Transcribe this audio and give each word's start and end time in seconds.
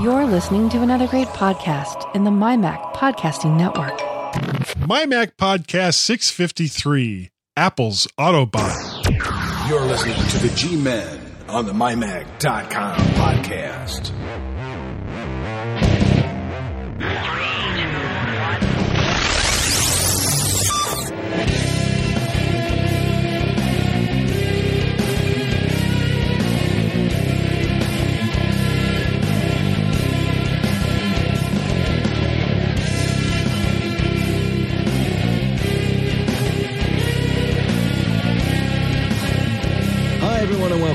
You're 0.00 0.26
listening 0.26 0.68
to 0.70 0.82
another 0.82 1.06
great 1.06 1.28
podcast 1.28 2.14
in 2.14 2.24
the 2.24 2.30
MyMac 2.30 2.94
Podcasting 2.94 3.56
Network. 3.56 3.96
MyMac 4.80 5.32
Podcast 5.36 5.94
653 5.94 7.30
Apple's 7.56 8.06
Autobot. 8.18 9.68
You're 9.68 9.80
listening 9.82 10.16
to 10.16 10.38
the 10.38 10.52
G 10.56 10.76
Men 10.76 11.20
on 11.48 11.66
the 11.66 11.72
MyMac.com 11.72 12.96
podcast. 13.14 14.10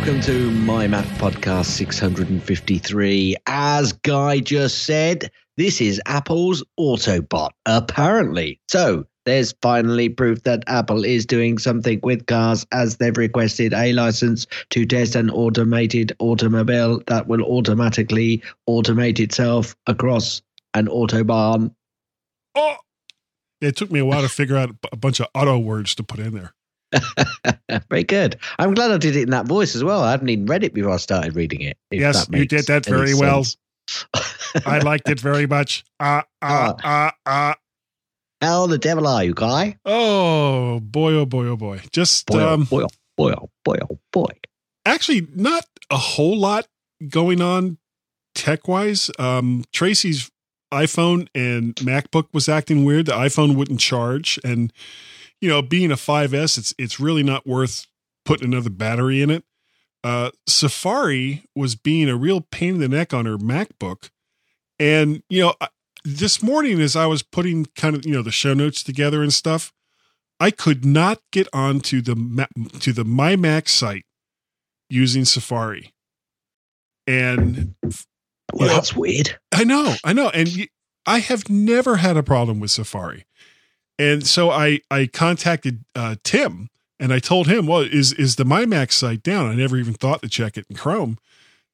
Welcome 0.09 0.26
to 0.26 0.49
My 0.49 0.88
Mac 0.88 1.05
Podcast 1.20 1.66
653. 1.66 3.36
As 3.45 3.94
Guy 3.94 4.40
just 4.40 4.85
said, 4.85 5.30
this 5.55 5.82
is 5.82 6.02
Apple's 6.08 6.63
Autobot, 6.80 7.52
apparently. 7.68 8.59
So, 8.70 9.05
there's 9.26 9.54
finally 9.62 10.09
proof 10.09 10.41
that 10.45 10.63
Apple 10.66 11.05
is 11.05 11.27
doing 11.27 11.59
something 11.59 11.99
with 12.02 12.26
cars 12.26 12.66
as 12.72 12.98
they've 12.98 13.16
requested 13.16 13.72
a 13.72 13.94
license 13.94 14.48
to 14.72 14.84
test 14.84 15.16
an 15.16 15.30
automated 15.30 16.12
automobile 16.18 17.04
that 17.05 17.27
will 17.27 17.44
automatically 17.44 18.41
automate 18.68 19.20
itself 19.20 19.76
across 19.85 20.41
an 20.73 20.88
Autobahn. 20.88 21.71
Oh! 22.55 22.77
It 23.62 23.76
took 23.76 23.91
me 23.91 23.99
a 23.99 24.05
while 24.05 24.23
to 24.23 24.29
figure 24.29 24.57
out 24.57 24.71
a 24.91 24.98
bunch 24.98 25.20
of 25.20 25.27
auto 25.35 25.60
words 25.60 25.94
to 25.94 26.04
put 26.04 26.18
in 26.18 26.34
there. 26.34 26.55
Very 27.90 28.04
good. 28.04 28.37
I'm 28.57 28.73
glad 28.73 28.91
I 28.91 28.98
did 28.98 29.15
it 29.15 29.23
in 29.23 29.29
that 29.32 29.45
voice 29.45 29.76
as 29.76 29.84
well. 29.84 30.01
I 30.04 30.12
hadn't 30.12 30.29
even 30.29 30.45
read 30.45 30.63
it 30.63 30.73
before 30.73 30.91
I 30.91 30.98
started 30.98 31.35
reading 31.35 31.62
it. 31.62 31.77
yes, 31.91 32.27
you 32.32 32.45
did 32.45 32.68
that 32.68 32.85
very 32.85 33.13
well. 33.13 33.45
I 34.65 34.79
liked 34.79 35.10
it 35.10 35.20
very 35.20 35.48
much. 35.48 35.84
Ah, 35.99 36.23
ah, 36.41 36.76
ah, 36.84 37.13
ah. 37.26 37.55
How 38.41 38.67
the 38.67 38.77
devil 38.77 39.05
are 39.05 39.23
you, 39.23 39.34
Guy? 39.34 39.77
Oh, 39.84 40.79
boy, 40.79 41.13
oh, 41.13 41.26
boy, 41.26 41.48
oh, 41.48 41.57
boy. 41.57 41.82
Just, 41.91 42.26
Boy, 42.27 42.41
oh, 42.41 42.54
um, 42.54 42.63
boy, 42.63 42.84
oh, 42.84 42.87
boy, 43.17 43.34
oh, 43.37 43.49
boy, 43.65 43.77
oh, 43.90 43.99
boy. 44.13 44.32
actually, 44.85 45.27
not 45.35 45.65
a 45.90 45.98
whole 45.98 46.37
lot 46.37 46.67
going 47.10 47.41
on 47.41 47.77
tech 48.34 48.67
wise. 48.70 49.12
Um, 49.20 49.65
Tracy's 49.73 50.32
iPhone 50.73 51.27
and 51.35 51.76
MacBook 51.76 52.27
was 52.32 52.48
acting 52.48 52.85
weird. 52.85 53.07
The 53.07 53.12
iPhone 53.13 53.55
wouldn't 53.57 53.82
charge, 53.82 54.40
and 54.43 54.71
you 55.41 55.49
know, 55.49 55.62
being 55.62 55.91
a 55.91 55.95
5S, 55.95 56.57
it's 56.57 56.73
it's 56.77 56.99
really 56.99 57.23
not 57.23 57.45
worth 57.48 57.85
putting 58.26 58.51
another 58.54 58.70
battery 58.70 59.21
in 59.21 59.29
it. 59.29 59.43
Uh, 60.04 60.32
Safari 60.48 61.43
was 61.55 61.76
being 61.76 62.07
a 62.09 62.15
real 62.15 62.41
pain 62.51 62.76
in 62.76 62.79
the 62.79 62.87
neck 62.87 63.13
on 63.13 63.26
her 63.26 63.37
MacBook, 63.37 64.09
and 64.79 65.22
you 65.29 65.41
know, 65.41 65.53
I- 65.62 65.69
this 66.06 66.41
morning 66.41 66.79
as 66.79 66.95
I 66.95 67.06
was 67.07 67.22
putting 67.23 67.66
kind 67.75 67.95
of 67.95 68.06
you 68.06 68.13
know 68.13 68.22
the 68.22 68.31
show 68.31 68.53
notes 68.53 68.81
together 68.84 69.22
and 69.22 69.34
stuff, 69.34 69.73
I 70.40 70.51
could 70.51 70.85
not 70.85 71.19
get 71.31 71.47
onto 71.53 72.01
the 72.01 72.47
to 72.79 72.94
the 72.94 73.03
My 73.03 73.35
Mac 73.35 73.67
site 73.67 74.06
using 74.90 75.25
Safari, 75.25 75.94
and 77.07 77.75
Well, 78.53 78.67
Yeah. 78.67 78.73
that's 78.75 78.95
weird. 78.95 79.38
I 79.51 79.63
know, 79.63 79.95
I 80.03 80.13
know, 80.13 80.29
and 80.29 80.67
I 81.06 81.19
have 81.19 81.50
never 81.50 81.97
had 81.97 82.17
a 82.17 82.23
problem 82.23 82.59
with 82.59 82.72
Safari, 82.72 83.25
and 84.00 84.25
so 84.25 84.50
I 84.50 84.81
I 84.89 85.05
contacted 85.05 85.83
uh, 85.94 86.16
Tim 86.23 86.69
and 86.99 87.13
I 87.13 87.19
told 87.19 87.47
him, 87.47 87.67
well, 87.67 87.81
is 87.81 88.13
is 88.13 88.37
the 88.37 88.45
MyMac 88.45 88.91
site 88.91 89.21
down? 89.21 89.51
I 89.51 89.53
never 89.53 89.77
even 89.77 89.93
thought 89.93 90.23
to 90.23 90.29
check 90.29 90.57
it 90.57 90.65
in 90.69 90.75
Chrome, 90.75 91.19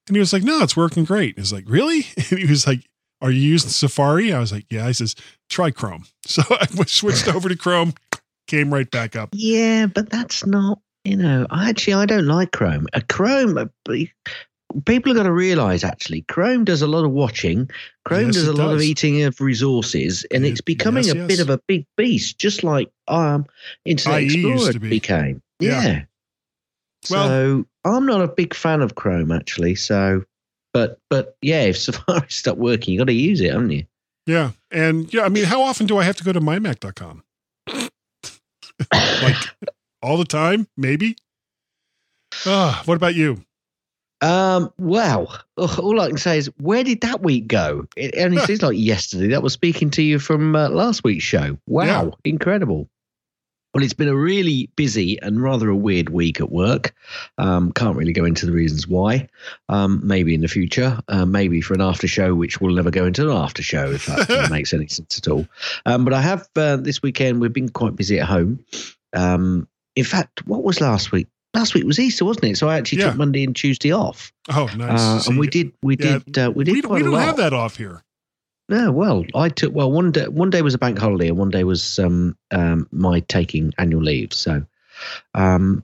and 0.07 0.15
he 0.15 0.19
was 0.19 0.33
like, 0.33 0.43
no, 0.43 0.61
it's 0.61 0.75
working 0.75 1.05
great. 1.05 1.37
I 1.37 1.41
was 1.41 1.53
like, 1.53 1.65
really? 1.67 2.07
And 2.29 2.39
he 2.39 2.45
was 2.45 2.67
like, 2.67 2.85
are 3.21 3.31
you 3.31 3.41
using 3.41 3.69
Safari? 3.69 4.33
I 4.33 4.39
was 4.39 4.51
like, 4.51 4.65
yeah. 4.69 4.87
He 4.87 4.93
says, 4.93 5.15
try 5.49 5.71
Chrome. 5.71 6.05
So 6.27 6.41
I 6.49 6.65
switched 6.87 7.27
over 7.27 7.49
to 7.49 7.55
Chrome, 7.55 7.93
came 8.47 8.73
right 8.73 8.89
back 8.89 9.15
up. 9.15 9.29
Yeah, 9.31 9.85
but 9.85 10.09
that's 10.09 10.43
not, 10.43 10.79
you 11.03 11.15
know, 11.15 11.45
I 11.51 11.69
actually, 11.69 11.93
I 11.93 12.07
don't 12.07 12.25
like 12.25 12.51
Chrome. 12.51 12.87
A 12.93 13.01
Chrome, 13.01 13.59
uh, 13.59 13.65
people 14.85 15.11
are 15.11 15.15
going 15.15 15.25
to 15.25 15.31
realize 15.31 15.83
actually, 15.83 16.21
Chrome 16.23 16.63
does 16.63 16.81
a 16.81 16.87
lot 16.87 17.05
of 17.05 17.11
watching. 17.11 17.69
Chrome 18.03 18.27
Yes, 18.27 18.35
does 18.35 18.47
a 18.47 18.53
lot 18.53 18.73
of 18.73 18.81
eating 18.81 19.23
of 19.23 19.39
resources, 19.41 20.25
and 20.31 20.45
it's 20.45 20.61
becoming 20.61 21.05
yes, 21.05 21.15
a 21.15 21.27
bit 21.27 21.39
of 21.39 21.49
a 21.49 21.59
big 21.67 21.85
beast, 21.97 22.37
just 22.37 22.63
like 22.63 22.91
um, 23.07 23.45
Internet 23.85 24.23
IE 24.23 24.25
Explorer 24.25 24.73
be. 24.79 24.89
became. 24.89 25.41
Yeah. 25.59 25.81
Yeah. 25.81 26.01
Well- 27.09 27.27
so 27.27 27.65
I'm 27.83 28.05
not 28.05 28.21
a 28.21 28.27
big 28.27 28.53
fan 28.53 28.81
of 28.81 28.95
Chrome 28.95 29.31
actually. 29.31 29.75
So, 29.75 30.23
but 30.73 30.99
but 31.09 31.37
yeah, 31.41 31.61
if 31.63 31.77
Safari 31.79 32.25
stopped 32.29 32.59
working, 32.59 32.93
you 32.93 32.99
got 32.99 33.05
to 33.05 33.13
use 33.13 33.41
it, 33.41 33.51
haven't 33.51 33.71
you? 33.71 33.85
Yeah, 34.27 34.51
and 34.71 35.13
yeah, 35.13 35.21
I 35.21 35.29
mean, 35.29 35.43
how 35.45 35.61
often 35.61 35.85
do 35.85 35.99
I 35.99 36.03
have 36.03 36.17
to 36.17 36.23
go 36.23 36.33
to 36.33 36.41
mymac.com? 36.41 37.23
like 38.91 39.35
all 40.01 40.17
the 40.17 40.25
time, 40.25 40.67
maybe. 40.75 41.15
Ah, 42.45 42.81
what 42.85 42.95
about 42.95 43.13
you? 43.13 43.43
Um, 44.21 44.71
wow. 44.77 45.27
Ugh, 45.57 45.79
All 45.79 45.99
I 45.99 46.07
can 46.07 46.17
say 46.17 46.37
is, 46.37 46.47
where 46.57 46.83
did 46.83 47.01
that 47.01 47.21
week 47.21 47.47
go? 47.47 47.87
It 47.95 48.15
only 48.17 48.37
seems 48.39 48.61
like 48.61 48.77
yesterday. 48.77 49.27
That 49.27 49.43
was 49.43 49.53
speaking 49.53 49.89
to 49.91 50.01
you 50.01 50.19
from 50.19 50.55
uh, 50.55 50.69
last 50.69 51.03
week's 51.03 51.23
show. 51.23 51.57
Wow, 51.67 52.13
incredible. 52.23 52.89
Well, 53.73 53.83
it's 53.83 53.93
been 53.93 54.07
a 54.07 54.15
really 54.15 54.69
busy 54.77 55.19
and 55.21 55.43
rather 55.43 55.67
a 55.67 55.75
weird 55.75 56.07
week 56.07 56.39
at 56.39 56.49
work. 56.49 56.95
Um, 57.37 57.73
can't 57.73 57.97
really 57.97 58.13
go 58.13 58.23
into 58.23 58.45
the 58.45 58.53
reasons 58.53 58.87
why. 58.87 59.27
Um, 59.67 59.99
maybe 60.01 60.33
in 60.33 60.39
the 60.39 60.47
future, 60.47 60.97
uh, 61.09 61.25
maybe 61.25 61.59
for 61.59 61.73
an 61.73 61.81
after 61.81 62.07
show, 62.07 62.33
which 62.33 62.61
we'll 62.61 62.73
never 62.73 62.89
go 62.89 63.03
into 63.05 63.29
an 63.29 63.35
after 63.35 63.61
show 63.61 63.91
if 63.91 64.05
that 64.05 64.47
makes 64.51 64.73
any 64.73 64.87
sense 64.87 65.17
at 65.17 65.27
all. 65.27 65.45
Um, 65.85 66.05
but 66.05 66.13
I 66.13 66.21
have 66.21 66.47
uh, 66.55 66.77
this 66.77 67.01
weekend. 67.01 67.41
We've 67.41 67.51
been 67.51 67.67
quite 67.67 67.97
busy 67.97 68.17
at 68.17 68.27
home. 68.27 68.63
Um, 69.11 69.67
in 69.97 70.05
fact, 70.05 70.47
what 70.47 70.63
was 70.63 70.79
last 70.79 71.11
week? 71.11 71.27
Last 71.55 71.73
week 71.73 71.85
was 71.85 71.99
Easter, 71.99 72.25
wasn't 72.25 72.45
it? 72.45 72.57
So 72.57 72.67
I 72.67 72.77
actually 72.77 72.99
Yeah. 72.99 73.07
took 73.09 73.17
Monday 73.17 73.43
and 73.43 73.55
Tuesday 73.55 73.91
off. 73.91 74.31
Oh, 74.49 74.69
nice. 74.77 75.27
Uh, 75.27 75.29
and 75.29 75.39
we 75.39 75.47
did, 75.47 75.71
we 75.81 75.95
yeah, 75.97 76.19
did, 76.25 76.37
uh, 76.37 76.51
we 76.53 76.65
did 76.65 76.73
we, 76.73 76.81
we 76.81 77.03
don't 77.03 77.19
have 77.19 77.37
that 77.37 77.53
off 77.53 77.77
here. 77.77 78.03
No, 78.67 78.91
well, 78.91 79.25
I 79.35 79.49
took 79.49 79.73
well 79.73 79.91
one 79.91 80.11
day. 80.11 80.27
One 80.27 80.49
day 80.49 80.61
was 80.61 80.73
a 80.73 80.77
bank 80.79 80.97
holiday, 80.97 81.27
and 81.29 81.37
one 81.37 81.51
day 81.51 81.63
was 81.63 81.99
um, 81.99 82.35
um, 82.51 82.87
my 82.91 83.19
taking 83.21 83.73
annual 83.77 84.01
leave. 84.01 84.33
So, 84.33 84.65
um, 85.35 85.83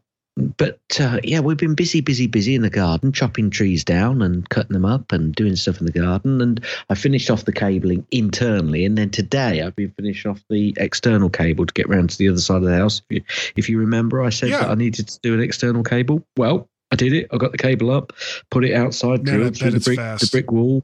but 0.57 0.79
uh, 0.99 1.19
yeah, 1.23 1.39
we've 1.39 1.57
been 1.57 1.75
busy, 1.75 2.01
busy, 2.01 2.27
busy 2.27 2.55
in 2.55 2.61
the 2.61 2.69
garden, 2.69 3.11
chopping 3.11 3.49
trees 3.49 3.83
down 3.83 4.21
and 4.21 4.47
cutting 4.49 4.73
them 4.73 4.85
up 4.85 5.11
and 5.11 5.33
doing 5.35 5.55
stuff 5.55 5.79
in 5.79 5.85
the 5.85 5.91
garden. 5.91 6.41
And 6.41 6.63
I 6.89 6.95
finished 6.95 7.29
off 7.29 7.45
the 7.45 7.51
cabling 7.51 8.05
internally, 8.11 8.85
and 8.85 8.97
then 8.97 9.09
today 9.09 9.61
I've 9.61 9.75
been 9.75 9.91
finishing 9.91 10.31
off 10.31 10.43
the 10.49 10.73
external 10.77 11.29
cable 11.29 11.65
to 11.65 11.73
get 11.73 11.89
round 11.89 12.09
to 12.11 12.17
the 12.17 12.29
other 12.29 12.39
side 12.39 12.57
of 12.57 12.63
the 12.63 12.75
house. 12.75 13.01
If 13.09 13.15
you, 13.15 13.23
if 13.55 13.69
you 13.69 13.79
remember, 13.79 14.23
I 14.23 14.29
said 14.29 14.49
Yeah. 14.49 14.59
that 14.59 14.69
I 14.69 14.75
needed 14.75 15.07
to 15.07 15.19
do 15.21 15.33
an 15.33 15.39
external 15.41 15.83
cable. 15.83 16.25
Well, 16.37 16.69
I 16.91 16.95
did 16.95 17.13
it. 17.13 17.27
I 17.31 17.37
got 17.37 17.51
the 17.51 17.57
cable 17.57 17.89
up, 17.89 18.13
put 18.49 18.65
it 18.65 18.73
outside, 18.73 19.27
I 19.27 19.31
through 19.31 19.49
the 19.49 19.79
brick, 19.79 19.97
the 19.97 20.29
brick 20.31 20.51
wall. 20.51 20.83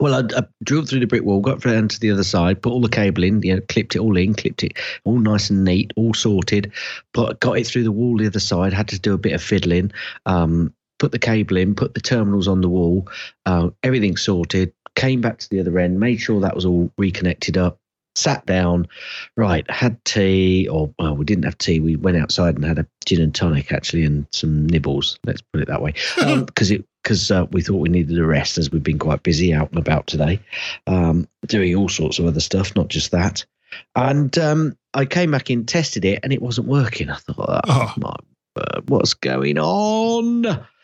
Well, 0.00 0.14
I, 0.14 0.38
I 0.38 0.42
drilled 0.62 0.88
through 0.88 1.00
the 1.00 1.06
brick 1.06 1.24
wall, 1.24 1.40
got 1.40 1.60
down 1.60 1.88
to 1.88 2.00
the 2.00 2.10
other 2.10 2.24
side, 2.24 2.62
put 2.62 2.72
all 2.72 2.80
the 2.80 2.88
cable 2.88 3.24
in, 3.24 3.42
you 3.42 3.56
know, 3.56 3.62
clipped 3.68 3.96
it 3.96 4.00
all 4.00 4.16
in, 4.16 4.34
clipped 4.34 4.62
it 4.62 4.78
all 5.04 5.18
nice 5.18 5.50
and 5.50 5.64
neat, 5.64 5.92
all 5.96 6.14
sorted. 6.14 6.72
But 7.12 7.40
got 7.40 7.58
it 7.58 7.66
through 7.66 7.84
the 7.84 7.92
wall 7.92 8.16
the 8.16 8.26
other 8.26 8.40
side. 8.40 8.72
Had 8.72 8.88
to 8.88 8.98
do 8.98 9.14
a 9.14 9.18
bit 9.18 9.32
of 9.32 9.42
fiddling. 9.42 9.90
Um, 10.24 10.72
put 10.98 11.12
the 11.12 11.18
cable 11.18 11.56
in, 11.56 11.74
put 11.74 11.94
the 11.94 12.00
terminals 12.00 12.48
on 12.48 12.60
the 12.60 12.68
wall, 12.68 13.08
uh, 13.46 13.70
everything 13.82 14.16
sorted. 14.16 14.72
Came 14.94 15.20
back 15.20 15.38
to 15.38 15.48
the 15.48 15.60
other 15.60 15.78
end, 15.78 16.00
made 16.00 16.16
sure 16.16 16.40
that 16.40 16.56
was 16.56 16.64
all 16.64 16.90
reconnected 16.98 17.56
up. 17.56 17.78
Sat 18.16 18.44
down, 18.46 18.88
right? 19.36 19.68
Had 19.70 20.04
tea, 20.04 20.66
or 20.66 20.92
well, 20.98 21.14
we 21.14 21.24
didn't 21.24 21.44
have 21.44 21.56
tea. 21.56 21.78
We 21.78 21.94
went 21.94 22.16
outside 22.16 22.56
and 22.56 22.64
had 22.64 22.80
a 22.80 22.86
gin 23.04 23.20
and 23.20 23.32
tonic 23.32 23.70
actually, 23.70 24.04
and 24.04 24.26
some 24.32 24.66
nibbles. 24.66 25.20
Let's 25.24 25.40
put 25.40 25.62
it 25.62 25.68
that 25.68 25.82
way, 25.82 25.94
because 26.46 26.72
it 26.72 26.84
because 27.08 27.30
uh, 27.30 27.46
we 27.52 27.62
thought 27.62 27.78
we 27.78 27.88
needed 27.88 28.18
a 28.18 28.26
rest 28.26 28.58
as 28.58 28.70
we've 28.70 28.82
been 28.82 28.98
quite 28.98 29.22
busy 29.22 29.54
out 29.54 29.70
and 29.70 29.78
about 29.78 30.06
today, 30.06 30.38
um, 30.86 31.26
doing 31.46 31.74
all 31.74 31.88
sorts 31.88 32.18
of 32.18 32.26
other 32.26 32.38
stuff, 32.38 32.76
not 32.76 32.88
just 32.88 33.12
that. 33.12 33.46
And 33.96 34.36
um, 34.36 34.76
I 34.92 35.06
came 35.06 35.30
back 35.30 35.48
in, 35.48 35.64
tested 35.64 36.04
it, 36.04 36.20
and 36.22 36.34
it 36.34 36.42
wasn't 36.42 36.68
working. 36.68 37.08
I 37.08 37.16
thought, 37.16 37.38
oh, 37.38 37.60
Oh. 37.66 37.94
my 37.96 38.14
word, 38.54 38.90
what's 38.90 39.14
going 39.14 39.56
on? 39.58 40.42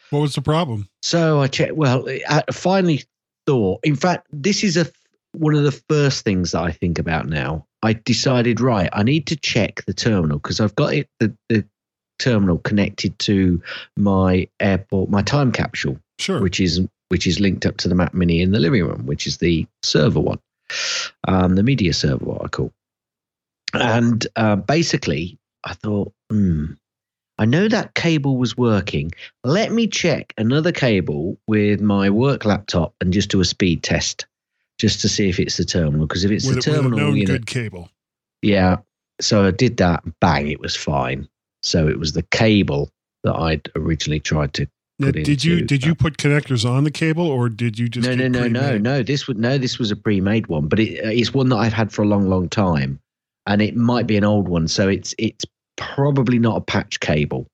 What 0.09 0.21
was 0.21 0.35
the 0.35 0.41
problem? 0.41 0.89
So 1.03 1.43
I 1.43 1.47
checked. 1.47 1.75
Well, 1.75 2.09
I 2.09 2.43
finally 2.51 3.05
thought. 3.47 3.81
In 3.85 3.95
fact, 3.95 4.27
this 4.33 4.65
is 4.65 4.79
a 4.79 4.87
one 5.33 5.55
of 5.55 5.65
the 5.65 5.83
first 5.91 6.25
things 6.25 6.53
that 6.53 6.63
I 6.63 6.73
think 6.73 6.99
about 6.99 7.27
now. 7.29 7.67
I 7.83 7.93
decided, 7.93 8.63
right, 8.63 8.89
I 8.95 9.03
need 9.03 9.27
to 9.27 9.37
check 9.37 9.85
the 9.85 9.93
terminal 9.93 10.39
because 10.39 10.59
I've 10.59 10.75
got 10.75 10.95
it 10.95 11.11
the, 11.21 11.37
the 11.51 11.67
terminal 12.19 12.59
connected 12.59 13.19
to 13.21 13.61
my 13.97 14.49
airport, 14.61 15.11
my 15.11 15.23
time 15.23 15.53
capsule, 15.53 15.99
Sure. 16.19 16.41
which 16.41 16.61
is 16.61 16.81
which 17.09 17.27
is 17.27 17.39
linked 17.41 17.67
up 17.67 17.77
to 17.79 17.89
the 17.89 17.95
Mac 17.95 18.15
Mini 18.15 18.41
in 18.41 18.51
the 18.53 18.59
living 18.61 18.85
room, 18.85 19.07
which 19.07 19.27
is 19.27 19.39
the 19.39 19.67
server 19.83 20.21
one, 20.21 20.39
um, 21.29 21.55
the 21.55 21.63
media 21.63 21.93
server, 21.93 22.25
what 22.25 22.43
I 22.45 22.49
call. 22.49 22.73
And 23.73 24.27
uh, 24.37 24.57
basically, 24.57 25.39
I 25.65 25.75
thought, 25.75 26.13
hmm, 26.31 26.73
I 27.39 27.45
know 27.45 27.69
that 27.69 27.95
cable 27.95 28.37
was 28.37 28.57
working. 28.57 29.11
Let 29.43 29.73
me 29.73 29.87
check 29.87 30.33
another 30.39 30.73
cable 30.73 31.37
with 31.47 31.81
my 31.81 32.09
work 32.11 32.45
laptop 32.45 32.95
and 33.01 33.13
just 33.13 33.31
do 33.31 33.41
a 33.41 33.45
speed 33.45 33.83
test, 33.83 34.27
just 34.79 35.01
to 35.03 35.09
see 35.09 35.29
if 35.29 35.39
it's 35.41 35.57
the 35.57 35.65
terminal. 35.65 36.07
Because 36.07 36.25
if 36.25 36.31
it's 36.31 36.47
with, 36.47 36.57
the 36.57 36.63
terminal, 36.63 37.17
you 37.17 37.27
know, 37.27 37.35
good 37.35 37.47
cable. 37.47 37.91
yeah. 38.43 38.77
So 39.21 39.45
I 39.47 39.51
did 39.53 39.77
that. 39.77 40.03
Bang! 40.21 40.49
It 40.49 40.59
was 40.61 40.75
fine. 40.75 41.29
So 41.65 41.89
it 41.89 41.99
was 41.99 42.13
the 42.13 42.23
cable 42.23 42.91
that 43.25 43.35
I'd 43.35 43.71
originally 43.75 44.21
tried 44.21 44.53
to. 44.55 44.67
Now, 44.99 45.07
put 45.07 45.25
did 45.25 45.43
you 45.43 45.63
did 45.63 45.83
that. 45.83 45.87
you 45.87 45.95
put 45.95 46.19
connectors 46.19 46.69
on 46.69 46.85
the 46.85 46.91
cable 46.91 47.27
or 47.27 47.49
did 47.49 47.79
you 47.79 47.89
just 47.89 48.07
no, 48.07 48.15
no, 48.15 48.29
no, 48.29 48.47
no, 48.47 48.61
pre-made? 48.61 48.83
no. 48.83 49.03
This 49.03 49.27
would 49.27 49.39
no. 49.39 49.59
This 49.59 49.79
was 49.79 49.91
a 49.91 49.97
pre-made 49.97 50.47
one, 50.47 50.69
but 50.69 50.79
it, 50.79 51.05
uh, 51.05 51.09
it's 51.09 51.35
one 51.35 51.49
that 51.49 51.57
I've 51.57 51.73
had 51.73 51.93
for 51.93 52.03
a 52.03 52.07
long, 52.07 52.29
long 52.29 52.49
time, 52.49 53.01
and 53.47 53.61
it 53.61 53.75
might 53.75 54.07
be 54.07 54.17
an 54.17 54.25
old 54.25 54.47
one. 54.47 54.69
So 54.69 54.89
it's 54.89 55.15
it's 55.19 55.45
probably 55.77 56.39
not 56.39 56.57
a 56.57 56.61
patch 56.61 57.01
cable. 57.01 57.49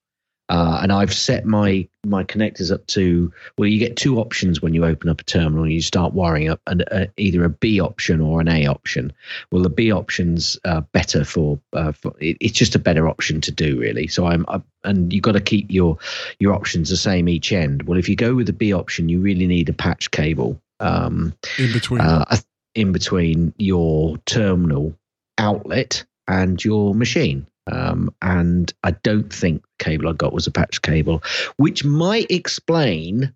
Uh, 0.51 0.79
and 0.83 0.91
I've 0.91 1.13
set 1.13 1.45
my 1.45 1.87
my 2.05 2.25
connectors 2.25 2.73
up 2.73 2.85
to 2.87 3.31
well, 3.57 3.69
you 3.69 3.79
get 3.79 3.95
two 3.95 4.19
options 4.19 4.61
when 4.61 4.73
you 4.73 4.83
open 4.83 5.07
up 5.07 5.21
a 5.21 5.23
terminal. 5.23 5.63
And 5.63 5.71
you 5.71 5.81
start 5.81 6.13
wiring 6.13 6.49
up 6.49 6.59
an, 6.67 6.81
uh, 6.91 7.05
either 7.15 7.45
a 7.45 7.49
B 7.49 7.79
option 7.79 8.19
or 8.19 8.41
an 8.41 8.49
A 8.49 8.65
option. 8.65 9.13
Well, 9.49 9.63
the 9.63 9.69
B 9.69 9.93
option's 9.93 10.59
uh, 10.65 10.81
better 10.91 11.23
for, 11.23 11.57
uh, 11.71 11.93
for 11.93 12.13
it, 12.19 12.35
it's 12.41 12.57
just 12.57 12.75
a 12.75 12.79
better 12.79 13.07
option 13.07 13.39
to 13.39 13.51
do 13.51 13.79
really. 13.79 14.07
So 14.07 14.25
I'm, 14.25 14.45
i 14.49 14.61
and 14.83 15.13
you've 15.13 15.23
got 15.23 15.33
to 15.33 15.41
keep 15.41 15.71
your 15.71 15.97
your 16.39 16.53
options 16.53 16.89
the 16.89 16.97
same 16.97 17.29
each 17.29 17.53
end. 17.53 17.83
Well, 17.83 17.97
if 17.97 18.09
you 18.09 18.17
go 18.17 18.35
with 18.35 18.47
the 18.47 18.53
B 18.53 18.73
option, 18.73 19.07
you 19.07 19.21
really 19.21 19.47
need 19.47 19.69
a 19.69 19.73
patch 19.73 20.11
cable. 20.11 20.59
Um, 20.81 21.33
in 21.57 21.71
between. 21.71 22.01
uh, 22.01 22.37
in 22.75 22.91
between 22.91 23.53
your 23.57 24.17
terminal 24.25 24.97
outlet 25.37 26.03
and 26.27 26.63
your 26.63 26.93
machine. 26.93 27.47
Um, 27.71 28.13
and 28.21 28.73
I 28.83 28.91
don't 28.91 29.31
think 29.31 29.63
cable 29.81 30.07
I 30.07 30.13
got 30.13 30.31
was 30.31 30.47
a 30.47 30.51
patch 30.51 30.81
cable, 30.81 31.21
which 31.57 31.83
might 31.83 32.31
explain 32.31 33.33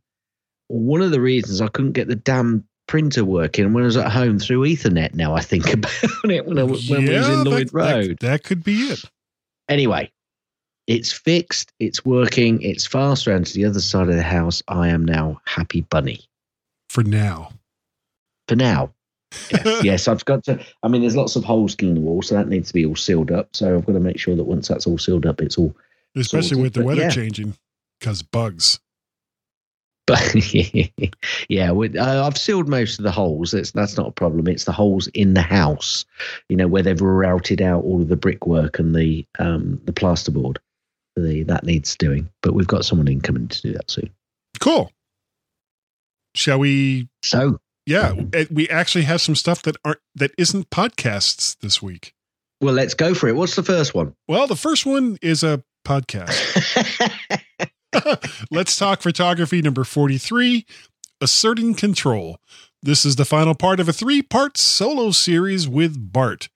one 0.70 1.02
of 1.02 1.12
the 1.12 1.20
reasons 1.22 1.60
I 1.60 1.68
couldn't 1.68 1.92
get 1.92 2.08
the 2.08 2.16
damn 2.16 2.66
printer 2.88 3.26
working 3.26 3.74
when 3.74 3.84
I 3.84 3.88
was 3.88 3.98
at 3.98 4.12
home 4.12 4.40
through 4.40 4.62
Ethernet. 4.62 5.14
Now 5.14 5.36
I 5.36 5.42
think 5.42 5.66
about 5.74 5.92
it 6.04 6.46
when, 6.46 6.58
I, 6.58 6.64
when 6.64 7.06
we 7.06 7.18
was 7.18 7.30
in 7.30 7.44
Lloyd 7.44 7.68
that- 7.68 7.74
Road. 7.74 8.18
That, 8.22 8.44
could 8.44 8.64
be 8.64 8.76
it. 8.84 9.04
Anyway, 9.68 10.12
it's 10.88 11.12
fixed, 11.12 11.74
it's 11.80 12.06
working, 12.06 12.62
it's 12.62 12.86
fast 12.86 13.28
around 13.28 13.48
to 13.48 13.54
the 13.54 13.66
other 13.66 13.82
side 13.82 14.08
of 14.10 14.16
the 14.16 14.24
house. 14.24 14.62
I 14.68 14.90
am 14.90 15.04
now 15.04 15.42
happy 15.46 15.82
bunny 15.82 16.22
For 16.90 17.04
now. 17.04 17.50
for 18.48 18.56
now. 18.56 18.92
yes, 19.52 19.84
yes, 19.84 20.08
I've 20.08 20.24
got 20.24 20.44
to. 20.46 20.64
I 20.84 20.88
mean, 20.88 21.02
there's 21.02 21.16
lots 21.16 21.36
of 21.36 21.44
holes 21.44 21.76
in 21.76 21.96
the 21.96 22.00
wall, 22.00 22.22
so 22.22 22.36
that 22.36 22.48
needs 22.48 22.70
to 22.70 22.74
be 22.74 22.86
all 22.86 22.96
sealed 22.96 23.32
up. 23.32 23.50
So 23.54 23.76
I've 23.76 23.86
got 23.86 23.94
to 23.94 24.00
make 24.00 24.18
sure 24.20 24.36
that 24.36 24.44
once 24.46 24.68
that's 24.68 24.88
all 24.88 24.98
sealed 24.98 25.26
up, 25.26 25.42
it's 25.42 25.58
all. 25.58 25.76
Especially 26.16 26.50
Sorted, 26.50 26.64
with 26.64 26.74
the 26.74 26.84
weather 26.84 27.02
yeah. 27.04 27.10
changing 27.10 27.56
because 28.00 28.22
bugs. 28.24 28.80
But 30.08 30.36
yeah, 31.50 31.72
we- 31.72 31.98
uh, 31.98 32.28
I've 32.28 32.38
sealed 32.38 32.70
most 32.70 33.00
of 33.00 33.04
the 33.04 33.12
holes. 33.12 33.52
That's 33.52 33.72
that's 33.72 33.98
not 33.98 34.08
a 34.08 34.12
problem. 34.12 34.48
It's 34.48 34.66
the 34.66 34.72
holes 34.72 35.08
in 35.08 35.34
the 35.34 35.42
house, 35.42 36.06
you 36.48 36.56
know, 36.56 36.68
where 36.68 36.84
they've 36.84 37.02
routed 37.02 37.62
out 37.62 37.84
all 37.84 38.02
of 38.02 38.08
the 38.10 38.16
brickwork 38.16 38.78
and 38.80 38.96
the 38.96 39.26
um 39.40 39.82
the 39.86 39.92
plasterboard. 39.94 40.58
The 41.16 41.44
that 41.44 41.64
needs 41.64 41.96
doing, 41.96 42.30
but 42.44 42.54
we've 42.54 42.68
got 42.68 42.86
someone 42.86 43.08
in 43.08 43.22
coming 43.22 43.48
to 43.48 43.62
do 43.62 43.74
that 43.74 43.90
soon. 43.90 44.12
Cool. 44.60 44.92
Shall 46.36 46.60
we? 46.60 47.08
So 47.24 47.60
Yeah, 47.86 48.14
eh, 48.34 48.46
we 48.52 48.68
actually 48.70 49.06
have 49.06 49.22
some 49.22 49.36
stuff 49.36 49.62
that 49.64 49.78
aren't 49.86 50.02
that 50.16 50.32
isn't 50.38 50.70
podcasts 50.70 51.58
this 51.62 51.82
week. 51.82 52.14
well, 52.62 52.74
let's 52.74 52.94
go 52.94 53.14
for 53.14 53.28
it. 53.28 53.36
What's 53.36 53.56
the 53.56 53.64
first 53.64 53.96
one? 53.96 54.14
Well, 54.28 54.46
the 54.48 54.56
first 54.56 54.86
one 54.86 55.18
is 55.22 55.42
a 55.44 55.64
podcast. 55.86 56.36
Let's 58.52 58.76
talk 58.76 59.02
photography 59.02 59.62
number 59.62 59.84
43 59.84 60.66
Asserting 61.22 61.76
Control. 61.76 62.38
This 62.84 63.06
is 63.06 63.16
the 63.16 63.26
final 63.26 63.56
part 63.56 63.80
of 63.80 63.88
a 63.88 63.94
three 63.94 64.22
part 64.22 64.58
solo 64.58 65.12
series 65.12 65.68
with 65.68 66.12
Bart. 66.12 66.50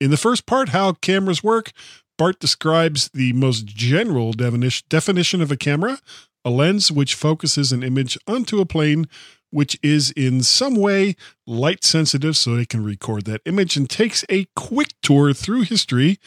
In 0.00 0.10
the 0.10 0.16
first 0.16 0.46
part, 0.46 0.70
How 0.70 0.92
Cameras 0.92 1.42
Work, 1.44 1.72
Bart 2.18 2.40
describes 2.40 3.10
the 3.12 3.32
most 3.34 3.66
general 3.66 4.32
definition 4.32 4.86
definition 4.88 5.42
of 5.42 5.52
a 5.52 5.56
camera, 5.56 5.98
a 6.44 6.50
lens 6.50 6.90
which 6.90 7.14
focuses 7.14 7.72
an 7.72 7.82
image 7.82 8.18
onto 8.26 8.60
a 8.60 8.66
plane 8.66 9.06
which 9.50 9.78
is 9.82 10.10
in 10.12 10.42
some 10.42 10.74
way 10.74 11.14
light 11.46 11.84
sensitive 11.84 12.36
so 12.36 12.54
it 12.56 12.68
can 12.68 12.84
record 12.84 13.24
that 13.26 13.40
image, 13.44 13.76
and 13.76 13.88
takes 13.88 14.24
a 14.28 14.46
quick 14.56 14.94
tour 15.02 15.32
through 15.32 15.62
history 15.62 16.18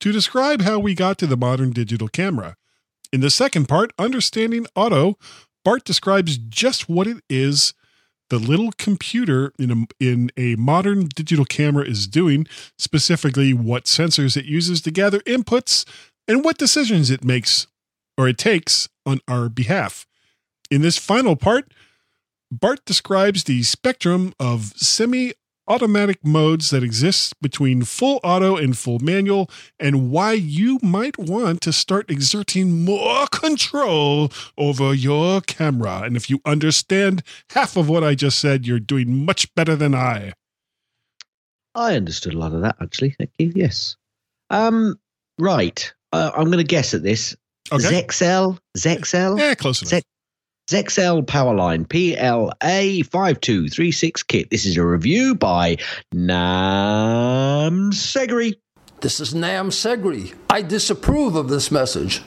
to 0.00 0.12
describe 0.12 0.62
how 0.62 0.78
we 0.78 0.94
got 0.94 1.18
to 1.18 1.26
the 1.26 1.36
modern 1.36 1.70
digital 1.70 2.08
camera. 2.08 2.56
In 3.12 3.20
the 3.20 3.30
second 3.30 3.68
part, 3.68 3.92
Understanding 3.98 4.66
Auto, 4.74 5.18
Bart 5.64 5.84
describes 5.84 6.38
just 6.38 6.88
what 6.88 7.06
it 7.06 7.18
is 7.28 7.74
the 8.30 8.38
little 8.38 8.72
computer 8.72 9.52
in 9.58 9.70
a, 9.70 10.04
in 10.04 10.30
a 10.36 10.54
modern 10.56 11.08
digital 11.14 11.44
camera 11.44 11.84
is 11.84 12.06
doing, 12.06 12.46
specifically 12.76 13.54
what 13.54 13.84
sensors 13.84 14.36
it 14.36 14.44
uses 14.44 14.82
to 14.82 14.90
gather 14.90 15.20
inputs 15.20 15.88
and 16.26 16.44
what 16.44 16.58
decisions 16.58 17.10
it 17.10 17.24
makes 17.24 17.66
or 18.16 18.28
it 18.28 18.36
takes 18.36 18.88
on 19.06 19.20
our 19.26 19.48
behalf. 19.48 20.06
In 20.70 20.82
this 20.82 20.98
final 20.98 21.36
part, 21.36 21.72
Bart 22.50 22.84
describes 22.84 23.44
the 23.44 23.62
spectrum 23.62 24.34
of 24.38 24.72
semi 24.76 25.32
automatic 25.68 26.24
modes 26.24 26.70
that 26.70 26.82
exist 26.82 27.40
between 27.40 27.84
full 27.84 28.20
auto 28.24 28.56
and 28.56 28.76
full 28.76 28.98
manual 28.98 29.50
and 29.78 30.10
why 30.10 30.32
you 30.32 30.78
might 30.82 31.18
want 31.18 31.60
to 31.60 31.72
start 31.72 32.10
exerting 32.10 32.84
more 32.84 33.26
control 33.28 34.32
over 34.56 34.94
your 34.94 35.40
camera. 35.42 36.02
And 36.02 36.16
if 36.16 36.28
you 36.30 36.40
understand 36.44 37.22
half 37.50 37.76
of 37.76 37.88
what 37.88 38.02
I 38.02 38.14
just 38.14 38.38
said, 38.38 38.66
you're 38.66 38.80
doing 38.80 39.24
much 39.24 39.54
better 39.54 39.76
than 39.76 39.94
I. 39.94 40.32
I 41.74 41.94
understood 41.94 42.34
a 42.34 42.38
lot 42.38 42.54
of 42.54 42.62
that 42.62 42.76
actually. 42.80 43.10
Thank 43.18 43.30
you. 43.38 43.52
Yes. 43.54 43.96
Um. 44.50 44.98
Right. 45.38 45.92
Uh, 46.12 46.30
I'm 46.34 46.46
going 46.46 46.58
to 46.58 46.64
guess 46.64 46.94
at 46.94 47.02
this. 47.02 47.36
Okay. 47.70 48.02
Zexel. 48.02 48.58
Zexel. 48.76 49.38
Yeah, 49.38 49.54
close 49.54 49.82
enough. 49.82 49.92
Zex- 49.92 50.02
Zexel 50.68 51.24
Powerline 51.24 51.88
PLA 51.88 53.02
5236 53.02 54.22
kit. 54.24 54.50
This 54.50 54.66
is 54.66 54.76
a 54.76 54.84
review 54.84 55.34
by 55.34 55.78
Nam 56.12 57.90
Segri. 57.90 58.52
This 59.00 59.18
is 59.18 59.34
Nam 59.34 59.70
Segri. 59.70 60.34
I 60.50 60.60
disapprove 60.60 61.36
of 61.36 61.48
this 61.48 61.70
message. 61.70 62.20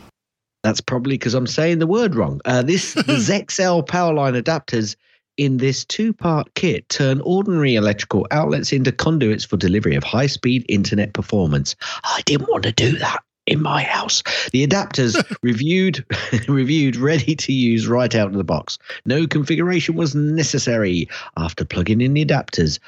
That's 0.64 0.82
probably 0.82 1.20
because 1.20 1.36
I'm 1.36 1.46
saying 1.46 1.78
the 1.78 1.88
word 1.88 2.16
wrong. 2.16 2.42
Uh, 2.44 2.64
this 2.64 2.94
the 2.96 3.04
Zexel 3.04 3.86
Powerline 3.86 4.42
adapters 4.42 4.96
in 5.38 5.58
this 5.58 5.86
two-part 5.86 6.52
kit 6.56 6.90
turn 6.90 7.22
ordinary 7.22 7.76
electrical 7.76 8.26
outlets 8.32 8.74
into 8.74 8.92
conduits 8.92 9.46
for 9.46 9.58
delivery 9.58 9.94
of 9.94 10.04
high-speed 10.04 10.66
internet 10.68 11.14
performance. 11.14 11.76
I 12.04 12.24
didn't 12.26 12.50
want 12.50 12.64
to 12.64 12.72
do 12.72 12.98
that 12.98 13.24
in 13.52 13.62
my 13.62 13.84
house. 13.84 14.24
The 14.52 14.66
adapters 14.66 15.22
reviewed 15.44 16.06
reviewed 16.48 16.96
ready 16.96 17.36
to 17.36 17.52
use 17.54 17.88
right 17.88 18.14
out 18.16 18.28
of 18.28 18.34
the 18.34 18.44
box. 18.44 18.78
No 19.06 19.28
configuration 19.28 19.96
was 19.96 20.16
necessary. 20.16 21.08
After 21.38 21.66
plugging 21.66 22.02
in 22.02 22.14
the 22.14 22.26
adapters, 22.26 22.80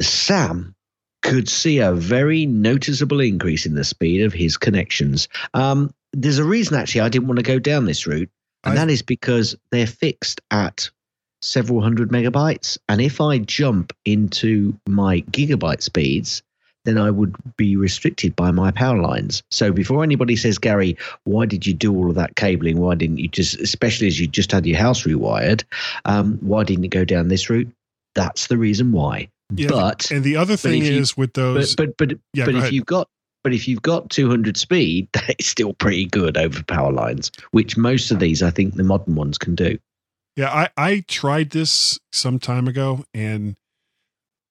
Sam 0.00 0.74
could 1.22 1.48
see 1.48 1.78
a 1.78 1.92
very 1.92 2.46
noticeable 2.46 3.20
increase 3.20 3.66
in 3.66 3.74
the 3.74 3.84
speed 3.84 4.22
of 4.22 4.32
his 4.32 4.56
connections. 4.56 5.28
Um, 5.54 5.92
there's 6.12 6.38
a 6.38 6.44
reason 6.44 6.76
actually 6.76 7.00
I 7.02 7.08
didn't 7.08 7.28
want 7.28 7.38
to 7.38 7.42
go 7.44 7.58
down 7.58 7.84
this 7.86 8.06
route, 8.06 8.30
and 8.64 8.78
I- 8.78 8.84
that 8.84 8.90
is 8.90 9.02
because 9.02 9.56
they're 9.70 9.86
fixed 9.86 10.40
at 10.50 10.90
several 11.42 11.80
hundred 11.80 12.10
megabytes. 12.10 12.78
And 12.88 13.00
if 13.00 13.20
I 13.20 13.38
jump 13.38 13.92
into 14.04 14.78
my 14.88 15.20
gigabyte 15.30 15.82
speeds, 15.82 16.42
then 16.86 16.96
I 16.98 17.10
would 17.10 17.34
be 17.56 17.76
restricted 17.76 18.34
by 18.36 18.50
my 18.50 18.70
power 18.70 18.98
lines. 19.00 19.42
So 19.50 19.72
before 19.72 20.02
anybody 20.02 20.36
says, 20.36 20.56
Gary, 20.58 20.96
why 21.24 21.44
did 21.46 21.66
you 21.66 21.74
do 21.74 21.94
all 21.94 22.08
of 22.08 22.14
that 22.16 22.36
cabling? 22.36 22.78
Why 22.78 22.94
didn't 22.94 23.18
you 23.18 23.28
just, 23.28 23.60
especially 23.60 24.06
as 24.06 24.18
you 24.18 24.26
just 24.26 24.52
had 24.52 24.64
your 24.66 24.78
house 24.78 25.02
rewired, 25.02 25.64
um, 26.04 26.38
why 26.40 26.64
didn't 26.64 26.84
you 26.84 26.90
go 26.90 27.04
down 27.04 27.28
this 27.28 27.50
route? 27.50 27.68
That's 28.14 28.46
the 28.46 28.56
reason 28.56 28.92
why. 28.92 29.28
Yeah, 29.54 29.68
but 29.68 30.10
and 30.10 30.24
the 30.24 30.36
other 30.36 30.56
thing 30.56 30.82
you- 30.84 30.92
is 30.98 31.16
with 31.16 31.34
those, 31.34 31.76
but 31.76 31.96
but, 31.98 32.12
Yeah, 32.32 32.46
but 32.46 32.54
if 32.54 32.62
ahead. 32.62 32.72
you've 32.72 32.86
got 32.86 33.08
but 33.44 33.52
if 33.52 33.68
you've 33.68 33.82
got 33.82 34.10
200 34.10 34.56
speed, 34.56 35.08
that 35.12 35.36
is 35.38 35.46
still 35.46 35.72
pretty 35.74 36.06
good 36.06 36.36
over 36.36 36.64
power 36.64 36.90
lines, 36.90 37.30
which 37.52 37.76
most 37.76 38.10
of 38.10 38.18
these 38.18 38.42
I 38.42 38.50
think 38.50 38.74
the 38.74 38.82
modern 38.82 39.14
ones 39.14 39.38
can 39.38 39.54
do. 39.54 39.78
yeah, 40.36 40.50
I, 40.52 40.68
I 40.76 41.04
tried 41.06 41.50
this 41.50 42.00
some 42.12 42.38
time 42.40 42.66
ago 42.66 43.04
and 43.14 43.54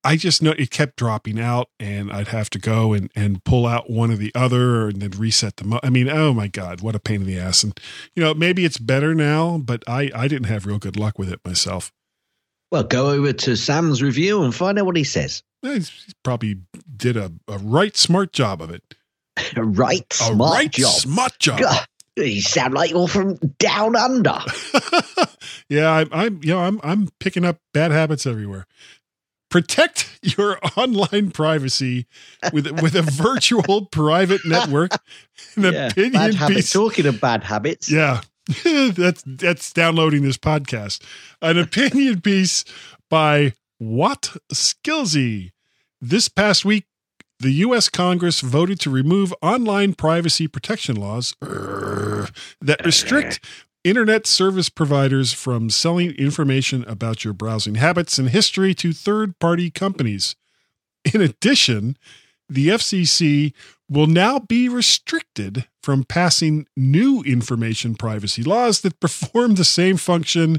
I 0.05 0.15
just 0.15 0.41
know 0.41 0.51
it 0.51 0.69
kept 0.71 0.95
dropping 0.97 1.39
out, 1.39 1.69
and 1.79 2.11
I'd 2.11 2.29
have 2.29 2.49
to 2.51 2.59
go 2.59 2.93
and, 2.93 3.11
and 3.15 3.43
pull 3.43 3.65
out 3.65 3.89
one 3.89 4.11
or 4.11 4.15
the 4.15 4.31
other, 4.35 4.87
and 4.87 5.01
then 5.01 5.11
reset 5.19 5.57
them. 5.57 5.77
I 5.83 5.89
mean, 5.89 6.07
oh 6.09 6.33
my 6.33 6.47
god, 6.47 6.81
what 6.81 6.95
a 6.95 6.99
pain 6.99 7.21
in 7.21 7.27
the 7.27 7.39
ass! 7.39 7.63
And 7.63 7.77
you 8.15 8.23
know, 8.23 8.33
maybe 8.33 8.63
it's 8.65 8.77
better 8.77 9.13
now, 9.15 9.57
but 9.57 9.83
I 9.87 10.11
I 10.15 10.27
didn't 10.27 10.47
have 10.47 10.65
real 10.65 10.79
good 10.79 10.95
luck 10.97 11.17
with 11.19 11.31
it 11.31 11.39
myself. 11.43 11.91
Well, 12.71 12.83
go 12.83 13.09
over 13.11 13.33
to 13.33 13.55
Sam's 13.55 14.01
review 14.01 14.43
and 14.43 14.53
find 14.53 14.77
out 14.79 14.85
what 14.85 14.95
he 14.97 15.03
says. 15.03 15.43
Eh, 15.63 15.79
he 15.79 16.13
probably 16.23 16.57
did 16.95 17.17
a, 17.17 17.31
a 17.47 17.57
right 17.57 17.95
smart 17.97 18.31
job 18.33 18.61
of 18.61 18.69
it. 18.69 18.83
A 19.55 19.63
right 19.63 20.05
A 20.11 20.15
smart 20.15 20.53
right 20.59 20.71
job. 20.71 20.91
smart 20.91 21.39
job. 21.39 21.59
God, 21.59 21.85
you 22.17 22.41
sound 22.41 22.73
like 22.73 22.91
you're 22.91 23.07
from 23.07 23.35
down 23.59 23.95
under. 23.95 24.39
yeah, 25.69 25.91
I'm, 25.91 26.09
I'm, 26.11 26.39
you 26.43 26.49
know, 26.53 26.59
I'm, 26.59 26.79
I'm 26.83 27.09
picking 27.19 27.45
up 27.45 27.57
bad 27.73 27.91
habits 27.91 28.25
everywhere. 28.25 28.65
Protect 29.55 30.19
your 30.37 30.59
online 30.75 31.31
privacy 31.31 32.07
with 32.51 32.67
with 32.81 32.93
a 32.93 33.01
virtual 33.01 33.85
private 33.91 34.41
network. 34.45 34.91
An 35.55 35.71
Yeah, 35.71 35.87
opinion 35.87 36.33
bad 36.33 36.47
piece. 36.49 36.73
Talking 36.73 37.05
of 37.05 37.21
bad 37.21 37.43
habits. 37.43 37.89
Yeah, 37.89 38.19
that's 38.65 39.23
that's 39.25 39.71
downloading 39.71 40.23
this 40.23 40.37
podcast. 40.37 41.01
An 41.41 41.57
opinion 41.57 42.19
piece 42.19 42.65
by 43.09 43.53
What 43.77 44.35
Skillsy. 44.53 45.51
This 46.01 46.27
past 46.27 46.65
week, 46.65 46.83
the 47.39 47.51
U.S. 47.51 47.87
Congress 47.87 48.41
voted 48.41 48.81
to 48.81 48.89
remove 48.89 49.33
online 49.41 49.93
privacy 49.93 50.49
protection 50.49 50.97
laws 50.97 51.33
err, 51.41 52.27
that 52.59 52.85
restrict 52.85 53.39
internet 53.85 54.25
service 54.25 54.67
providers 54.67 55.31
from 55.31 55.69
selling 55.69 56.09
information 56.15 56.83
about 56.85 57.23
your 57.23 57.33
browsing 57.33 57.75
habits 57.75 58.17
and 58.17 58.31
history 58.31 58.73
to 58.73 58.91
third 58.91 59.37
party 59.37 59.69
companies. 59.69 60.35
In 61.13 61.21
addition, 61.21 61.95
the 62.49 62.69
FCC 62.69 63.53
will 63.87 64.07
now 64.07 64.39
be 64.39 64.67
restricted 64.67 65.67
from 65.83 66.03
passing 66.03 66.65
new 66.75 67.21
information 67.21 67.93
privacy 67.93 68.41
laws 68.41 68.81
that 68.81 68.99
perform 68.99 69.53
the 69.53 69.63
same 69.63 69.97
function 69.97 70.57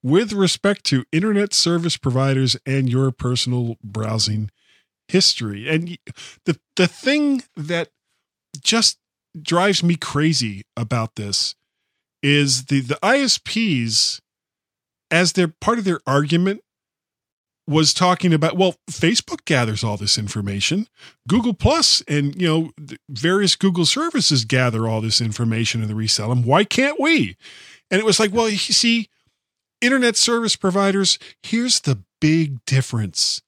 with 0.00 0.32
respect 0.32 0.84
to 0.84 1.04
internet 1.10 1.52
service 1.52 1.96
providers 1.96 2.56
and 2.64 2.88
your 2.88 3.10
personal 3.10 3.76
browsing 3.82 4.48
history. 5.08 5.68
And 5.68 5.98
the 6.44 6.58
the 6.76 6.86
thing 6.86 7.42
that 7.56 7.88
just 8.60 8.98
drives 9.42 9.82
me 9.82 9.96
crazy 9.96 10.62
about 10.76 11.16
this 11.16 11.56
is 12.22 12.66
the 12.66 12.80
the 12.80 12.98
ISPs 13.02 14.20
as 15.10 15.32
their 15.32 15.48
part 15.48 15.78
of 15.78 15.84
their 15.84 16.00
argument 16.06 16.62
was 17.66 17.94
talking 17.94 18.32
about 18.32 18.56
well 18.56 18.74
Facebook 18.90 19.44
gathers 19.44 19.84
all 19.84 19.96
this 19.96 20.18
information. 20.18 20.88
Google 21.28 21.54
Plus 21.54 22.02
and 22.08 22.40
you 22.40 22.48
know 22.48 22.70
various 23.08 23.54
Google 23.56 23.86
services 23.86 24.44
gather 24.44 24.88
all 24.88 25.00
this 25.00 25.20
information 25.20 25.80
and 25.80 25.88
they 25.88 25.94
resell 25.94 26.28
them. 26.30 26.42
Why 26.42 26.64
can't 26.64 26.98
we? 27.00 27.36
And 27.90 28.00
it 28.00 28.04
was 28.04 28.18
like 28.18 28.32
well 28.32 28.48
you 28.48 28.56
see 28.56 29.08
internet 29.80 30.16
service 30.16 30.56
providers 30.56 31.18
here's 31.42 31.80
the 31.80 32.02
big 32.20 32.64
difference. 32.66 33.40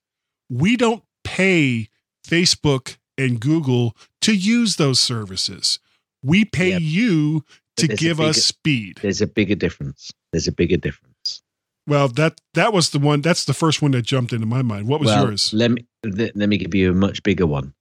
We 0.49 0.77
don't 0.77 1.03
pay 1.23 1.89
Facebook 2.25 2.97
and 3.17 3.39
Google 3.39 3.95
to 4.21 4.33
use 4.33 4.77
those 4.77 4.99
services. 4.99 5.79
We 6.23 6.45
pay 6.45 6.69
Yep. 6.71 6.81
you 6.81 7.45
to 7.77 7.87
give 7.87 8.19
us 8.19 8.43
speed 8.43 8.99
There's 9.01 9.21
a 9.21 9.27
bigger 9.27 9.55
difference. 9.55 10.11
There's 10.31 10.47
a 10.47 10.51
bigger 10.51 10.77
difference. 10.77 11.41
well 11.87 12.07
that 12.09 12.39
that 12.53 12.73
was 12.73 12.91
the 12.91 12.99
one 12.99 13.21
that's 13.21 13.45
the 13.45 13.53
first 13.53 13.81
one 13.81 13.91
that 13.91 14.03
jumped 14.03 14.33
into 14.33 14.45
my 14.45 14.61
mind 14.61 14.87
what 14.87 14.99
was 14.99 15.07
well, 15.07 15.27
yours 15.27 15.53
Let 15.53 15.71
me 15.71 15.85
th- 16.03 16.31
let 16.35 16.49
me 16.49 16.57
give 16.57 16.73
you 16.75 16.91
a 16.91 16.95
much 16.95 17.23
bigger 17.23 17.47
one. 17.47 17.73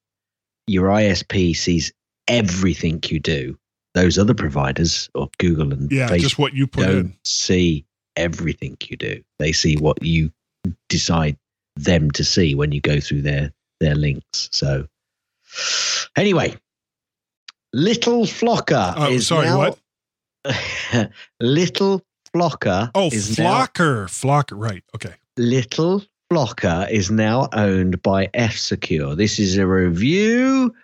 Your 0.66 0.88
ISP 0.88 1.56
sees 1.56 1.92
everything 2.28 3.02
you 3.08 3.18
do. 3.20 3.58
Those 3.94 4.18
other 4.18 4.34
providers 4.34 5.11
or 5.14 5.28
Google 5.38 5.72
and 5.72 5.90
yeah 5.92 6.08
Facebook 6.08 6.20
just 6.20 6.38
what 6.38 6.54
you 6.54 6.66
put 6.66 6.87
don't 6.87 6.99
in 6.99 7.16
see 7.25 7.84
everything 8.16 8.76
you 8.88 8.96
do. 8.96 9.22
They 9.38 9.52
see 9.52 9.76
what 9.76 10.02
you 10.02 10.32
decide 10.88 11.37
them 11.76 12.11
to 12.12 12.25
see 12.25 12.54
when 12.54 12.72
you 12.72 12.80
go 12.80 13.00
through 13.00 13.22
their 13.22 13.52
their 13.80 13.94
links. 13.94 14.49
So 14.52 14.87
anyway, 16.16 16.56
Little 17.72 18.25
Flocker 18.25 18.94
Oh, 18.96 19.11
is 19.11 19.26
sorry, 19.26 19.46
now, 19.46 19.58
what? 19.58 19.78
Little 21.40 22.02
Flocker 22.34 22.90
Oh, 22.94 23.08
is 23.12 23.38
now 23.38 23.64
Flocker. 23.66 24.04
Flocker. 24.06 24.52
Right. 24.54 24.82
Okay. 24.94 25.14
Little 25.37 26.02
Flocker 26.32 26.90
is 26.90 27.11
now 27.11 27.49
owned 27.52 28.02
by 28.02 28.28
F 28.34 28.56
Secure. 28.56 29.14
This 29.14 29.38
is 29.38 29.56
a 29.58 29.66
review 29.66 30.75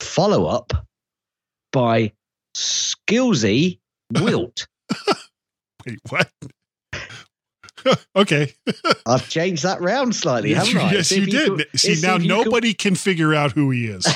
follow 0.00 0.46
up 0.46 0.72
by 1.72 2.12
Skillsy 2.56 3.78
Wilt. 4.12 4.66
Wait, 5.86 5.98
what? 6.08 6.30
okay. 8.16 8.52
I've 9.06 9.28
changed 9.28 9.62
that 9.62 9.80
round 9.80 10.14
slightly, 10.14 10.54
haven't 10.54 10.76
I? 10.76 10.92
yes, 10.92 11.10
you 11.10 11.26
did. 11.26 11.68
can- 11.70 11.78
See, 11.78 11.96
now 12.02 12.16
nobody 12.16 12.74
can 12.74 12.94
figure 12.94 13.34
out 13.34 13.52
who 13.52 13.70
he 13.70 13.86
is. 13.86 14.06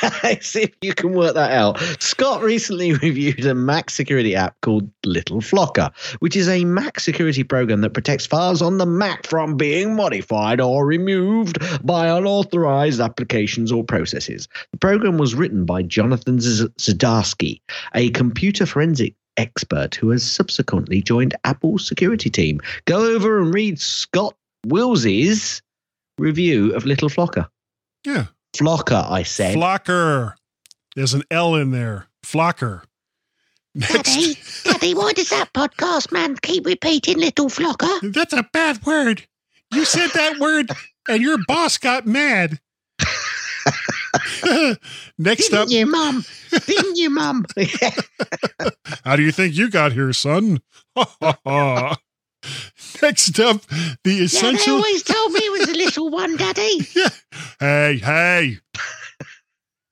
Can, 0.00 0.40
see 0.40 0.62
if 0.62 0.74
you 0.80 0.94
can 0.94 1.12
work 1.12 1.34
that 1.34 1.50
out. 1.50 1.78
Scott 2.00 2.42
recently 2.42 2.92
reviewed 2.94 3.44
a 3.44 3.54
Mac 3.54 3.90
security 3.90 4.34
app 4.36 4.60
called 4.62 4.90
Little 5.04 5.40
Flocker, 5.40 5.92
which 6.20 6.36
is 6.36 6.48
a 6.48 6.64
Mac 6.64 7.00
security 7.00 7.42
program 7.44 7.80
that 7.82 7.90
protects 7.94 8.24
files 8.26 8.62
on 8.62 8.78
the 8.78 8.86
Mac 8.86 9.26
from 9.26 9.56
being 9.56 9.96
modified 9.96 10.60
or 10.60 10.86
removed 10.86 11.58
by 11.84 12.06
unauthorized 12.08 13.00
applications 13.00 13.72
or 13.72 13.82
processes. 13.84 14.48
The 14.72 14.78
program 14.78 15.18
was 15.18 15.34
written 15.34 15.64
by 15.64 15.82
Jonathan 15.82 16.40
Z- 16.40 16.68
Zdziarski, 16.78 17.60
a 17.94 18.10
computer 18.10 18.66
forensic 18.66 19.14
expert 19.38 19.94
who 19.94 20.10
has 20.10 20.28
subsequently 20.28 21.00
joined 21.00 21.34
Apple's 21.44 21.86
security 21.86 22.28
team. 22.28 22.60
Go 22.84 23.14
over 23.14 23.40
and 23.40 23.54
read 23.54 23.80
Scott 23.80 24.36
Wills's 24.66 25.62
review 26.18 26.74
of 26.74 26.84
Little 26.84 27.08
Flocker. 27.08 27.48
Yeah. 28.04 28.26
Flocker, 28.54 29.10
I 29.10 29.22
said. 29.22 29.56
Flocker. 29.56 30.34
There's 30.96 31.14
an 31.14 31.22
L 31.30 31.54
in 31.54 31.70
there. 31.70 32.06
Flocker. 32.24 32.82
Daddy, 33.78 34.36
Daddy, 34.64 34.94
why 34.94 35.12
does 35.12 35.30
that 35.30 35.52
podcast 35.52 36.10
man 36.10 36.36
keep 36.36 36.66
repeating 36.66 37.18
little 37.18 37.46
flocker? 37.46 38.12
That's 38.12 38.32
a 38.32 38.48
bad 38.52 38.84
word. 38.84 39.26
You 39.72 39.84
said 39.84 40.08
that 40.14 40.38
word 40.38 40.70
and 41.08 41.22
your 41.22 41.38
boss 41.46 41.78
got 41.78 42.06
mad. 42.06 42.58
Next 45.18 45.52
up, 45.52 45.68
Didn't 45.68 45.70
you, 45.70 45.86
Mum? 45.86 46.24
Didn't 46.66 46.96
you, 46.96 47.10
Mum? 47.10 47.44
how 49.04 49.16
do 49.16 49.22
you 49.22 49.32
think 49.32 49.54
you 49.54 49.70
got 49.70 49.92
here, 49.92 50.12
son? 50.12 50.60
Next 53.02 53.40
up, 53.40 53.62
the 54.04 54.20
essential. 54.20 54.52
Yeah, 54.52 54.64
they 54.64 54.70
always 54.70 55.02
told 55.02 55.32
me 55.32 55.40
it 55.40 55.58
was 55.60 55.68
a 55.68 55.74
little 55.78 56.10
one, 56.10 56.36
Daddy. 56.36 56.80
yeah. 56.94 57.08
Hey, 57.60 57.98
hey. 57.98 58.58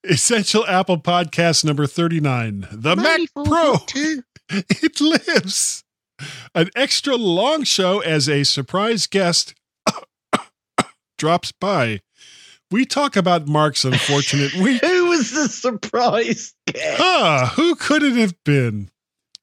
Essential 0.04 0.64
Apple 0.66 0.98
Podcast 0.98 1.64
number 1.64 1.86
39. 1.86 2.68
The 2.70 2.94
iMac 2.94 3.26
Pro. 3.34 3.76
It 4.48 5.00
lives. 5.00 5.82
An 6.54 6.70
extra 6.76 7.16
long 7.16 7.64
show 7.64 8.00
as 8.00 8.28
a 8.28 8.44
surprise 8.44 9.06
guest 9.06 9.54
drops 11.18 11.52
by. 11.52 12.00
We 12.70 12.84
talk 12.84 13.16
about 13.16 13.46
Mark's 13.46 13.84
unfortunate 13.84 14.54
week. 14.60 14.82
Who 14.82 15.06
was 15.06 15.30
the 15.30 15.48
surprise 15.48 16.54
guest? 16.66 17.00
Ah, 17.00 17.52
who 17.56 17.74
could 17.76 18.02
it 18.02 18.16
have 18.16 18.34
been? 18.44 18.90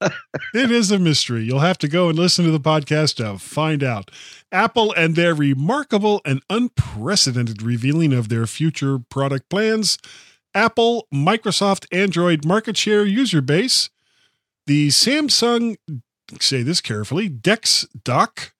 it 0.00 0.70
is 0.70 0.90
a 0.90 0.98
mystery. 0.98 1.44
You'll 1.44 1.60
have 1.60 1.78
to 1.78 1.88
go 1.88 2.08
and 2.08 2.18
listen 2.18 2.44
to 2.44 2.50
the 2.50 2.60
podcast 2.60 3.16
to 3.16 3.38
find 3.38 3.82
out. 3.82 4.10
Apple 4.52 4.92
and 4.92 5.16
their 5.16 5.34
remarkable 5.34 6.20
and 6.24 6.42
unprecedented 6.50 7.62
revealing 7.62 8.12
of 8.12 8.28
their 8.28 8.46
future 8.46 8.98
product 8.98 9.48
plans. 9.48 9.98
Apple, 10.54 11.08
Microsoft, 11.12 11.86
Android 11.92 12.44
market 12.44 12.76
share 12.76 13.04
user 13.04 13.40
base. 13.40 13.90
The 14.66 14.88
Samsung, 14.88 15.76
say 16.40 16.62
this 16.62 16.80
carefully, 16.80 17.28
Dex 17.28 17.86
Dock. 18.04 18.52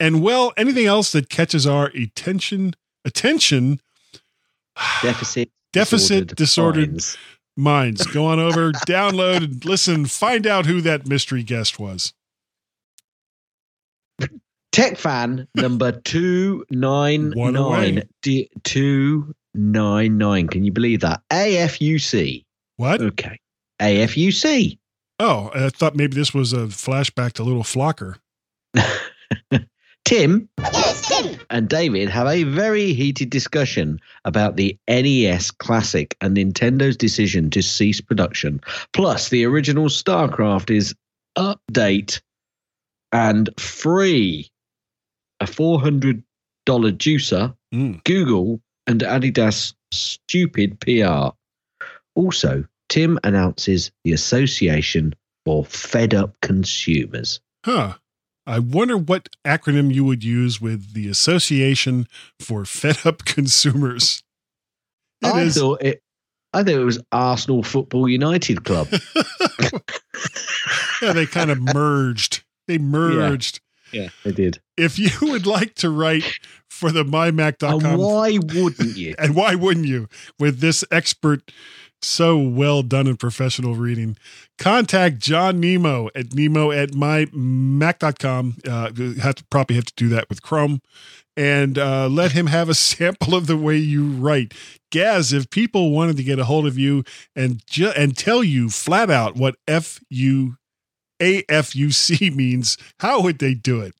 And 0.00 0.22
well, 0.22 0.52
anything 0.56 0.86
else 0.86 1.12
that 1.12 1.28
catches 1.28 1.66
our 1.66 1.86
attention, 1.88 2.74
attention, 3.04 3.80
Deficit. 5.02 5.50
Deficit 5.72 6.34
disordered 6.36 6.90
minds. 6.90 7.18
minds. 7.56 8.06
Go 8.06 8.26
on 8.26 8.38
over, 8.40 8.72
download, 8.86 9.36
and 9.44 9.64
listen. 9.64 10.06
Find 10.06 10.46
out 10.46 10.66
who 10.66 10.80
that 10.80 11.06
mystery 11.06 11.42
guest 11.42 11.78
was. 11.78 12.12
Tech 14.72 14.96
fan 14.98 15.46
number 15.54 15.92
two 16.04 16.64
nine 16.70 17.32
One 17.34 17.56
away. 17.56 17.92
nine 17.92 18.02
D 18.22 18.48
two 18.64 19.34
nine 19.54 20.18
nine. 20.18 20.48
Can 20.48 20.64
you 20.64 20.72
believe 20.72 21.00
that? 21.00 21.20
AFUC. 21.30 22.44
What? 22.76 23.00
Okay. 23.02 23.38
AFUC. 23.80 24.78
Oh, 25.20 25.50
I 25.54 25.68
thought 25.70 25.96
maybe 25.96 26.14
this 26.14 26.32
was 26.32 26.52
a 26.52 26.66
flashback 26.66 27.32
to 27.34 27.42
Little 27.42 27.62
Flocker. 27.64 28.16
Tim 30.08 30.48
and 31.50 31.68
David 31.68 32.08
have 32.08 32.26
a 32.26 32.44
very 32.44 32.94
heated 32.94 33.28
discussion 33.28 34.00
about 34.24 34.56
the 34.56 34.78
NES 34.88 35.50
Classic 35.50 36.16
and 36.22 36.34
Nintendo's 36.34 36.96
decision 36.96 37.50
to 37.50 37.62
cease 37.62 38.00
production. 38.00 38.62
Plus, 38.94 39.28
the 39.28 39.44
original 39.44 39.88
StarCraft 39.88 40.74
is 40.74 40.94
update 41.36 42.22
and 43.12 43.50
free. 43.58 44.50
A 45.40 45.44
$400 45.44 46.22
juicer, 46.62 47.54
Mm. 47.74 48.02
Google, 48.04 48.62
and 48.86 49.02
Adidas 49.02 49.74
stupid 49.92 50.80
PR. 50.80 51.36
Also, 52.14 52.64
Tim 52.88 53.18
announces 53.24 53.90
the 54.04 54.14
Association 54.14 55.14
for 55.44 55.66
Fed 55.66 56.14
Up 56.14 56.34
Consumers. 56.40 57.40
Huh. 57.62 57.92
I 58.48 58.58
wonder 58.60 58.96
what 58.96 59.28
acronym 59.44 59.92
you 59.92 60.04
would 60.04 60.24
use 60.24 60.58
with 60.60 60.94
the 60.94 61.06
Association 61.08 62.08
for 62.40 62.64
Fed 62.64 63.04
Up 63.04 63.24
Consumers. 63.26 64.22
It 65.22 65.26
I 65.28 65.42
is- 65.42 65.56
thought 65.58 65.82
it. 65.82 66.02
I 66.54 66.62
thought 66.62 66.72
it 66.72 66.78
was 66.78 66.98
Arsenal 67.12 67.62
Football 67.62 68.08
United 68.08 68.64
Club. 68.64 68.88
yeah, 71.02 71.12
they 71.12 71.26
kind 71.26 71.50
of 71.50 71.60
merged. 71.60 72.42
They 72.66 72.78
merged. 72.78 73.60
yeah, 73.92 74.08
they 74.24 74.32
did. 74.32 74.60
If 74.78 74.98
you 74.98 75.10
would 75.30 75.46
like 75.46 75.74
to 75.76 75.90
write 75.90 76.24
for 76.70 76.90
the 76.90 77.00
And 77.00 77.12
mymac.com, 77.12 77.98
why 77.98 78.38
wouldn't 78.54 78.96
you? 78.96 79.14
and 79.18 79.34
why 79.36 79.54
wouldn't 79.56 79.86
you 79.86 80.08
with 80.38 80.60
this 80.60 80.84
expert 80.90 81.52
so 82.02 82.38
well 82.38 82.82
done 82.82 83.06
and 83.06 83.18
professional 83.18 83.74
reading. 83.74 84.16
Contact 84.58 85.18
john 85.18 85.60
nemo 85.60 86.08
at 86.14 86.34
nemo 86.34 86.70
at 86.70 86.90
mymac.com 86.90 88.56
uh 88.66 88.90
have 89.20 89.34
to 89.36 89.44
probably 89.50 89.76
have 89.76 89.86
to 89.86 89.94
do 89.96 90.08
that 90.08 90.28
with 90.28 90.42
chrome. 90.42 90.80
And 91.36 91.78
uh, 91.78 92.08
let 92.08 92.32
him 92.32 92.48
have 92.48 92.68
a 92.68 92.74
sample 92.88 93.36
of 93.36 93.46
the 93.46 93.56
way 93.56 93.76
you 93.76 94.10
write. 94.10 94.54
Gaz 94.90 95.32
if 95.32 95.50
people 95.50 95.92
wanted 95.92 96.16
to 96.16 96.24
get 96.24 96.40
a 96.40 96.44
hold 96.44 96.66
of 96.66 96.76
you 96.76 97.04
and 97.36 97.64
ju- 97.66 97.92
and 97.96 98.16
tell 98.16 98.42
you 98.42 98.70
flat 98.70 99.10
out 99.10 99.36
what 99.36 99.54
f 99.68 100.00
u 100.10 100.56
a 101.20 101.44
f 101.48 101.76
u 101.76 101.90
c 101.90 102.30
means 102.34 102.76
how 103.00 103.20
would 103.22 103.38
they 103.38 103.54
do 103.54 103.80
it? 103.80 103.94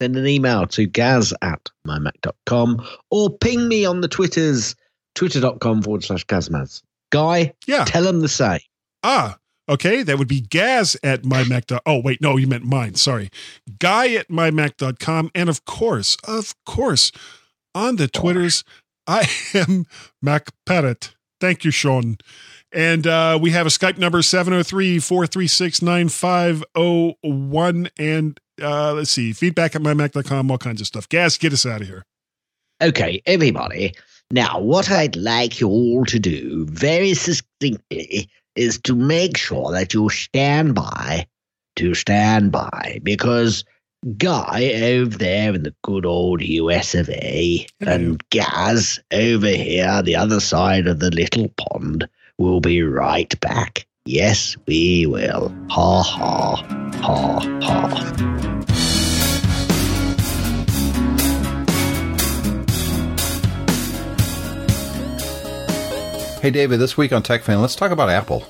Send 0.00 0.16
an 0.16 0.26
email 0.26 0.66
to 0.68 0.86
gaz 0.86 1.34
at 1.42 1.68
mymac.com 1.86 2.86
or 3.10 3.30
ping 3.38 3.68
me 3.68 3.84
on 3.84 4.00
the 4.00 4.08
Twitters, 4.08 4.74
twitter.com 5.20 5.82
forward 5.82 6.02
slash 6.02 6.26
gazmaz. 6.26 6.82
Guy, 7.12 7.52
yeah 7.66 7.84
tell 7.84 8.04
them 8.04 8.20
the 8.20 8.28
same. 8.28 8.60
Ah, 9.02 9.36
okay. 9.68 10.02
That 10.02 10.18
would 10.18 10.28
be 10.28 10.40
Gaz 10.40 10.96
at 11.02 11.22
mymac. 11.22 11.78
Oh, 11.84 12.00
wait. 12.00 12.22
No, 12.22 12.38
you 12.38 12.46
meant 12.46 12.64
mine. 12.64 12.94
Sorry. 12.94 13.28
Guy 13.78 14.14
at 14.14 14.28
mymac.com. 14.28 15.30
And 15.34 15.50
of 15.50 15.64
course, 15.66 16.16
of 16.26 16.54
course, 16.64 17.12
on 17.74 17.96
the 17.96 18.08
Twitters, 18.08 18.64
I 19.06 19.28
am 19.54 19.84
Mac 20.22 20.48
Parrot. 20.64 21.14
Thank 21.38 21.64
you, 21.64 21.70
Sean. 21.70 22.16
And 22.72 23.06
uh, 23.06 23.38
we 23.40 23.50
have 23.50 23.66
a 23.66 23.70
Skype 23.70 23.98
number 23.98 24.22
703 24.22 25.00
436 25.00 25.82
9501. 25.82 27.88
And 27.98 28.40
uh, 28.62 28.94
let's 28.94 29.10
see, 29.10 29.32
feedback 29.32 29.74
at 29.74 29.82
mymac.com, 29.82 30.50
all 30.50 30.58
kinds 30.58 30.80
of 30.80 30.86
stuff. 30.86 31.08
Gaz, 31.08 31.36
get 31.36 31.52
us 31.52 31.66
out 31.66 31.82
of 31.82 31.88
here. 31.88 32.04
Okay, 32.82 33.20
everybody. 33.26 33.92
Now, 34.32 34.60
what 34.60 34.90
I'd 34.90 35.16
like 35.16 35.60
you 35.60 35.68
all 35.68 36.04
to 36.04 36.20
do 36.20 36.64
very 36.66 37.14
succinctly 37.14 38.30
is 38.54 38.78
to 38.82 38.94
make 38.94 39.36
sure 39.36 39.72
that 39.72 39.92
you 39.92 40.08
stand 40.08 40.74
by, 40.74 41.26
to 41.76 41.94
stand 41.94 42.52
by, 42.52 43.00
because 43.02 43.64
Guy 44.16 44.72
over 44.82 45.18
there 45.18 45.54
in 45.54 45.64
the 45.64 45.74
good 45.82 46.06
old 46.06 46.42
US 46.42 46.94
of 46.94 47.10
A 47.10 47.66
and 47.80 48.22
Gaz 48.30 49.00
over 49.12 49.48
here, 49.48 50.00
the 50.02 50.16
other 50.16 50.40
side 50.40 50.86
of 50.86 51.00
the 51.00 51.10
little 51.10 51.48
pond, 51.56 52.08
will 52.38 52.60
be 52.60 52.82
right 52.82 53.38
back. 53.40 53.84
Yes, 54.06 54.56
we 54.66 55.06
will. 55.06 55.54
Ha 55.70 56.02
ha, 56.02 56.56
ha 57.02 57.40
ha. 57.62 58.59
Hey, 66.40 66.50
David, 66.50 66.78
this 66.80 66.96
week 66.96 67.12
on 67.12 67.22
TechFan, 67.22 67.60
let's 67.60 67.74
talk 67.76 67.90
about 67.90 68.08
Apple. 68.08 68.44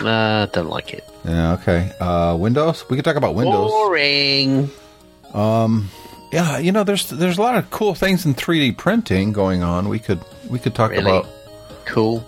Uh, 0.00 0.46
don't 0.46 0.68
like 0.68 0.94
it. 0.94 1.04
Yeah, 1.24 1.54
okay. 1.54 1.92
Uh, 1.98 2.36
Windows? 2.38 2.88
We 2.88 2.96
could 2.96 3.04
talk 3.04 3.16
about 3.16 3.34
Windows. 3.34 3.68
Boring. 3.70 4.70
Um, 5.34 5.90
yeah, 6.32 6.58
you 6.58 6.70
know, 6.72 6.84
there's 6.84 7.10
there's 7.10 7.38
a 7.38 7.42
lot 7.42 7.56
of 7.56 7.68
cool 7.70 7.94
things 7.94 8.24
in 8.24 8.34
3D 8.34 8.76
printing 8.78 9.32
going 9.32 9.62
on. 9.62 9.88
We 9.88 9.98
could 9.98 10.20
we 10.48 10.58
could 10.58 10.74
talk 10.74 10.92
Really? 10.92 11.02
about. 11.10 11.26
Cool. 11.84 12.24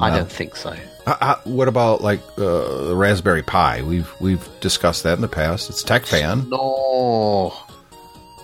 I 0.00 0.10
don't 0.10 0.30
think 0.32 0.56
so. 0.56 0.74
Uh, 1.06 1.16
uh, 1.20 1.34
what 1.44 1.68
about 1.68 2.00
like 2.00 2.20
uh, 2.38 2.86
the 2.88 2.94
Raspberry 2.96 3.42
Pi? 3.42 3.82
We've 3.82 4.10
we've 4.20 4.48
discussed 4.60 5.02
that 5.04 5.14
in 5.14 5.20
the 5.20 5.28
past. 5.28 5.68
It's 5.70 5.84
TechFan. 5.84 6.48
No. 6.48 7.52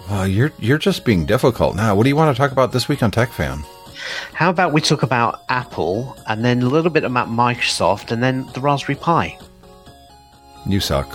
Uh, 0.08 0.24
you're 0.24 0.52
you're 0.58 0.78
just 0.78 1.04
being 1.04 1.24
difficult 1.26 1.74
now. 1.76 1.94
What 1.94 2.02
do 2.04 2.08
you 2.08 2.16
want 2.16 2.36
to 2.36 2.40
talk 2.40 2.52
about 2.52 2.72
this 2.72 2.88
week 2.88 3.02
on 3.02 3.10
TechFan? 3.10 3.64
How 4.32 4.50
about 4.50 4.72
we 4.72 4.80
talk 4.80 5.02
about 5.02 5.42
Apple 5.48 6.16
and 6.26 6.44
then 6.44 6.62
a 6.62 6.66
little 6.66 6.90
bit 6.90 7.04
about 7.04 7.28
Microsoft 7.28 8.10
and 8.10 8.22
then 8.22 8.46
the 8.54 8.60
Raspberry 8.60 8.96
Pi? 8.96 9.38
You 10.66 10.80
suck. 10.80 11.08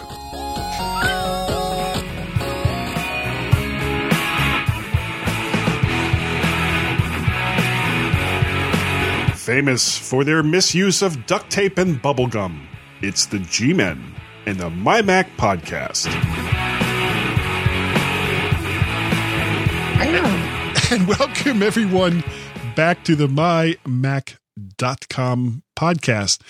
Famous 9.35 9.97
for 9.97 10.23
their 10.23 10.41
misuse 10.41 11.01
of 11.01 11.27
duct 11.27 11.51
tape 11.51 11.77
and 11.77 12.01
bubblegum, 12.01 12.65
it's 13.01 13.27
the 13.27 13.39
G 13.39 13.73
Men 13.73 14.15
and 14.45 14.57
the 14.57 14.69
My 14.71 15.01
Mac 15.01 15.35
podcast. 15.37 16.11
And 20.91 21.07
welcome 21.07 21.63
everyone 21.63 22.23
back 22.75 23.03
to 23.05 23.15
the 23.15 23.27
mymac.com 23.27 24.37
podcast. 25.77 26.41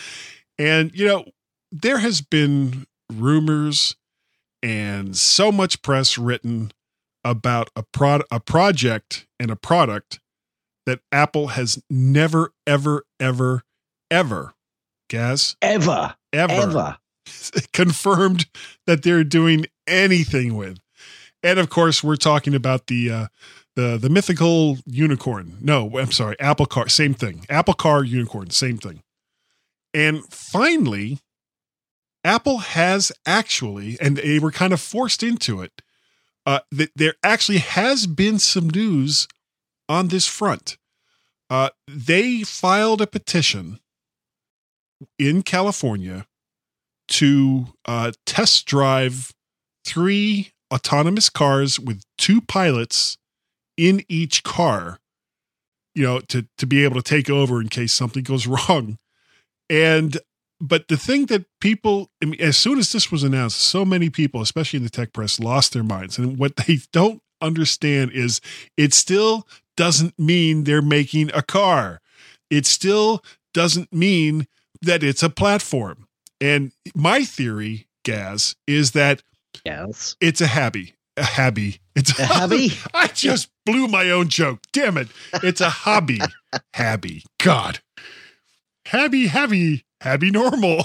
And 0.57 0.91
you 0.93 1.05
know, 1.05 1.25
there 1.71 1.99
has 1.99 2.21
been 2.21 2.85
rumors 3.11 3.95
and 4.63 5.15
so 5.15 5.51
much 5.51 5.81
press 5.81 6.17
written 6.17 6.71
about 7.23 7.69
a 7.75 7.83
prod 7.83 8.23
a 8.31 8.39
project 8.39 9.27
and 9.39 9.51
a 9.51 9.55
product 9.55 10.19
that 10.85 10.99
Apple 11.11 11.47
has 11.49 11.81
never, 11.89 12.53
ever, 12.67 13.05
ever, 13.19 13.63
ever, 14.11 14.53
Gaz, 15.09 15.55
Ever. 15.61 16.15
ever, 16.31 16.53
Ever. 16.53 16.97
confirmed 17.73 18.45
that 18.85 19.01
they're 19.03 19.23
doing 19.23 19.65
anything 19.87 20.55
with. 20.55 20.77
And 21.41 21.59
of 21.59 21.69
course, 21.69 22.03
we're 22.03 22.15
talking 22.15 22.53
about 22.55 22.87
the 22.87 23.11
uh, 23.11 23.27
the 23.75 23.97
the 23.97 24.09
mythical 24.09 24.77
unicorn. 24.85 25.57
No, 25.61 25.97
I'm 25.97 26.11
sorry, 26.11 26.39
Apple 26.39 26.65
Car, 26.65 26.89
same 26.89 27.13
thing. 27.13 27.45
Apple 27.49 27.73
Car 27.73 28.03
unicorn, 28.03 28.49
same 28.49 28.77
thing. 28.77 29.01
And 29.93 30.23
finally, 30.25 31.19
Apple 32.23 32.59
has 32.59 33.11
actually, 33.25 33.97
and 34.01 34.17
they 34.17 34.39
were 34.39 34.51
kind 34.51 34.73
of 34.73 34.81
forced 34.81 35.23
into 35.23 35.61
it. 35.61 35.81
Uh, 36.47 36.59
that 36.71 36.91
there 36.95 37.15
actually 37.23 37.57
has 37.57 38.05
been 38.05 38.37
some 38.37 38.69
news 38.69 39.27
on 39.89 40.09
this 40.09 40.27
front. 40.27 40.77
Uh, 41.49 41.69
they 41.87 42.43
filed 42.43 43.01
a 43.01 43.07
petition 43.07 43.79
in 45.17 45.41
California 45.41 46.27
to 47.07 47.67
uh, 47.85 48.11
test 48.25 48.65
drive 48.65 49.33
three 49.85 50.51
autonomous 50.73 51.29
cars 51.29 51.79
with 51.79 52.03
two 52.17 52.41
pilots 52.41 53.17
in 53.77 54.03
each 54.07 54.43
car, 54.43 54.99
you 55.93 56.03
know, 56.03 56.19
to, 56.19 56.47
to 56.57 56.65
be 56.65 56.83
able 56.83 56.95
to 56.95 57.01
take 57.01 57.29
over 57.29 57.61
in 57.61 57.69
case 57.69 57.93
something 57.93 58.23
goes 58.23 58.47
wrong. 58.69 58.97
And, 59.69 60.17
but 60.61 60.87
the 60.87 60.97
thing 60.97 61.25
that 61.27 61.45
people, 61.59 62.09
I 62.21 62.25
mean, 62.25 62.41
as 62.41 62.57
soon 62.57 62.77
as 62.79 62.91
this 62.91 63.11
was 63.11 63.23
announced, 63.23 63.57
so 63.57 63.83
many 63.85 64.09
people, 64.09 64.41
especially 64.41 64.77
in 64.77 64.83
the 64.83 64.89
tech 64.89 65.13
press, 65.13 65.39
lost 65.39 65.73
their 65.73 65.83
minds. 65.83 66.17
And 66.17 66.37
what 66.37 66.55
they 66.55 66.79
don't 66.91 67.21
understand 67.41 68.11
is 68.11 68.41
it 68.77 68.93
still 68.93 69.47
doesn't 69.75 70.17
mean 70.17 70.63
they're 70.63 70.81
making 70.81 71.31
a 71.33 71.41
car. 71.41 72.01
It 72.49 72.65
still 72.65 73.23
doesn't 73.53 73.91
mean 73.91 74.47
that 74.81 75.03
it's 75.03 75.23
a 75.23 75.29
platform. 75.29 76.07
And 76.39 76.71
my 76.93 77.23
theory, 77.23 77.87
Gaz, 78.03 78.55
is 78.67 78.91
that 78.91 79.23
Yes. 79.65 80.15
it's 80.19 80.41
a 80.41 80.47
habby. 80.47 80.93
A 81.17 81.23
hobby. 81.23 81.79
It's 81.95 82.17
A 82.19 82.25
hobby? 82.25 82.71
I 82.93 83.07
just 83.07 83.49
blew 83.65 83.87
my 83.87 84.09
own 84.09 84.27
joke. 84.27 84.59
Damn 84.73 84.97
it. 84.97 85.07
It's 85.43 85.61
a 85.61 85.69
hobby. 85.69 86.19
habby. 86.73 87.23
God. 87.39 87.79
Habby, 88.87 89.27
habby, 89.27 89.85
habby 90.01 90.29
normal. 90.29 90.83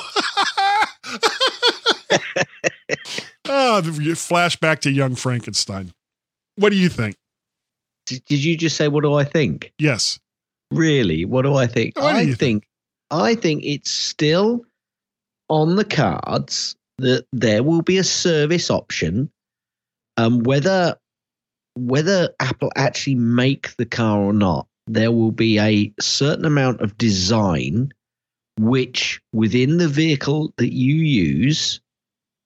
oh, 3.49 3.81
the 3.83 3.90
flashback 4.14 4.81
to 4.81 4.90
young 4.90 5.14
Frankenstein. 5.16 5.93
What 6.57 6.71
do 6.71 6.77
you 6.77 6.88
think? 6.88 7.16
Did, 8.07 8.25
did 8.25 8.43
you 8.43 8.57
just 8.57 8.77
say 8.77 8.88
what 8.88 9.03
do 9.03 9.14
I 9.14 9.25
think? 9.25 9.73
Yes. 9.79 10.19
Really? 10.71 11.25
What 11.25 11.43
do 11.43 11.55
I 11.55 11.66
think? 11.66 11.95
Do 11.95 12.03
I 12.03 12.21
you 12.23 12.35
think, 12.35 12.66
I 13.11 13.35
think 13.35 13.64
it's 13.64 13.90
still 13.90 14.64
on 15.49 15.77
the 15.77 15.85
cards 15.85 16.77
that 16.99 17.27
there 17.33 17.62
will 17.62 17.83
be 17.83 17.99
a 17.99 18.05
service 18.05 18.71
option. 18.71 19.31
Um, 20.16 20.42
whether 20.42 20.96
whether 21.77 22.35
Apple 22.40 22.73
actually 22.77 23.14
make 23.14 23.77
the 23.77 23.87
car 23.87 24.20
or 24.20 24.33
not, 24.33 24.66
there 24.87 25.12
will 25.12 25.33
be 25.33 25.59
a 25.59 25.92
certain 26.01 26.44
amount 26.44 26.81
of 26.81 26.99
design 26.99 27.92
which 28.59 29.20
within 29.33 29.79
the 29.79 29.88
vehicle 29.88 30.53
that 30.57 30.75
you 30.75 30.96
use 30.96 31.81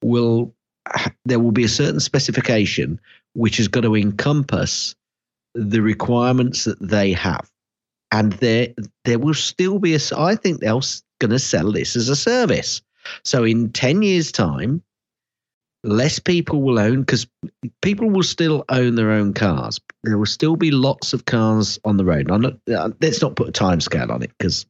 will 0.02 0.54
there 1.24 1.40
will 1.40 1.52
be 1.52 1.64
a 1.64 1.68
certain 1.68 2.00
specification 2.00 3.00
which 3.32 3.56
has 3.56 3.68
got 3.68 3.80
to 3.80 3.96
encompass 3.96 4.94
the 5.54 5.80
requirements 5.80 6.64
that 6.64 6.80
they 6.80 7.12
have. 7.12 7.50
And 8.12 8.32
there 8.34 8.68
there 9.04 9.18
will 9.18 9.34
still 9.34 9.78
be 9.78 9.94
a 9.94 10.00
i 10.16 10.36
think 10.36 10.60
they're 10.60 10.78
going 11.20 11.30
to 11.30 11.38
sell 11.38 11.72
this 11.72 11.96
as 11.96 12.08
a 12.08 12.16
service. 12.16 12.82
So 13.24 13.44
in 13.44 13.72
10 13.72 14.02
years 14.02 14.30
time 14.30 14.82
less 15.84 16.18
people 16.18 16.62
will 16.62 16.78
own 16.78 17.00
because 17.00 17.26
people 17.82 18.10
will 18.10 18.22
still 18.22 18.64
own 18.68 18.94
their 18.94 19.10
own 19.10 19.32
cars 19.34 19.80
there 20.02 20.18
will 20.18 20.26
still 20.26 20.56
be 20.56 20.70
lots 20.70 21.12
of 21.12 21.24
cars 21.26 21.78
on 21.84 21.96
the 21.96 22.04
road 22.04 22.30
I'm 22.30 22.40
not, 22.40 22.54
uh, 22.74 22.90
let's 23.00 23.20
not 23.22 23.36
put 23.36 23.48
a 23.48 23.52
time 23.52 23.80
scale 23.80 24.10
on 24.10 24.22
it 24.22 24.32
because 24.38 24.66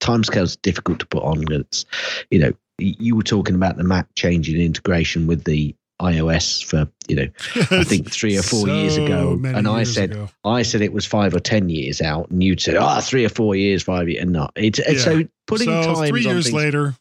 time 0.00 0.24
scale 0.24 0.44
is 0.44 0.56
difficult 0.56 1.00
to 1.00 1.06
put 1.06 1.22
on 1.22 1.44
it's 1.52 1.84
you 2.30 2.38
know 2.38 2.52
you 2.78 3.14
were 3.16 3.22
talking 3.22 3.54
about 3.54 3.76
the 3.76 3.84
map 3.84 4.08
changing 4.16 4.60
integration 4.60 5.26
with 5.26 5.44
the 5.44 5.74
ios 6.02 6.62
for 6.64 6.88
you 7.08 7.16
know 7.16 7.26
I 7.70 7.84
think 7.84 8.10
three 8.10 8.36
or 8.36 8.42
four 8.42 8.66
years 8.68 8.96
ago, 8.96 9.40
and 9.44 9.68
I 9.68 9.84
said 9.84 10.10
ago. 10.10 10.28
I 10.44 10.62
said 10.62 10.80
it 10.82 10.92
was 10.92 11.06
five 11.06 11.34
or 11.34 11.40
ten 11.40 11.68
years 11.68 12.02
out, 12.02 12.30
and 12.30 12.42
you 12.42 12.58
said 12.58 12.76
ah 12.76 13.00
three 13.00 13.24
or 13.24 13.28
four 13.28 13.54
years, 13.54 13.84
five 13.84 14.08
years, 14.08 14.22
and 14.22 14.32
not. 14.32 14.52
It's 14.56 14.80
Yeah. 14.80 14.98
so 14.98 15.22
putting 15.46 15.68
so 15.68 15.94
times 15.94 16.08
three 16.08 16.24
years 16.24 16.46
things- 16.46 16.54
later, 16.54 16.94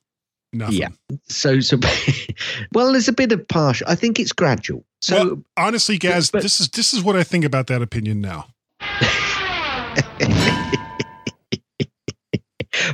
nothing. 0.54 0.78
Yeah. 0.78 0.90
So 1.26 1.60
so 1.60 1.78
well, 2.74 2.92
there's 2.92 3.08
a 3.08 3.14
bit 3.14 3.32
of 3.32 3.48
partial. 3.48 3.88
I 3.90 3.96
think 3.96 4.20
it's 4.20 4.32
gradual. 4.32 4.84
So 5.02 5.16
well, 5.16 5.44
honestly, 5.58 5.98
Gaz, 5.98 6.32
but- 6.32 6.42
this 6.42 6.60
is 6.60 6.70
this 6.70 6.94
is 6.94 7.04
what 7.04 7.16
I 7.16 7.24
think 7.24 7.46
about 7.46 7.68
that 7.68 7.82
opinion 7.82 8.22
now. 8.22 8.48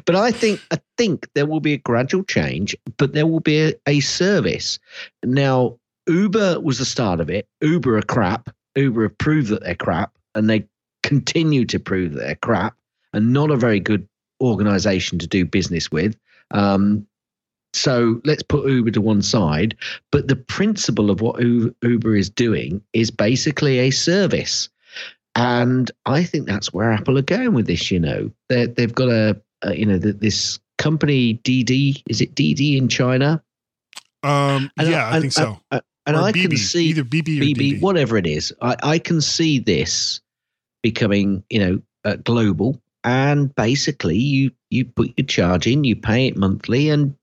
but 0.05 0.15
I 0.15 0.31
think 0.31 0.61
I 0.71 0.79
think 0.97 1.29
there 1.33 1.45
will 1.45 1.59
be 1.59 1.73
a 1.73 1.77
gradual 1.77 2.23
change, 2.23 2.75
but 2.97 3.13
there 3.13 3.27
will 3.27 3.39
be 3.39 3.61
a, 3.61 3.73
a 3.87 3.99
service. 3.99 4.79
Now, 5.23 5.77
Uber 6.07 6.59
was 6.61 6.79
the 6.79 6.85
start 6.85 7.19
of 7.19 7.29
it. 7.29 7.47
Uber 7.61 7.97
are 7.97 8.01
crap. 8.01 8.49
Uber 8.75 9.03
have 9.03 9.17
proved 9.17 9.49
that 9.49 9.63
they're 9.63 9.75
crap, 9.75 10.13
and 10.35 10.49
they 10.49 10.65
continue 11.03 11.65
to 11.65 11.79
prove 11.79 12.13
that 12.13 12.19
they're 12.19 12.35
crap, 12.35 12.75
and 13.13 13.33
not 13.33 13.51
a 13.51 13.55
very 13.55 13.79
good 13.79 14.07
organization 14.41 15.19
to 15.19 15.27
do 15.27 15.45
business 15.45 15.91
with. 15.91 16.15
Um, 16.51 17.05
so 17.73 18.21
let's 18.25 18.43
put 18.43 18.67
Uber 18.69 18.91
to 18.91 19.01
one 19.01 19.21
side. 19.21 19.75
But 20.11 20.27
the 20.27 20.35
principle 20.35 21.09
of 21.11 21.21
what 21.21 21.39
Uber 21.41 22.15
is 22.15 22.29
doing 22.29 22.81
is 22.93 23.11
basically 23.11 23.79
a 23.79 23.91
service. 23.91 24.69
And 25.35 25.91
I 26.05 26.23
think 26.23 26.47
that's 26.47 26.73
where 26.73 26.91
Apple 26.91 27.17
are 27.17 27.21
going 27.23 27.53
with 27.53 27.67
this. 27.67 27.91
You 27.91 27.99
know, 27.99 28.31
they 28.49 28.65
they've 28.65 28.93
got 28.93 29.09
a, 29.09 29.39
a 29.61 29.75
you 29.75 29.85
know, 29.85 29.99
th 29.99 30.15
this 30.19 30.59
company 30.77 31.35
DD. 31.43 32.01
Is 32.09 32.21
it 32.21 32.35
DD 32.35 32.77
in 32.77 32.87
China? 32.89 33.41
Um, 34.23 34.69
And 34.77 34.89
yeah, 34.89 35.07
I 35.07 35.13
and- 35.15 35.21
think 35.21 35.33
so. 35.33 35.59
And, 35.71 35.81
and 36.07 36.17
Or 36.17 36.21
I 36.23 36.31
BB, 36.31 36.41
can 36.49 36.57
see 36.57 36.85
either 36.87 37.03
BB 37.03 37.37
or 37.39 37.43
BB, 37.43 37.55
DD. 37.77 37.81
whatever 37.81 38.17
it 38.17 38.25
is. 38.25 38.51
I, 38.61 38.75
I 38.81 38.99
can 38.99 39.21
see 39.21 39.59
this 39.59 40.19
becoming, 40.81 41.43
you 41.49 41.59
know, 41.59 41.81
uh, 42.03 42.15
global. 42.15 42.81
And 43.03 43.53
basically, 43.55 44.17
you 44.17 44.51
you 44.71 44.85
put 44.85 45.13
your 45.15 45.25
charge 45.27 45.67
in, 45.67 45.83
you 45.83 45.95
pay 45.95 46.27
it 46.27 46.35
monthly, 46.35 46.89
and 46.89 47.15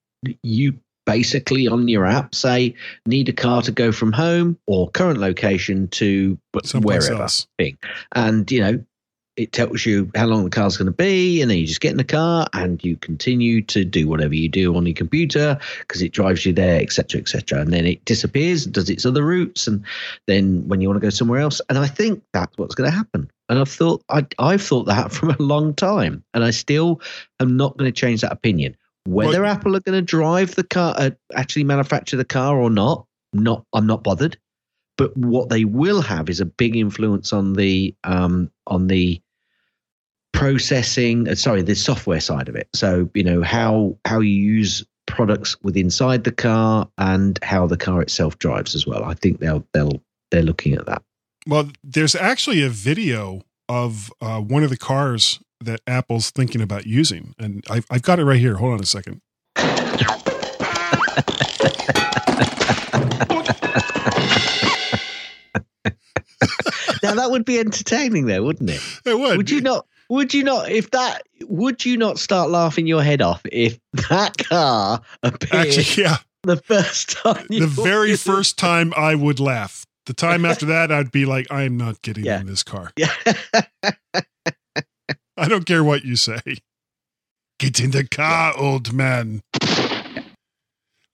you 0.42 0.78
basically 1.06 1.68
on 1.68 1.86
your 1.88 2.04
app 2.04 2.34
say 2.34 2.74
need 3.06 3.28
a 3.28 3.32
car 3.32 3.62
to 3.62 3.70
go 3.72 3.92
from 3.92 4.12
home 4.12 4.58
or 4.66 4.90
current 4.90 5.20
location 5.20 5.88
to 5.88 6.38
Someplace 6.64 7.08
wherever 7.08 7.22
else. 7.22 7.46
thing. 7.58 7.78
And 8.12 8.50
you 8.50 8.60
know, 8.60 8.84
it 9.36 9.52
tells 9.52 9.84
you 9.84 10.10
how 10.14 10.26
long 10.26 10.44
the 10.44 10.50
car's 10.50 10.76
going 10.76 10.86
to 10.86 10.92
be, 10.92 11.42
and 11.42 11.50
then 11.50 11.58
you 11.58 11.66
just 11.66 11.80
get 11.80 11.90
in 11.90 11.98
the 11.98 12.04
car 12.04 12.46
and 12.54 12.82
you 12.82 12.96
continue 12.96 13.60
to 13.62 13.84
do 13.84 14.08
whatever 14.08 14.34
you 14.34 14.48
do 14.48 14.74
on 14.74 14.86
your 14.86 14.94
computer 14.94 15.58
because 15.80 16.00
it 16.00 16.12
drives 16.12 16.46
you 16.46 16.52
there, 16.52 16.80
etc., 16.80 17.20
etc. 17.20 17.60
And 17.60 17.72
then 17.72 17.84
it 17.84 18.04
disappears, 18.06 18.64
does 18.64 18.88
its 18.88 19.04
other 19.04 19.22
routes, 19.22 19.66
and 19.66 19.84
then 20.26 20.66
when 20.66 20.80
you 20.80 20.88
want 20.88 21.00
to 21.00 21.06
go 21.06 21.10
somewhere 21.10 21.40
else. 21.40 21.60
And 21.68 21.78
I 21.78 21.86
think 21.86 22.22
that's 22.32 22.56
what's 22.56 22.74
going 22.74 22.90
to 22.90 22.96
happen. 22.96 23.30
And 23.48 23.58
I've 23.58 23.68
thought 23.68 24.02
I, 24.08 24.26
I've 24.38 24.62
thought 24.62 24.84
that 24.84 25.12
for 25.12 25.28
a 25.28 25.42
long 25.42 25.74
time, 25.74 26.24
and 26.32 26.42
I 26.42 26.50
still 26.50 27.00
am 27.38 27.56
not 27.56 27.76
going 27.76 27.92
to 27.92 28.00
change 28.00 28.22
that 28.22 28.32
opinion. 28.32 28.76
Whether 29.07 29.45
Apple 29.45 29.77
are 29.77 29.81
going 29.81 29.99
to 29.99 30.03
drive 30.03 30.55
the 30.55 30.64
car, 30.64 30.95
uh, 30.97 31.11
actually 31.35 31.64
manufacture 31.64 32.16
the 32.16 32.25
car 32.25 32.59
or 32.59 32.71
not, 32.71 33.07
not 33.33 33.64
I'm 33.73 33.87
not 33.87 34.03
bothered. 34.03 34.38
But 34.99 35.16
what 35.16 35.51
they 35.51 35.64
will 35.64 36.01
have 36.01 36.31
is 36.31 36.40
a 36.40 36.47
big 36.47 36.75
influence 36.75 37.33
on 37.33 37.53
the 37.53 37.95
um, 38.05 38.51
on 38.66 38.87
the 38.87 39.21
processing. 40.33 41.29
Uh, 41.29 41.35
sorry, 41.35 41.62
the 41.62 41.75
software 41.75 42.21
side 42.21 42.49
of 42.49 42.57
it. 42.57 42.69
So 42.75 43.11
you 43.14 43.23
know 43.23 43.42
how 43.42 43.99
how 44.05 44.21
you 44.21 44.33
use 44.33 44.85
products 45.07 45.57
with 45.62 45.77
inside 45.77 46.25
the 46.25 46.33
car 46.33 46.88
and 46.99 47.38
how 47.42 47.66
the 47.66 47.77
car 47.77 48.03
itself 48.03 48.38
drives 48.38 48.75
as 48.75 48.87
well. 48.87 49.05
I 49.05 49.14
think 49.14 49.40
they'll 49.40 49.66
they'll 49.73 50.03
they're 50.31 50.42
looking 50.42 50.75
at 50.75 50.87
that. 50.87 51.03
Well, 51.47 51.71
there's 51.85 52.16
actually 52.16 52.62
a 52.62 52.69
video 52.69 53.42
of 53.68 54.12
uh, 54.20 54.40
one 54.40 54.62
of 54.62 54.70
the 54.70 54.76
cars 54.76 55.40
that 55.61 55.81
Apple's 55.87 56.31
thinking 56.31 56.61
about 56.61 56.87
using, 56.87 57.35
and 57.38 57.64
I've, 57.70 57.87
I've 57.90 58.02
got 58.02 58.18
it 58.18 58.24
right 58.24 58.38
here. 58.38 58.57
Hold 58.57 58.74
on 58.74 58.81
a 58.81 58.87
second. 58.87 59.20
now 67.02 67.14
that 67.14 67.29
would 67.31 67.44
be 67.44 67.59
entertaining, 67.59 68.26
though, 68.26 68.42
wouldn't 68.42 68.70
it? 68.70 68.81
It 69.05 69.18
would. 69.18 69.37
Would 69.37 69.50
you 69.50 69.61
not? 69.61 69.87
Would 70.09 70.35
you 70.35 70.44
not? 70.44 70.70
If 70.70 70.90
that, 70.92 71.22
would 71.42 71.85
you 71.85 71.96
not 71.96 72.18
start 72.18 72.50
laughing 72.50 72.87
your 72.87 73.02
head 73.02 73.22
off 73.22 73.42
if 73.50 73.79
that 74.09 74.38
car 74.38 75.00
appeared 75.22 75.66
Actually, 75.68 76.02
yeah. 76.02 76.16
the 76.42 76.57
first 76.57 77.11
time? 77.11 77.46
The 77.48 77.66
very 77.66 78.16
first 78.16 78.59
time 78.59 78.92
I 78.96 79.14
would 79.14 79.40
laugh. 79.40 79.86
The 80.07 80.14
time 80.14 80.45
after 80.45 80.66
that, 80.66 80.90
I'd 80.90 81.11
be 81.12 81.25
like, 81.27 81.47
I 81.51 81.62
am 81.62 81.77
not 81.77 82.01
getting 82.03 82.25
Yeah. 82.25 82.40
in 82.40 82.47
this 82.47 82.62
car. 82.62 82.92
Yeah. 82.97 83.12
I 85.37 85.49
don't 85.49 85.66
care 85.66 85.85
what 85.85 86.05
you 86.05 86.16
say. 86.16 86.40
Get 87.59 87.81
in 87.81 87.90
the 87.90 88.05
car, 88.07 88.55
old 88.57 88.92
man. 88.92 89.42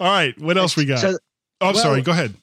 All 0.01 0.09
right. 0.09 0.39
What 0.41 0.57
else 0.59 0.77
we 0.77 0.85
got? 0.85 1.01
So, 1.01 1.17
oh, 1.61 1.69
I'm 1.69 1.75
well- 1.75 1.83
sorry. 1.83 2.03
Go 2.03 2.13
ahead. 2.13 2.35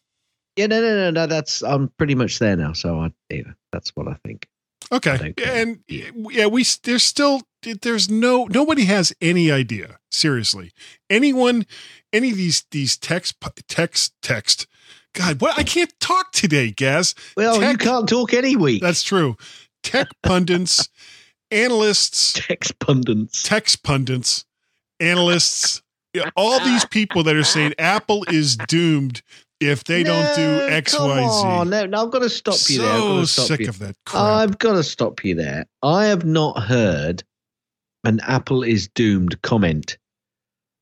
yeah, 0.55 0.67
no, 0.67 0.81
no, 0.81 0.95
no, 0.95 1.11
no. 1.11 1.27
That's 1.27 1.61
I'm 1.63 1.89
pretty 1.97 2.15
much 2.15 2.39
there 2.39 2.55
now. 2.55 2.73
So 2.73 2.99
I, 2.99 3.11
yeah, 3.29 3.43
that's 3.71 3.95
what 3.95 4.07
I 4.07 4.15
think. 4.25 4.47
Okay. 4.91 5.17
don't. 5.17 5.39
And 5.47 5.79
yeah, 5.87 6.47
we 6.47 6.65
there's 6.83 7.03
still 7.03 7.41
there's 7.81 8.09
no 8.09 8.45
nobody 8.45 8.85
has 8.85 9.13
any 9.21 9.51
idea. 9.51 9.99
Seriously, 10.11 10.71
anyone, 11.09 11.65
any 12.11 12.31
of 12.31 12.37
these 12.37 12.65
these 12.71 12.97
text 12.97 13.35
text 13.67 14.13
text. 14.21 14.65
God, 15.15 15.41
what 15.41 15.57
I 15.57 15.63
can't 15.63 15.93
talk 15.99 16.31
today, 16.31 16.71
Gaz. 16.71 17.15
Well, 17.35 17.61
you 17.63 17.77
can't 17.77 18.07
talk 18.07 18.33
any 18.33 18.55
week. 18.55 18.81
That's 18.81 19.03
true. 19.03 19.35
Tech 19.83 20.07
pundits, 20.23 20.87
analysts, 21.51 22.33
tech 22.33 22.63
pundits. 22.79 23.43
tech 23.43 23.67
pundits, 23.83 24.45
analysts, 24.99 25.81
all 26.35 26.59
these 26.59 26.85
people 26.85 27.23
that 27.23 27.35
are 27.35 27.43
saying 27.43 27.73
Apple 27.79 28.25
is 28.29 28.55
doomed 28.67 29.21
if 29.59 29.83
they 29.83 30.03
don't 30.03 30.33
do 30.35 30.41
No, 30.57 30.65
X, 30.67 30.95
come 30.95 31.09
Y, 31.09 31.17
Z. 31.17 31.23
on. 31.47 31.69
No, 31.69 31.85
no, 31.85 32.05
I've 32.05 32.11
got 32.11 32.19
to 32.19 32.29
stop 32.29 32.57
you 32.69 32.79
there. 32.79 32.91
I've 32.93 33.01
got 33.01 33.07
So 33.07 33.21
to 33.21 33.27
stop 33.27 33.47
sick 33.47 33.59
you. 33.61 33.69
of 33.69 33.79
that 33.79 33.95
crap. 34.05 34.23
I've 34.23 34.57
got 34.59 34.73
to 34.73 34.83
stop 34.83 35.23
you 35.25 35.35
there. 35.35 35.65
I 35.83 36.05
have 36.05 36.23
not 36.25 36.63
heard 36.63 37.23
an 38.05 38.19
Apple 38.21 38.63
is 38.63 38.87
doomed 38.89 39.41
comment 39.41 39.97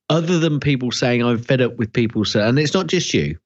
other 0.09 0.37
than 0.39 0.59
people 0.59 0.91
saying 0.91 1.23
I'm 1.23 1.39
fed 1.39 1.61
up 1.61 1.77
with 1.77 1.91
people 1.91 2.23
saying, 2.25 2.47
and 2.49 2.59
it's 2.59 2.73
not 2.73 2.87
just 2.87 3.13
you, 3.13 3.37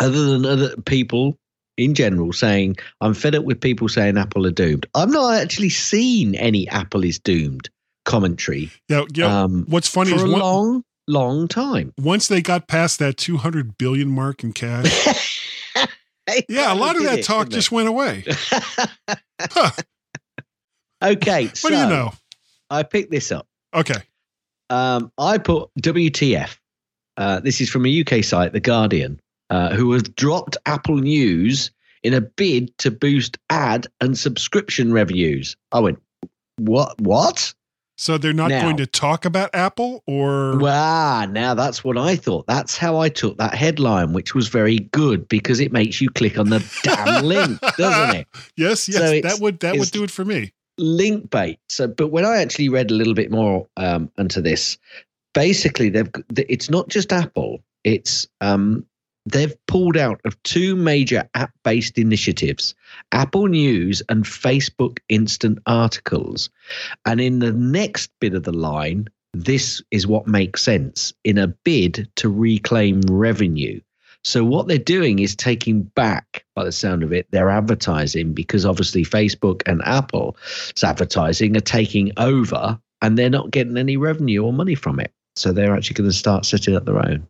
other 0.00 0.24
than 0.24 0.44
other 0.44 0.76
people 0.82 1.38
in 1.76 1.94
general 1.94 2.32
saying 2.32 2.76
I'm 3.00 3.14
fed 3.14 3.34
up 3.34 3.44
with 3.44 3.60
people 3.60 3.88
saying 3.88 4.16
Apple 4.16 4.46
are 4.46 4.52
doomed. 4.52 4.86
I've 4.94 5.10
not 5.10 5.34
actually 5.34 5.70
seen 5.70 6.34
any 6.36 6.68
Apple 6.68 7.04
is 7.04 7.18
doomed 7.18 7.68
commentary 8.04 8.70
yeah, 8.88 9.02
yeah. 9.14 9.42
um, 9.42 9.64
what's 9.68 9.88
funny 9.88 10.10
for 10.10 10.16
is 10.16 10.22
a 10.22 10.28
one, 10.28 10.40
long, 10.40 10.84
long 11.08 11.48
time. 11.48 11.92
once 11.98 12.28
they 12.28 12.42
got 12.42 12.68
past 12.68 12.98
that 12.98 13.16
200 13.16 13.78
billion 13.78 14.08
mark 14.08 14.44
in 14.44 14.52
cash, 14.52 15.66
yeah, 16.48 16.72
a 16.72 16.76
lot 16.76 16.96
of 16.96 17.02
that 17.02 17.20
it, 17.20 17.24
talk 17.24 17.48
just 17.48 17.72
went 17.72 17.88
away. 17.88 18.24
Huh, 19.50 19.70
okay, 21.02 21.46
what 21.46 21.56
so 21.56 21.68
do 21.68 21.76
you 21.76 21.86
know? 21.86 22.12
I 22.70 22.84
picked 22.84 23.10
this 23.10 23.32
up. 23.32 23.46
Okay. 23.74 24.00
Um, 24.70 25.12
I 25.18 25.38
put 25.38 25.70
WTF. 25.80 26.56
Uh, 27.16 27.40
this 27.40 27.60
is 27.60 27.68
from 27.68 27.84
a 27.84 28.00
UK 28.00 28.24
site, 28.24 28.52
The 28.52 28.60
Guardian, 28.60 29.20
uh, 29.50 29.74
who 29.74 29.92
have 29.92 30.14
dropped 30.16 30.56
Apple 30.66 30.96
News 30.98 31.70
in 32.02 32.14
a 32.14 32.20
bid 32.20 32.76
to 32.78 32.90
boost 32.90 33.38
ad 33.50 33.86
and 34.00 34.18
subscription 34.18 34.92
revenues. 34.92 35.56
I 35.72 35.80
went, 35.80 36.00
what? 36.58 37.00
What? 37.00 37.54
So 37.96 38.18
they're 38.18 38.32
not 38.32 38.48
Now- 38.50 38.62
going 38.62 38.76
to 38.78 38.86
talk 38.86 39.24
about 39.24 39.50
Apple 39.54 40.02
or 40.06 40.58
Wow, 40.58 41.26
now 41.26 41.54
that's 41.54 41.84
what 41.84 41.96
I 41.96 42.16
thought. 42.16 42.46
That's 42.48 42.76
how 42.76 42.98
I 42.98 43.08
took 43.08 43.38
that 43.38 43.54
headline, 43.54 44.12
which 44.12 44.34
was 44.34 44.48
very 44.48 44.80
good 44.90 45.28
because 45.28 45.60
it 45.60 45.72
makes 45.72 46.00
you 46.00 46.10
click 46.10 46.36
on 46.38 46.50
the 46.50 46.58
damn 46.82 47.24
link, 47.24 47.60
doesn't 47.78 48.16
it? 48.16 48.26
yes, 48.56 48.88
yes, 48.88 48.98
So 48.98 49.20
that 49.20 49.38
would 49.40 49.60
that 49.60 49.76
would 49.78 49.92
do 49.92 50.02
it 50.02 50.10
for 50.10 50.24
me. 50.24 50.52
link 50.76 51.30
bait. 51.30 51.60
So, 51.68 51.86
but 51.86 52.08
when 52.08 52.24
I 52.24 52.38
actually 52.38 52.68
read 52.68 52.90
a 52.90 52.94
little 52.94 53.14
bit 53.14 53.30
more 53.30 53.68
um, 53.76 54.10
into 54.18 54.42
this, 54.42 54.76
basically, 55.32 55.88
they've 55.88 56.10
it's 56.36 56.68
not 56.68 56.88
just 56.88 57.12
Apple. 57.12 57.62
It's 57.84 58.26
um, 58.40 58.84
they've 59.26 59.54
pulled 59.66 59.96
out 59.96 60.20
of 60.24 60.42
two 60.42 60.76
major 60.76 61.28
app-based 61.34 61.98
initiatives: 61.98 62.74
Apple 63.12 63.46
News 63.46 64.02
and 64.08 64.24
Facebook 64.24 64.98
Instant 65.08 65.58
Articles. 65.66 66.50
And 67.04 67.20
in 67.20 67.38
the 67.38 67.52
next 67.52 68.10
bit 68.20 68.34
of 68.34 68.44
the 68.44 68.52
line, 68.52 69.08
this 69.32 69.82
is 69.90 70.06
what 70.06 70.26
makes 70.26 70.62
sense 70.62 71.12
in 71.24 71.38
a 71.38 71.48
bid 71.48 72.08
to 72.16 72.28
reclaim 72.28 73.00
revenue. 73.10 73.80
So 74.22 74.42
what 74.42 74.68
they're 74.68 74.78
doing 74.78 75.18
is 75.18 75.36
taking 75.36 75.82
back, 75.82 76.46
by 76.54 76.64
the 76.64 76.72
sound 76.72 77.02
of 77.02 77.12
it, 77.12 77.30
their 77.30 77.50
advertising 77.50 78.32
because 78.32 78.64
obviously 78.64 79.04
Facebook 79.04 79.62
and 79.66 79.82
Apple's 79.84 80.36
advertising 80.82 81.56
are 81.56 81.60
taking 81.60 82.10
over 82.16 82.80
and 83.02 83.18
they're 83.18 83.28
not 83.28 83.50
getting 83.50 83.76
any 83.76 83.98
revenue 83.98 84.42
or 84.42 84.52
money 84.52 84.74
from 84.74 84.98
it. 84.98 85.12
So 85.36 85.52
they're 85.52 85.74
actually 85.74 85.94
going 85.94 86.08
to 86.08 86.16
start 86.16 86.46
setting 86.46 86.74
up 86.74 86.86
their 86.86 87.04
own. 87.04 87.26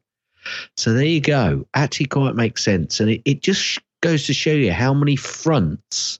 So 0.76 0.92
there 0.92 1.04
you 1.04 1.20
go. 1.20 1.66
Actually, 1.74 2.06
quite 2.06 2.34
makes 2.34 2.64
sense, 2.64 3.00
and 3.00 3.10
it, 3.10 3.22
it 3.24 3.42
just 3.42 3.80
goes 4.02 4.26
to 4.26 4.34
show 4.34 4.52
you 4.52 4.72
how 4.72 4.92
many 4.92 5.16
fronts 5.16 6.18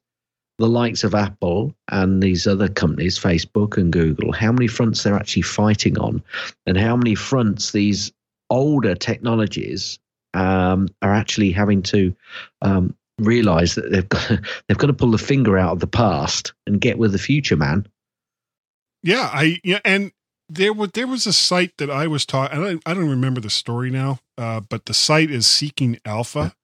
the 0.59 0.69
likes 0.69 1.03
of 1.03 1.15
Apple 1.15 1.75
and 1.91 2.23
these 2.23 2.47
other 2.47 2.69
companies, 2.69 3.19
Facebook 3.19 3.77
and 3.77 3.93
Google, 3.93 4.33
how 4.33 4.53
many 4.53 4.69
fronts 4.69 5.03
they're 5.03 5.17
actually 5.17 5.43
fighting 5.43 5.99
on, 5.99 6.23
and 6.67 6.79
how 6.79 6.97
many 6.97 7.15
fronts 7.15 7.73
these 7.73 8.13
older 8.51 8.95
technologies 8.95 9.99
um, 10.35 10.89
are 11.03 11.13
actually 11.13 11.51
having 11.51 11.83
to 11.83 12.15
um, 12.63 12.95
realize 13.19 13.75
that 13.75 13.91
they've 13.91 14.09
got 14.09 14.29
they've 14.69 14.79
got 14.79 14.87
to 14.89 14.93
pull 14.93 15.11
the 15.11 15.19
finger 15.19 15.59
out 15.59 15.73
of 15.73 15.81
the 15.81 15.87
past 15.87 16.53
and 16.67 16.81
get 16.81 16.99
with 16.99 17.13
the 17.13 17.19
future, 17.19 17.57
man. 17.57 17.87
Yeah, 19.03 19.29
I 19.33 19.59
yeah, 19.65 19.81
and 19.85 20.13
there 20.49 20.73
was 20.73 20.91
there 20.93 21.07
was 21.07 21.27
a 21.27 21.33
site 21.33 21.77
that 21.79 21.91
I 21.91 22.07
was 22.07 22.27
taught. 22.27 22.53
I 22.53 22.57
don't 22.57 22.83
I 22.87 22.95
don't 22.95 23.09
remember 23.09 23.41
the 23.41 23.51
story 23.51 23.91
now, 23.91 24.21
uh, 24.37 24.61
but 24.61 24.87
the 24.87 24.95
site 24.95 25.31
is 25.31 25.47
Seeking 25.47 25.99
Alpha. 26.05 26.55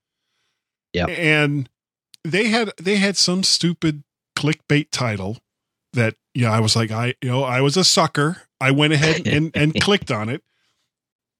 Yeah. 0.92 1.06
and 1.06 1.68
they 2.24 2.48
had 2.48 2.72
they 2.76 2.96
had 2.96 3.16
some 3.16 3.44
stupid 3.44 4.02
clickbait 4.36 4.88
title 4.90 5.38
that 5.92 6.16
yeah 6.34 6.50
I 6.50 6.58
was 6.58 6.74
like 6.74 6.90
I 6.90 7.14
you 7.22 7.30
know 7.30 7.44
I 7.44 7.60
was 7.60 7.76
a 7.76 7.84
sucker. 7.84 8.42
I 8.60 8.70
went 8.72 8.92
ahead 8.92 9.26
and 9.26 9.50
and 9.54 9.80
clicked 9.80 10.10
on 10.10 10.28
it, 10.28 10.42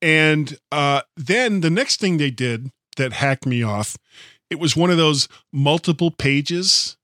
and 0.00 0.56
uh, 0.72 1.02
then 1.16 1.60
the 1.60 1.70
next 1.70 2.00
thing 2.00 2.16
they 2.16 2.30
did 2.30 2.70
that 2.96 3.12
hacked 3.12 3.46
me 3.46 3.62
off, 3.62 3.96
it 4.48 4.58
was 4.58 4.76
one 4.76 4.90
of 4.90 4.96
those 4.96 5.28
multiple 5.52 6.10
pages, 6.10 6.96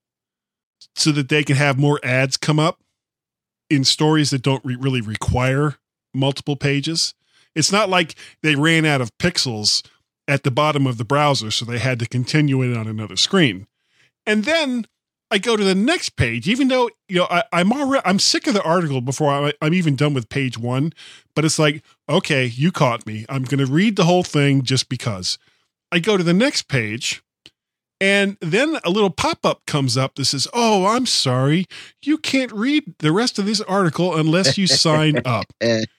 so 0.95 1.11
that 1.11 1.29
they 1.29 1.43
can 1.43 1.55
have 1.55 1.77
more 1.77 1.99
ads 2.03 2.37
come 2.37 2.59
up 2.59 2.79
in 3.69 3.83
stories 3.83 4.29
that 4.31 4.41
don't 4.41 4.63
re- 4.63 4.77
really 4.79 5.01
require 5.01 5.75
multiple 6.13 6.55
pages. 6.55 7.13
It's 7.55 7.71
not 7.71 7.89
like 7.89 8.15
they 8.43 8.55
ran 8.55 8.85
out 8.85 9.01
of 9.01 9.17
pixels 9.17 9.85
at 10.27 10.43
the 10.43 10.51
bottom 10.51 10.85
of 10.85 10.97
the 10.97 11.05
browser, 11.05 11.51
so 11.51 11.65
they 11.65 11.79
had 11.79 11.99
to 11.99 12.07
continue 12.07 12.61
it 12.61 12.77
on 12.77 12.87
another 12.87 13.15
screen. 13.15 13.67
And 14.25 14.43
then 14.43 14.85
I 15.31 15.37
go 15.39 15.57
to 15.57 15.63
the 15.63 15.75
next 15.75 16.11
page, 16.11 16.47
even 16.47 16.67
though 16.67 16.89
you 17.09 17.17
know 17.17 17.27
I, 17.29 17.43
I'm 17.51 17.71
already 17.73 18.01
I'm 18.05 18.19
sick 18.19 18.47
of 18.47 18.53
the 18.53 18.63
article 18.63 19.01
before 19.01 19.31
I, 19.31 19.53
I'm 19.61 19.73
even 19.73 19.95
done 19.95 20.13
with 20.13 20.29
page 20.29 20.57
one. 20.57 20.93
But 21.35 21.45
it's 21.45 21.59
like, 21.59 21.83
okay, 22.07 22.45
you 22.45 22.71
caught 22.71 23.05
me. 23.05 23.25
I'm 23.29 23.43
going 23.43 23.65
to 23.65 23.71
read 23.71 23.95
the 23.95 24.05
whole 24.05 24.23
thing 24.23 24.63
just 24.63 24.89
because. 24.89 25.37
I 25.91 25.99
go 25.99 26.17
to 26.17 26.23
the 26.23 26.33
next 26.33 26.63
page, 26.63 27.23
and 27.99 28.37
then 28.41 28.77
a 28.83 28.89
little 28.89 29.09
pop 29.09 29.45
up 29.45 29.65
comes 29.65 29.97
up 29.97 30.15
that 30.15 30.25
says, 30.25 30.47
"Oh, 30.53 30.85
I'm 30.85 31.05
sorry, 31.05 31.65
you 32.03 32.17
can't 32.17 32.51
read 32.51 32.95
the 32.99 33.11
rest 33.11 33.39
of 33.39 33.45
this 33.45 33.61
article 33.61 34.15
unless 34.15 34.57
you 34.57 34.67
sign 34.67 35.19
up 35.25 35.45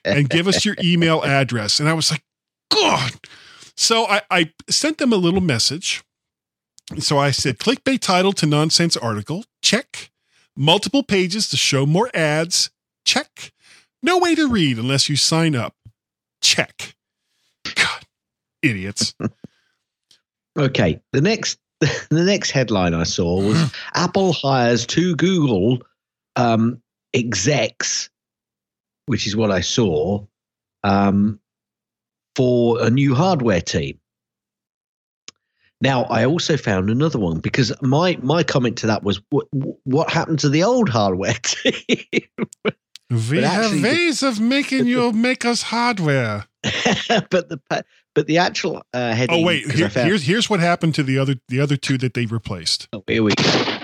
and 0.05 0.29
give 0.29 0.47
us 0.47 0.63
your 0.65 0.75
email 0.83 1.23
address." 1.23 1.79
And 1.79 1.89
I 1.89 1.93
was 1.93 2.11
like, 2.11 2.23
"God!" 2.71 3.11
So 3.75 4.05
I, 4.05 4.21
I 4.31 4.53
sent 4.69 4.97
them 4.97 5.11
a 5.13 5.17
little 5.17 5.41
message. 5.41 6.03
So 6.99 7.17
I 7.17 7.31
said, 7.31 7.59
"Clickbait 7.59 7.99
title 7.99 8.33
to 8.33 8.45
nonsense 8.45 8.95
article, 8.97 9.45
check. 9.61 10.11
Multiple 10.55 11.03
pages 11.03 11.49
to 11.49 11.57
show 11.57 11.85
more 11.85 12.09
ads, 12.13 12.69
check. 13.05 13.51
No 14.01 14.17
way 14.17 14.35
to 14.35 14.47
read 14.47 14.77
unless 14.77 15.09
you 15.09 15.15
sign 15.15 15.55
up, 15.55 15.75
check." 16.41 16.95
God, 17.75 18.05
idiots. 18.61 19.13
Okay, 20.57 20.99
the 21.13 21.21
next 21.21 21.57
the 22.09 22.23
next 22.23 22.51
headline 22.51 22.93
I 22.93 23.03
saw 23.03 23.41
was 23.41 23.71
Apple 23.93 24.33
hires 24.33 24.85
two 24.85 25.15
Google 25.15 25.79
um, 26.35 26.81
execs, 27.13 28.09
which 29.05 29.25
is 29.27 29.35
what 29.35 29.51
I 29.51 29.61
saw, 29.61 30.25
um, 30.83 31.39
for 32.35 32.81
a 32.81 32.89
new 32.89 33.15
hardware 33.15 33.61
team. 33.61 33.99
Now, 35.81 36.03
I 36.03 36.25
also 36.25 36.57
found 36.57 36.89
another 36.89 37.19
one 37.19 37.39
because 37.39 37.71
my 37.81 38.17
my 38.21 38.43
comment 38.43 38.77
to 38.79 38.87
that 38.87 39.03
was 39.03 39.21
what 39.29 39.47
what 39.85 40.09
happened 40.09 40.39
to 40.39 40.49
the 40.49 40.63
old 40.63 40.89
hardware 40.89 41.33
team? 41.43 42.03
We 43.09 43.41
But 43.41 43.43
have 43.43 43.71
ways 43.81 44.21
of 44.21 44.39
making 44.39 44.85
you 44.93 45.11
make 45.13 45.45
us 45.45 45.61
hardware. 45.63 46.45
but 47.29 47.47
the 47.49 47.59
but 48.15 48.27
the 48.27 48.37
actual 48.37 48.81
uh, 48.93 49.13
heading. 49.13 49.43
Oh 49.43 49.45
wait, 49.45 49.69
here- 49.71 49.89
found- 49.89 50.07
here's 50.07 50.23
here's 50.23 50.49
what 50.49 50.59
happened 50.59 50.95
to 50.95 51.03
the 51.03 51.17
other 51.17 51.35
the 51.47 51.59
other 51.59 51.77
two 51.77 51.97
that 51.99 52.13
they 52.13 52.25
replaced. 52.25 52.87
Oh, 52.93 53.03
here 53.07 53.23
we 53.23 53.31
go. 53.35 53.75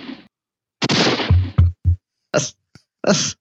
That's, 2.33 2.55
that's 3.03 3.35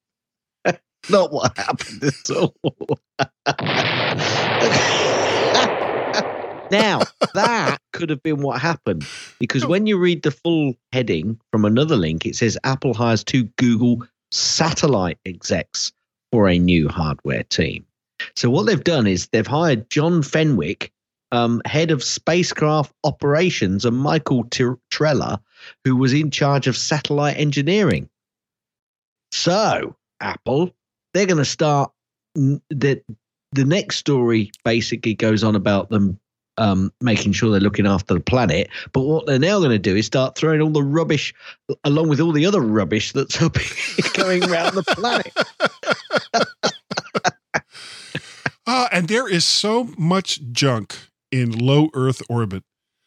not 1.11 1.33
what 1.33 1.57
happened 1.59 2.05
at 2.05 2.31
all. 2.31 2.55
now, 6.71 7.01
that 7.35 7.79
could 7.93 8.11
have 8.11 8.23
been 8.23 8.41
what 8.41 8.61
happened 8.61 9.05
because 9.41 9.67
when 9.67 9.87
you 9.87 9.99
read 9.99 10.23
the 10.23 10.31
full 10.31 10.75
heading 10.93 11.41
from 11.51 11.65
another 11.65 11.97
link, 11.97 12.25
it 12.27 12.37
says 12.37 12.57
Apple 12.65 12.95
hires 12.95 13.25
two 13.25 13.45
Google 13.59 14.07
satellite 14.31 15.19
execs 15.27 15.93
for 16.31 16.49
a 16.49 16.59
new 16.59 16.89
hardware 16.89 17.43
team. 17.45 17.85
So, 18.37 18.51
what 18.51 18.67
they've 18.67 18.83
done 18.83 19.07
is 19.07 19.29
they've 19.29 19.47
hired 19.47 19.91
John 19.91 20.23
Fenwick, 20.23 20.93
um, 21.33 21.63
head 21.65 21.91
of 21.91 22.03
spacecraft 22.03 22.93
operations, 23.05 23.85
and 23.85 23.97
Michael 23.97 24.45
Tir- 24.45 24.79
Trela, 24.91 25.41
who 25.85 25.97
was 25.97 26.13
in 26.13 26.31
charge 26.31 26.67
of 26.67 26.77
satellite 26.77 27.39
engineering. 27.39 28.09
So, 29.33 29.97
Apple, 30.21 30.71
they're 31.13 31.27
going 31.27 31.39
to 31.39 31.45
start 31.45 31.91
the 32.35 33.03
the 33.53 33.65
next 33.65 33.99
story 33.99 34.51
basically 34.65 35.15
goes 35.15 35.45
on 35.45 35.55
about 35.55 35.89
them 35.89 36.19
um, 36.57 36.93
making 37.01 37.33
sure 37.33 37.51
they're 37.51 37.61
looking 37.61 37.87
after 37.87 38.15
the 38.15 38.21
planet. 38.21 38.69
But 38.93 39.03
what 39.03 39.27
they're 39.27 39.39
now 39.39 39.59
going 39.59 39.71
to 39.71 39.79
do 39.79 39.97
is 39.97 40.07
start 40.07 40.37
throwing 40.37 40.61
all 40.61 40.71
the 40.71 40.83
rubbish 40.83 41.35
along 41.85 42.09
with 42.09 42.21
all 42.21 42.33
the 42.33 42.47
other 42.47 42.61
rubbish 42.61 43.13
that's 43.13 43.39
going 44.13 44.45
around 44.45 44.75
the 44.75 44.85
planet. 44.87 45.33
Ah, 48.67 48.89
and 48.93 49.09
there 49.09 49.29
is 49.29 49.45
so 49.45 49.91
much 49.99 50.41
junk 50.53 50.97
in 51.31 51.53
low 51.53 51.91
Earth 51.95 52.23
orbit. 52.29 52.63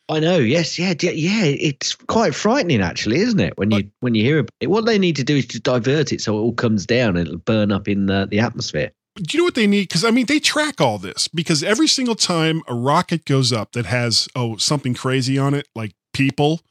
I 0.09 0.19
know. 0.19 0.37
Yes. 0.37 0.79
Yeah. 0.79 0.93
Yeah. 0.99 1.11
yeah, 1.11 1.43
It's 1.45 1.95
quite 1.95 2.33
frightening, 2.33 2.81
actually, 2.81 3.19
isn't 3.19 3.39
it? 3.39 3.57
When 3.57 3.71
you 3.71 3.89
when 3.99 4.15
you 4.15 4.23
hear 4.23 4.39
about 4.39 4.51
it, 4.61 4.67
what 4.67 4.85
they 4.85 4.97
need 4.97 5.17
to 5.17 5.23
do 5.23 5.35
is 5.37 5.47
to 5.47 5.59
divert 5.59 6.13
it 6.13 6.21
so 6.21 6.37
it 6.37 6.41
all 6.41 6.53
comes 6.53 6.85
down 6.85 7.17
and 7.17 7.27
it'll 7.27 7.39
burn 7.39 7.71
up 7.71 7.87
in 7.87 8.05
the, 8.05 8.27
the 8.29 8.39
atmosphere. 8.39 8.91
Do 9.15 9.25
you 9.35 9.39
know 9.39 9.45
what 9.45 9.55
they 9.55 9.67
need? 9.67 9.87
Because 9.89 10.05
I 10.05 10.11
mean, 10.11 10.27
they 10.27 10.39
track 10.39 10.79
all 10.79 10.97
this 10.97 11.27
because 11.27 11.63
every 11.63 11.87
single 11.87 12.15
time 12.15 12.61
a 12.67 12.75
rocket 12.75 13.25
goes 13.25 13.51
up 13.51 13.73
that 13.73 13.87
has 13.87 14.29
oh 14.35 14.57
something 14.57 14.93
crazy 14.93 15.37
on 15.37 15.53
it, 15.53 15.67
like 15.75 15.93
people, 16.13 16.61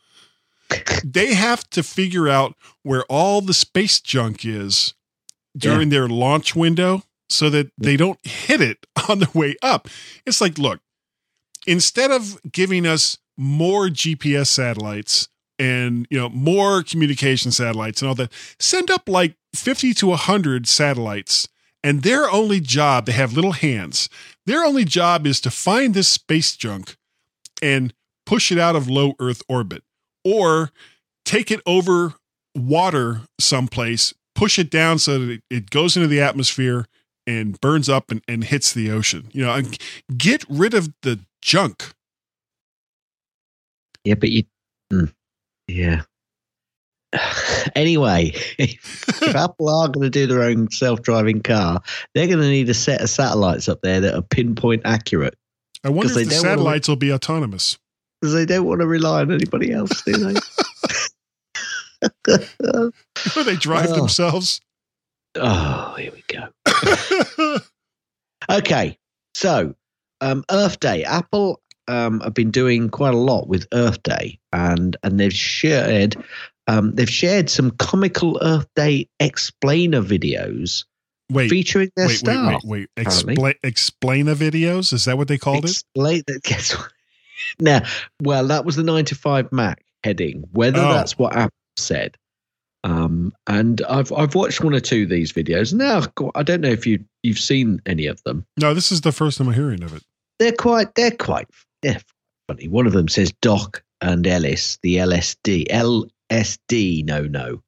they 1.05 1.35
have 1.35 1.69
to 1.71 1.83
figure 1.83 2.29
out 2.29 2.55
where 2.83 3.05
all 3.05 3.41
the 3.41 3.55
space 3.55 4.01
junk 4.01 4.47
is 4.47 4.95
during 5.57 5.89
their 5.89 6.09
launch 6.09 6.55
window 6.55 7.03
so 7.29 7.51
that 7.51 7.71
they 7.79 7.97
don't 7.97 8.19
hit 8.25 8.61
it 8.61 8.87
on 9.09 9.19
the 9.19 9.31
way 9.35 9.57
up. 9.63 9.89
It's 10.25 10.41
like, 10.41 10.59
look, 10.59 10.81
instead 11.67 12.11
of 12.11 12.41
giving 12.51 12.87
us 12.87 13.19
more 13.37 13.89
GPS 13.89 14.47
satellites 14.47 15.29
and 15.59 16.07
you 16.11 16.19
know 16.19 16.29
more 16.29 16.83
communication 16.83 17.51
satellites 17.51 18.03
and 18.03 18.09
all 18.09 18.15
that, 18.15 18.33
send 18.59 18.91
up 18.91 19.09
like 19.09 19.35
50 19.55 19.95
to 19.95 20.07
100 20.09 20.67
satellites 20.67 21.49
and 21.83 22.03
their 22.03 22.31
only 22.31 22.61
job 22.61 23.07
they 23.07 23.13
have 23.13 23.35
little 23.35 23.53
hands. 23.53 24.09
Their 24.45 24.65
only 24.65 24.85
job 24.85 25.27
is 25.27 25.41
to 25.43 25.51
find 25.51 25.95
this 25.95 26.09
space 26.09 26.57
junk 26.57 26.97
and 27.63 27.95
push 28.25 28.51
it 28.51 28.59
out 28.59 28.77
of 28.77 28.89
low 28.89 29.15
earth 29.21 29.43
orbit 29.49 29.83
or 30.25 30.71
take 31.25 31.51
it 31.51 31.61
over 31.65 32.15
water 32.55 33.23
someplace, 33.39 34.13
push 34.35 34.59
it 34.59 34.71
down 34.71 34.99
so 34.99 35.19
that 35.19 35.31
it, 35.31 35.43
it 35.49 35.71
goes 35.71 35.97
into 35.97 36.09
the 36.09 36.21
atmosphere 36.21 36.87
and 37.27 37.61
burns 37.61 37.89
up 37.89 38.11
and, 38.11 38.23
and 38.29 38.45
hits 38.45 38.73
the 38.73 38.91
ocean. 38.91 39.29
You 39.33 39.45
know, 39.45 39.63
get 40.17 40.45
rid 40.49 40.75
of 40.75 40.93
the 41.03 41.21
junk. 41.43 41.93
Yeah, 44.05 44.15
but 44.15 44.31
you, 44.31 44.45
mm, 44.93 45.13
yeah. 45.67 46.03
anyway, 47.75 48.33
if, 48.59 49.09
if 49.23 49.35
Apple 49.35 49.69
are 49.69 49.89
going 49.89 50.05
to 50.05 50.11
do 50.11 50.27
their 50.27 50.43
own 50.43 50.71
self-driving 50.71 51.43
car, 51.43 51.81
they're 52.15 52.27
going 52.27 52.39
to 52.41 52.49
need 52.49 52.69
a 52.69 52.75
set 52.75 53.01
of 53.01 53.11
satellites 53.11 53.69
up 53.69 53.81
there 53.83 54.01
that 54.01 54.15
are 54.15 54.23
pinpoint 54.23 54.83
accurate 54.85 55.35
I 55.85 55.91
wonder 55.91 56.11
if 56.11 56.17
they 56.17 56.25
the 56.25 56.31
satellites 56.33 56.89
will 56.89 56.97
be 56.97 57.13
autonomous. 57.13 57.79
because 58.21 58.35
they 58.35 58.45
don't 58.45 58.65
want 58.65 58.81
to 58.81 58.87
rely 58.87 59.21
on 59.21 59.31
anybody 59.33 59.73
else, 59.73 60.03
do 60.03 60.13
they? 60.13 60.35
Or 62.29 63.45
they 63.45 63.57
drive 63.57 63.87
Oh. 63.91 63.97
themselves. 63.97 64.61
Oh, 65.41 65.95
here 65.99 66.13
we 66.13 66.23
go. 66.29 67.59
Okay, 68.51 68.97
so 69.35 69.75
um, 70.21 70.45
Earth 70.51 70.79
Day. 70.79 71.03
Apple 71.05 71.61
um, 71.89 72.21
have 72.21 72.35
been 72.35 72.51
doing 72.51 72.89
quite 72.89 73.15
a 73.15 73.17
lot 73.17 73.49
with 73.49 73.67
Earth 73.73 74.03
Day, 74.03 74.39
and 74.53 74.97
and 75.03 75.19
they've 75.19 75.33
shared 75.33 76.17
um, 76.69 76.95
they've 76.95 77.11
shared 77.11 77.51
some 77.51 77.73
comical 77.73 78.39
Earth 78.43 78.67
Day 78.77 79.09
explainer 79.19 80.01
videos 80.03 80.85
wait, 81.31 81.49
featuring 81.51 81.91
their 81.97 82.07
wait, 82.07 82.13
wait, 82.13 82.19
staff. 82.19 82.53
wait, 82.65 82.65
wait. 82.65 82.89
apparently. 82.97 83.33
Explain, 83.33 83.55
explain 83.65 84.27
the 84.27 84.35
videos. 84.35 84.93
Is 84.93 85.07
that 85.07 85.17
what 85.17 85.27
they 85.29 85.39
called 85.39 85.65
it? 85.65 85.71
Explain 85.71 86.23
that. 86.29 86.43
Guess 86.45 86.77
what? 86.77 86.93
Now, 87.61 87.83
well, 88.23 88.47
that 88.47 88.65
was 88.65 88.77
the 88.77 88.83
nine 88.85 89.05
to 89.07 89.15
five 89.17 89.51
Mac 89.53 89.85
heading. 90.05 90.45
Whether 90.53 90.79
Oh. 90.81 90.93
that's 90.95 91.19
what 91.19 91.35
Apple 91.35 91.51
said, 91.77 92.17
um, 92.87 93.33
and 93.49 93.83
I've 93.89 94.13
I've 94.13 94.37
watched 94.37 94.63
one 94.63 94.73
or 94.73 94.81
two 94.81 95.03
of 95.03 95.09
these 95.09 95.33
videos. 95.33 95.75
Now, 95.75 96.03
I 96.37 96.45
don't 96.45 96.61
know 96.61 96.71
if 96.71 96.87
you 96.87 97.05
you've 97.25 97.39
seen 97.39 97.83
any 97.85 98.07
of 98.07 98.23
them. 98.23 98.47
No, 98.59 98.75
this 98.75 98.93
is 98.93 99.01
the 99.01 99.11
first 99.11 99.39
time 99.39 99.49
I'm 99.49 99.55
hearing 99.55 99.83
of 99.83 99.95
it. 99.95 100.05
they're 100.39 100.53
quite 100.53 100.95
they're 100.95 101.11
quite 101.11 101.49
funny. 102.49 102.69
One 102.69 102.87
of 102.87 102.93
them 102.93 103.09
says 103.09 103.33
Doc 103.43 103.83
and 104.01 104.25
Ellis, 104.25 104.79
the 104.83 104.97
LSD 104.99 105.67
LSD. 106.31 107.05
No, 107.05 107.23
no, 107.23 107.61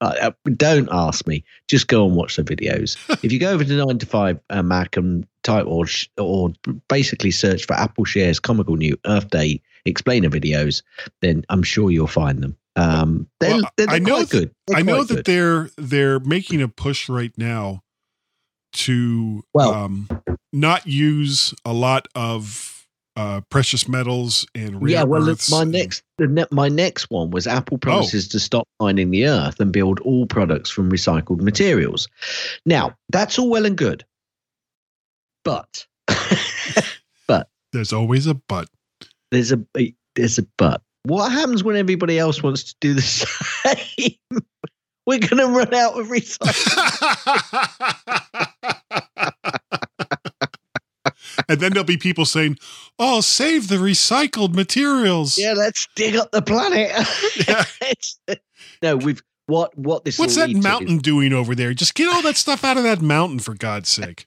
uh, 0.00 0.14
uh, 0.20 0.30
don't 0.54 0.88
ask 0.92 1.26
me. 1.26 1.42
Just 1.66 1.88
go 1.88 2.06
and 2.06 2.14
watch 2.14 2.36
the 2.36 2.44
videos. 2.44 2.96
if 3.24 3.32
you 3.32 3.40
go 3.40 3.50
over 3.50 3.64
to 3.64 3.84
nine 3.84 3.98
to 3.98 4.06
five 4.06 4.38
uh, 4.50 4.62
Mac 4.62 4.96
and 4.96 5.26
type 5.42 5.66
or 5.66 5.86
or 6.16 6.52
basically 6.88 7.32
search 7.32 7.66
for 7.66 7.74
Apple 7.74 8.04
shares 8.04 8.38
comical 8.38 8.76
new 8.76 8.96
Earth 9.04 9.30
Day 9.30 9.60
explainer 9.84 10.30
videos, 10.30 10.82
then 11.22 11.44
I'm 11.48 11.64
sure 11.64 11.90
you'll 11.90 12.06
find 12.06 12.40
them. 12.40 12.56
Um, 12.80 13.28
they're, 13.40 13.50
Well, 13.50 13.60
they're, 13.76 13.86
they're 13.86 13.96
I 13.96 13.98
know 13.98 14.14
quite 14.16 14.28
good. 14.30 14.54
They're 14.66 14.76
I 14.78 14.82
know 14.82 15.04
that 15.04 15.14
good. 15.16 15.24
they're 15.26 15.70
they're 15.76 16.20
making 16.20 16.62
a 16.62 16.68
push 16.68 17.08
right 17.08 17.32
now 17.36 17.82
to 18.72 19.42
Well- 19.52 19.72
um, 19.74 20.08
not 20.52 20.86
use 20.86 21.52
a 21.64 21.72
lot 21.72 22.08
of 22.14 22.86
uh, 23.16 23.40
precious 23.50 23.86
metals 23.88 24.46
and 24.54 24.88
yeah, 24.88 25.02
well, 25.02 25.28
earths 25.28 25.50
my 25.50 25.64
next 25.64 26.02
the 26.16 26.26
ne- 26.28 26.46
my 26.52 26.68
next 26.68 27.10
one 27.10 27.30
was 27.30 27.46
Apple 27.46 27.76
promises 27.76 28.28
to 28.28 28.38
stop 28.40 28.66
mining 28.78 29.10
the 29.10 29.26
earth 29.26 29.60
and 29.60 29.72
build 29.72 30.00
all 30.00 30.26
products 30.26 30.70
from 30.70 30.90
recycled 30.90 31.40
materials. 31.42 32.08
Now, 32.64 32.94
that's 33.10 33.38
all 33.38 33.50
well 33.50 33.66
and 33.66 33.76
good, 33.76 34.04
but 35.44 35.86
but 37.26 37.48
There's 37.72 37.92
always 37.92 38.26
a 38.26 38.34
but. 38.34 38.68
there's 39.30 39.52
a 39.52 39.60
there's 40.14 40.38
a 40.38 40.46
but. 40.56 40.80
What 41.04 41.32
happens 41.32 41.64
when 41.64 41.76
everybody 41.76 42.18
else 42.18 42.42
wants 42.42 42.62
to 42.64 42.74
do 42.80 42.94
the 42.94 43.00
same? 44.32 44.42
We're 45.06 45.18
going 45.18 45.38
to 45.38 45.46
run 45.46 45.72
out 45.74 45.98
of 45.98 46.08
recycled. 46.08 46.50
and 51.48 51.60
then 51.60 51.72
there'll 51.72 51.84
be 51.84 51.96
people 51.96 52.24
saying, 52.24 52.58
"Oh, 52.98 53.20
save 53.20 53.68
the 53.68 53.76
recycled 53.76 54.54
materials." 54.54 55.38
yeah, 55.38 55.54
let's 55.54 55.88
dig 55.96 56.16
up 56.16 56.30
the 56.32 56.42
planet. 56.42 56.90
Yeah. 57.48 57.64
No, 58.82 58.96
we've 58.96 59.22
what 59.46 59.76
what 59.76 60.04
this. 60.04 60.18
What's 60.18 60.36
that 60.36 60.48
lead 60.48 60.54
to 60.54 60.58
is- 60.58 60.64
mountain 60.64 60.98
doing 60.98 61.32
over 61.32 61.54
there? 61.54 61.72
Just 61.74 61.94
get 61.94 62.12
all 62.12 62.22
that 62.22 62.36
stuff 62.36 62.62
out 62.64 62.76
of 62.76 62.82
that 62.82 63.00
mountain, 63.00 63.38
for 63.38 63.54
God's 63.54 63.88
sake. 63.88 64.26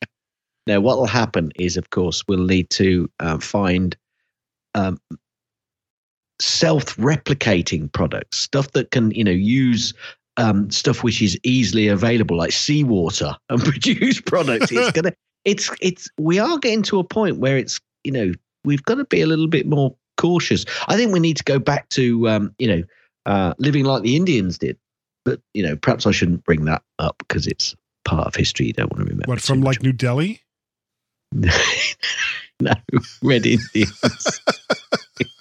Now, 0.66 0.80
what 0.80 0.98
will 0.98 1.06
happen 1.06 1.52
is, 1.56 1.78
of 1.78 1.90
course, 1.92 2.24
we'll 2.28 2.46
need 2.46 2.70
to 2.72 3.10
uh, 3.20 3.38
find 3.38 3.96
um, 4.76 4.98
self-replicating 6.40 7.92
products, 7.92 8.38
stuff 8.38 8.72
that 8.72 8.92
can, 8.92 9.12
you 9.12 9.24
know, 9.24 9.32
use 9.32 9.94
um, 10.38 10.70
stuff 10.72 11.04
which 11.04 11.22
is 11.22 11.38
easily 11.44 11.88
available, 11.88 12.38
like 12.38 12.52
seawater, 12.52 13.36
and 13.50 13.62
produce 13.62 14.22
products. 14.22 14.72
It's 14.72 14.92
gonna, 14.92 15.14
it's, 15.46 15.70
it's. 15.82 16.10
We 16.18 16.40
are 16.40 16.58
getting 16.58 16.84
to 16.84 17.00
a 17.00 17.04
point 17.04 17.38
where 17.38 17.58
it's, 17.58 17.80
you 18.04 18.12
know, 18.12 18.34
we've 18.66 18.84
got 18.84 18.96
to 18.96 19.06
be 19.06 19.22
a 19.22 19.28
little 19.28 19.48
bit 19.48 19.68
more 19.68 19.96
cautious. 20.18 20.66
I 20.88 20.96
think 20.96 21.14
we 21.14 21.20
need 21.20 21.38
to 21.38 21.44
go 21.44 21.60
back 21.60 21.90
to, 21.90 22.30
um, 22.30 22.56
you 22.58 22.68
know, 22.68 22.84
uh, 23.26 23.54
living 23.58 23.86
like 23.86 24.04
the 24.04 24.16
Indians 24.16 24.58
did. 24.58 24.78
But 25.26 25.40
you 25.54 25.64
know, 25.64 25.76
perhaps 25.76 26.06
I 26.06 26.12
shouldn't 26.12 26.44
bring 26.44 26.66
that 26.66 26.84
up 27.00 27.16
because 27.20 27.48
it's 27.48 27.76
part 28.04 28.28
of 28.28 28.36
history 28.36 28.68
you 28.68 28.74
don't 28.74 28.92
want 28.92 29.06
to 29.06 29.12
remember. 29.12 29.30
What 29.30 29.42
from 29.42 29.62
like 29.62 29.82
New 29.82 29.94
Delhi? 29.94 30.42
no, 31.32 32.74
Red 33.22 33.46
Indians. 33.46 34.42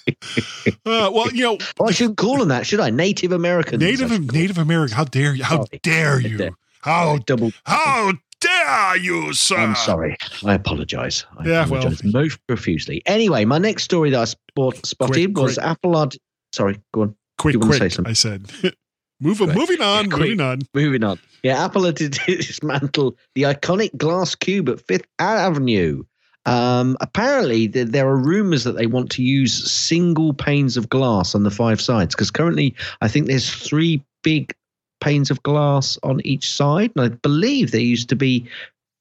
Uh, 0.09 1.11
well, 1.12 1.31
you 1.33 1.43
know, 1.45 1.59
Oh, 1.81 1.87
I 1.88 1.93
shouldn't 1.93 2.17
call 2.19 2.38
them 2.38 2.49
that, 2.49 2.67
should 2.67 2.81
I? 2.81 2.91
Native 2.91 3.33
Americans. 3.33 3.83
I 3.83 3.87
Native 3.87 4.33
Native 4.33 4.59
American. 4.59 4.97
How 4.97 5.05
dare 5.05 5.35
you? 5.35 5.45
How 5.45 5.65
Sorry. 5.65 5.81
dare 5.83 6.21
you? 6.21 6.57
How 6.81 7.19
Double. 7.19 7.53
how 7.65 8.12
dare 8.41 8.97
you, 8.97 9.33
sir? 9.33 9.57
I'm 9.57 9.75
sorry. 9.77 10.17
I 10.45 10.55
apologise. 10.55 11.25
I 11.38 11.47
Yeah, 11.47 11.67
well- 11.69 11.93
most 12.05 12.38
profusely. 12.49 13.03
Anyway, 13.07 13.45
my 13.45 13.59
next 13.59 13.85
story 13.85 14.11
that 14.11 14.21
I 14.21 14.25
spot, 14.25 14.85
spotted 14.85 15.35
Quick, 15.35 15.38
was 15.38 15.59
quick. 15.83 16.17
Sorry, 16.53 16.81
go 16.93 17.03
on. 17.03 17.17
Quick, 17.38 17.55
you 17.55 17.61
wanna 17.61 17.75
say 17.75 17.88
quick! 17.91 18.09
I 18.09 18.12
said. 18.12 18.51
Move, 19.21 19.38
Quick. 19.38 19.55
moving 19.55 19.81
on, 19.81 20.11
Yeah, 20.11 20.17
moving 20.17 20.41
on. 20.41 20.59
Moving 20.75 21.05
on. 21.05 21.19
Yeah, 21.45 21.65
Apple 21.65 21.85
had 21.85 21.97
to 21.99 22.09
dismantle 22.09 23.17
the 23.37 23.43
iconic 23.43 23.97
glass 23.97 24.35
cube 24.35 24.69
at 24.69 24.81
Fifth 24.81 25.07
Avenue. 25.21 26.03
Um, 26.44 26.96
apparently, 27.00 27.68
th- 27.68 27.88
there 27.88 28.09
are 28.09 28.16
rumors 28.16 28.64
that 28.64 28.72
they 28.72 28.87
want 28.87 29.11
to 29.12 29.22
use 29.22 29.70
single 29.70 30.35
panes 30.35 30.76
of 30.76 30.88
glass 30.88 31.35
on 31.35 31.44
the 31.44 31.50
five 31.50 31.81
sides 31.81 32.14
because 32.14 32.31
currently, 32.33 32.74
I 33.00 33.09
think 33.09 33.26
there's 33.26 33.48
three 33.48 34.02
big 34.22 34.52
panes 35.00 35.31
of 35.31 35.42
glass 35.42 35.98
on 36.02 36.20
each 36.24 36.50
side, 36.50 36.92
and 36.96 37.05
I 37.05 37.09
believe 37.09 37.70
there 37.70 37.81
used 37.81 38.09
to 38.09 38.16
be 38.16 38.46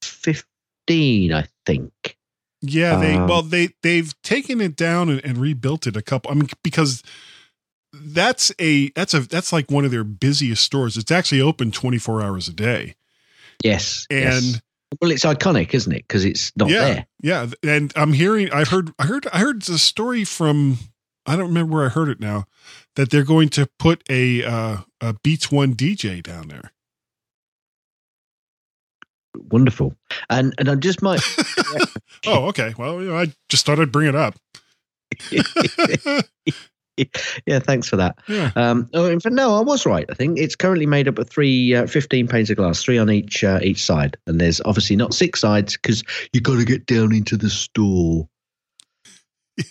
fifteen. 0.01 1.34
I 1.34 1.47
think. 1.65 2.17
Yeah, 2.62 2.97
they 2.99 3.15
Um, 3.15 3.27
well 3.27 3.41
they 3.41 3.69
they've 3.82 4.13
taken 4.21 4.62
it 4.62 4.75
down 4.75 5.10
and, 5.10 5.23
and 5.25 5.38
rebuilt 5.38 5.88
it 5.88 5.97
a 5.97 6.01
couple. 6.01 6.32
I 6.32 6.36
mean, 6.36 6.47
because 6.63 7.01
that's 7.91 8.51
a 8.60 8.89
that's 8.89 9.13
a 9.15 9.21
that's 9.21 9.51
like 9.51 9.71
one 9.71 9.84
of 9.86 9.91
their 9.91 10.04
busiest 10.04 10.63
stores. 10.63 10.95
It's 10.95 11.12
actually 11.12 11.41
open 11.41 11.71
twenty 11.71 11.97
four 11.97 12.21
hours 12.21 12.47
a 12.47 12.54
day, 12.54 12.95
Yes. 13.63 14.06
and 14.12 14.43
yes. 14.43 14.62
Well, 14.99 15.12
it's 15.12 15.23
iconic, 15.23 15.73
isn't 15.73 15.91
it? 15.91 16.08
Because 16.08 16.25
it's 16.25 16.51
not 16.58 16.69
yeah, 16.69 16.80
there. 16.80 17.08
yeah. 17.21 17.47
And 17.63 17.93
I'm 17.95 18.13
hearing, 18.13 18.51
I 18.51 18.65
heard, 18.65 18.91
I 18.99 19.06
heard, 19.06 19.27
I 19.32 19.39
heard 19.39 19.62
the 19.62 19.77
story 19.77 20.23
from, 20.25 20.77
I 21.25 21.36
don't 21.36 21.47
remember 21.47 21.75
where 21.75 21.86
I 21.86 21.89
heard 21.89 22.10
it 22.10 22.19
now, 22.19 22.45
that 22.95 23.10
they're 23.10 23.23
going 23.23 23.49
to 23.49 23.69
put 23.80 24.04
a 24.10 24.43
uh, 24.43 24.77
a 24.99 25.13
Beats 25.23 25.51
One 25.51 25.75
DJ 25.75 26.21
down 26.21 26.49
there. 26.49 26.71
Wonderful. 29.36 29.95
And 30.30 30.54
and 30.58 30.69
I 30.69 30.75
just 30.75 31.01
might. 31.01 31.21
Oh, 32.27 32.49
okay. 32.49 32.75
Well, 32.77 33.01
you 33.01 33.08
know, 33.10 33.17
I 33.17 33.34
just 33.49 33.65
thought 33.65 33.80
I'd 33.80 33.91
bring 33.91 34.08
it 34.08 34.15
up. 34.15 34.36
yeah, 37.45 37.60
thanks 37.60 37.88
for 37.88 37.95
that. 37.95 38.17
Yeah. 38.27 38.51
Um, 38.56 38.89
oh, 38.93 39.06
in 39.10 39.19
fact, 39.19 39.34
no, 39.34 39.56
I 39.56 39.62
was 39.62 39.86
right. 39.86 40.06
I 40.10 40.13
think 40.13 40.38
it's 40.38 40.56
currently 40.56 40.86
made 40.86 41.08
up 41.08 41.17
of 41.17 41.30
three, 41.30 41.73
uh, 41.75 41.88
15 41.88 42.27
panes 42.27 42.49
of 42.49 42.58
glass, 42.58 42.84
three 42.84 42.97
on 42.97 43.10
each 43.10 43.43
uh, 43.43 43.60
each 43.63 43.84
side, 43.84 44.17
and 44.27 44.39
there's 44.41 44.62
obviously 44.65 44.95
not 44.95 45.13
six 45.13 45.39
sides 45.39 45.77
because 45.77 46.04
you've 46.34 46.43
got 46.43 46.58
to 46.58 46.65
get 46.65 46.86
down 46.86 47.13
into 47.13 47.38
the 47.38 47.49
store. 47.49 48.28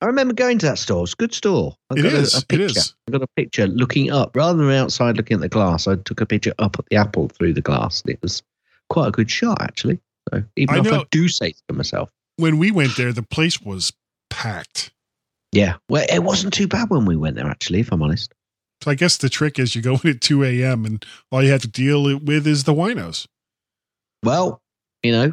I 0.00 0.06
remember 0.06 0.34
going 0.34 0.58
to 0.58 0.66
that 0.66 0.78
store. 0.78 1.04
It's 1.04 1.14
a 1.14 1.16
good 1.16 1.32
store. 1.32 1.74
I 1.90 1.94
It 1.98 2.02
got 2.02 2.12
a- 2.12 2.16
is. 2.16 2.34
A, 2.34 2.38
It 2.38 2.48
picture. 2.48 2.64
is. 2.66 2.94
I 3.08 3.12
got 3.12 3.22
a 3.22 3.26
picture 3.36 3.66
looking 3.68 4.10
up 4.10 4.36
rather 4.36 4.58
than 4.62 4.70
outside 4.74 5.16
looking 5.16 5.36
at 5.36 5.40
the 5.40 5.48
glass. 5.48 5.86
I 5.88 5.96
took 5.96 6.20
a 6.20 6.26
picture 6.26 6.52
up 6.58 6.76
at 6.78 6.84
the 6.90 6.96
apple 6.96 7.28
through 7.28 7.54
the 7.54 7.62
glass. 7.62 8.02
And 8.02 8.10
it 8.10 8.18
was 8.20 8.42
quite 8.90 9.08
a 9.08 9.12
good 9.12 9.30
shot, 9.30 9.62
actually. 9.62 9.98
So 10.32 10.42
even 10.56 10.74
I 10.74 10.78
if 10.80 10.92
I 10.92 11.04
do 11.10 11.28
say 11.28 11.54
to 11.68 11.74
myself, 11.74 12.10
When 12.36 12.58
we 12.58 12.70
went 12.70 12.96
there, 12.96 13.12
the 13.12 13.22
place 13.22 13.60
was 13.62 13.92
packed. 14.34 14.90
yeah, 15.52 15.76
well, 15.88 16.04
it 16.12 16.22
wasn't 16.22 16.52
too 16.52 16.68
bad 16.68 16.90
when 16.90 17.04
we 17.04 17.16
went 17.16 17.36
there. 17.36 17.46
Actually, 17.46 17.80
if 17.80 17.92
I'm 17.92 18.02
honest. 18.02 18.32
So 18.82 18.90
I 18.90 18.94
guess 18.94 19.16
the 19.16 19.30
trick 19.30 19.58
is 19.58 19.74
you 19.74 19.82
go 19.82 19.98
in 20.02 20.10
at 20.10 20.20
2 20.20 20.44
a.m. 20.44 20.84
and 20.84 21.04
all 21.30 21.42
you 21.42 21.50
have 21.52 21.62
to 21.62 21.68
deal 21.68 22.18
with 22.18 22.46
is 22.46 22.64
the 22.64 22.74
winos. 22.74 23.26
Well, 24.22 24.60
you 25.02 25.12
know, 25.12 25.32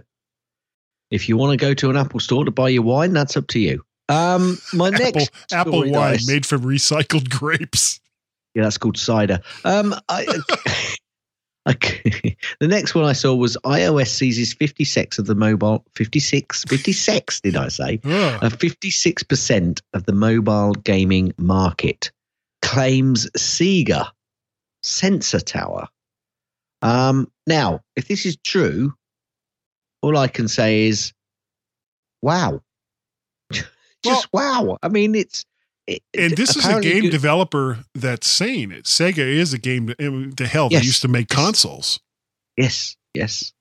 if 1.09 1.27
you 1.27 1.37
want 1.37 1.51
to 1.51 1.57
go 1.57 1.73
to 1.73 1.89
an 1.89 1.97
Apple 1.97 2.19
store 2.19 2.45
to 2.45 2.51
buy 2.51 2.69
your 2.69 2.83
wine, 2.83 3.13
that's 3.13 3.35
up 3.35 3.47
to 3.47 3.59
you. 3.59 3.83
Um, 4.07 4.57
my 4.73 4.87
Apple, 4.93 5.11
next 5.13 5.31
apple 5.51 5.91
wine 5.91 6.19
made 6.27 6.45
from 6.45 6.61
recycled 6.61 7.29
grapes. 7.29 7.99
Yeah, 8.53 8.63
that's 8.63 8.77
called 8.77 8.97
cider. 8.97 9.39
Um, 9.63 9.95
I, 10.09 10.25
I, 11.65 11.73
the 12.59 12.67
next 12.67 12.95
one 12.95 13.05
I 13.05 13.13
saw 13.13 13.35
was 13.35 13.57
iOS 13.63 14.07
seizes 14.07 14.53
56 14.53 15.19
of 15.19 15.27
the 15.27 15.35
mobile 15.35 15.85
56 15.93 16.63
56 16.65 17.41
did 17.41 17.55
I 17.55 17.67
say? 17.67 17.99
Ugh. 18.03 18.43
Uh, 18.43 18.49
56% 18.49 19.81
of 19.93 20.05
the 20.05 20.13
mobile 20.13 20.73
gaming 20.73 21.33
market 21.37 22.11
claims 22.61 23.29
Sega 23.37 24.09
Sensor 24.81 25.39
Tower. 25.39 25.87
Um, 26.81 27.31
now, 27.45 27.81
if 27.95 28.07
this 28.07 28.25
is 28.25 28.37
true, 28.37 28.93
all 30.01 30.17
I 30.17 30.27
can 30.27 30.47
say 30.47 30.87
is, 30.87 31.13
wow. 32.21 32.61
Just 34.03 34.27
wow. 34.33 34.77
I 34.81 34.89
mean, 34.89 35.15
it's. 35.15 35.45
It, 35.87 36.03
and 36.17 36.35
this 36.37 36.55
is 36.55 36.65
a 36.65 36.79
game 36.79 37.01
good- 37.03 37.11
developer 37.11 37.79
that's 37.95 38.27
saying 38.27 38.71
it. 38.71 38.85
Sega 38.85 39.17
is 39.19 39.53
a 39.53 39.57
game. 39.57 39.89
eh, 39.97 40.29
The 40.35 40.47
hell, 40.47 40.69
Yes. 40.71 40.81
they 40.81 40.85
used 40.85 41.01
to 41.01 41.07
make 41.07 41.27
consoles. 41.29 41.99
Yes, 42.57 42.95
yes. 43.13 43.51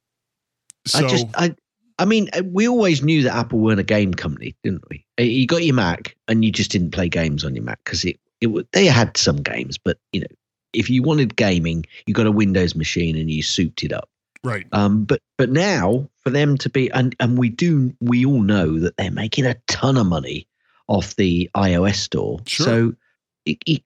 So 0.86 1.06
I 1.06 1.08
just, 1.08 1.26
I, 1.34 1.54
I 1.98 2.04
mean, 2.04 2.28
uh, 2.32 2.42
we 2.44 2.68
always 2.68 3.02
knew 3.02 3.22
that 3.24 3.34
Apple 3.34 3.58
weren't 3.58 3.80
a 3.80 3.84
game 3.84 4.12
company, 4.14 4.54
didn't 4.62 4.84
we? 4.90 5.04
Uh, 5.18 5.22
You 5.24 5.46
got 5.46 5.64
your 5.64 5.74
Mac, 5.74 6.16
and 6.28 6.44
you 6.44 6.50
just 6.52 6.70
didn't 6.70 6.90
play 6.92 7.08
games 7.08 7.44
on 7.44 7.54
your 7.54 7.64
Mac 7.64 7.78
because 7.84 8.04
it, 8.04 8.18
it, 8.40 8.66
they 8.72 8.86
had 8.86 9.16
some 9.16 9.36
games, 9.36 9.78
but 9.78 9.98
you 10.12 10.20
know, 10.20 10.26
if 10.72 10.88
you 10.88 11.02
wanted 11.02 11.36
gaming, 11.36 11.84
you 12.06 12.14
got 12.14 12.26
a 12.26 12.32
Windows 12.32 12.74
machine 12.74 13.16
and 13.16 13.30
you 13.30 13.42
souped 13.42 13.82
it 13.82 13.92
up. 13.92 14.08
right, 14.44 14.66
Um, 14.72 15.04
but 15.04 15.20
but 15.36 15.50
now 15.50 16.08
for 16.22 16.30
them 16.30 16.56
to 16.58 16.68
be, 16.70 16.90
and 16.92 17.14
and 17.20 17.36
we 17.38 17.48
do, 17.50 17.94
we 18.00 18.24
all 18.24 18.40
know 18.42 18.78
that 18.78 18.96
they're 18.96 19.10
making 19.10 19.46
a 19.46 19.56
ton 19.66 19.96
of 19.96 20.06
money 20.06 20.46
off 20.90 21.16
the 21.16 21.48
iOS 21.56 21.94
store. 21.96 22.40
Sure. 22.46 22.66
So, 22.66 22.94
it, 23.46 23.58
it, 23.64 23.82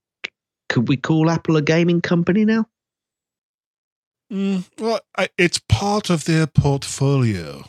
could 0.69 0.89
we 0.89 0.97
call 0.97 1.31
Apple 1.31 1.57
a 1.57 1.63
gaming 1.63 2.01
company 2.01 2.45
now? 2.45 2.67
Mm, 4.33 4.65
well, 4.81 5.01
I, 5.17 5.29
it's 5.39 5.61
part 5.69 6.11
of 6.11 6.25
their 6.25 6.47
portfolio, 6.47 7.63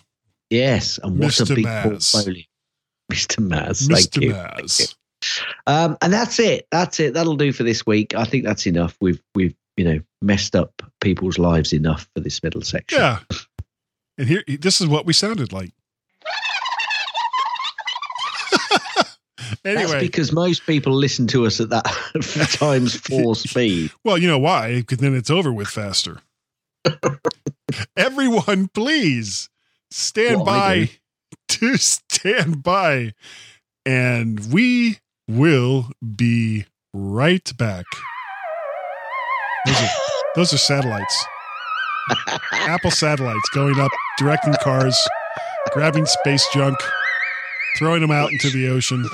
Yes, 0.49 0.99
and 1.03 1.19
what 1.19 1.31
Mr. 1.31 1.51
a 1.51 1.55
big 1.55 1.65
Maz. 1.65 1.83
portfolio, 1.83 2.43
Mr. 3.11 3.47
Maz. 3.47 3.87
Thank 3.87 4.09
Mr. 4.09 4.21
you. 4.23 4.33
Maz. 4.33 4.95
Um, 5.67 5.97
and 6.01 6.13
that's 6.13 6.39
it. 6.39 6.67
That's 6.71 6.99
it. 6.99 7.13
That'll 7.13 7.35
do 7.35 7.51
for 7.51 7.63
this 7.63 7.85
week. 7.85 8.15
I 8.15 8.25
think 8.25 8.45
that's 8.45 8.65
enough. 8.65 8.95
We've 9.01 9.21
we've 9.35 9.55
you 9.75 9.83
know 9.83 9.99
messed 10.21 10.55
up 10.55 10.81
people's 11.01 11.37
lives 11.37 11.73
enough 11.73 12.07
for 12.15 12.21
this 12.21 12.41
middle 12.41 12.61
section. 12.61 12.99
Yeah, 12.99 13.19
and 14.17 14.27
here, 14.27 14.43
this 14.47 14.79
is 14.81 14.87
what 14.87 15.05
we 15.05 15.13
sounded 15.13 15.51
like. 15.51 15.71
That's 19.63 19.95
because 19.95 20.31
most 20.31 20.65
people 20.65 20.93
listen 20.93 21.27
to 21.27 21.45
us 21.45 21.59
at 21.59 21.69
that 21.69 21.85
times 22.59 22.95
four 22.95 23.35
speed. 23.35 23.91
well, 24.03 24.17
you 24.17 24.27
know 24.27 24.39
why? 24.39 24.75
Because 24.75 24.99
then 24.99 25.15
it's 25.15 25.29
over 25.29 25.51
with 25.51 25.67
faster. 25.67 26.19
Everyone, 27.97 28.67
please 28.69 29.49
stand 29.91 30.41
I 30.41 30.45
by 30.45 30.89
to 31.47 31.77
stand 31.77 32.63
by, 32.63 33.13
and 33.85 34.53
we 34.53 34.99
will 35.27 35.89
be 36.15 36.65
right 36.93 37.57
back. 37.57 37.85
Those 39.65 39.81
are, 39.81 39.89
those 40.35 40.53
are 40.53 40.57
satellites. 40.57 41.25
Apple 42.51 42.91
satellites 42.91 43.49
going 43.53 43.79
up, 43.79 43.91
directing 44.19 44.53
cars, 44.61 44.95
grabbing 45.71 46.05
space 46.05 46.47
junk, 46.53 46.77
throwing 47.77 48.01
them 48.01 48.11
out 48.11 48.31
into 48.31 48.49
the 48.49 48.69
ocean. 48.69 49.05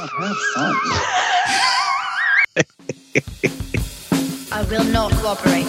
I 4.53 4.63
will 4.69 4.83
not 4.83 5.11
cooperate. 5.13 5.65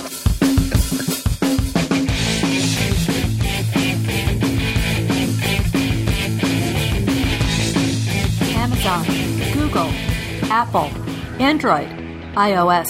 Amazon, 8.56 9.04
Google, 9.54 9.90
Apple, 10.50 10.90
Android, 11.40 11.88
iOS, 12.34 12.88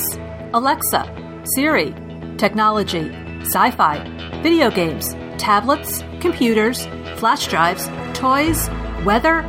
Alexa, 0.54 1.42
Siri, 1.54 1.94
technology, 2.38 3.10
sci 3.42 3.70
fi, 3.72 3.98
video 4.42 4.70
games, 4.70 5.14
tablets, 5.38 6.02
computers, 6.20 6.86
flash 7.16 7.46
drives, 7.48 7.88
toys, 8.14 8.68
weather, 9.04 9.42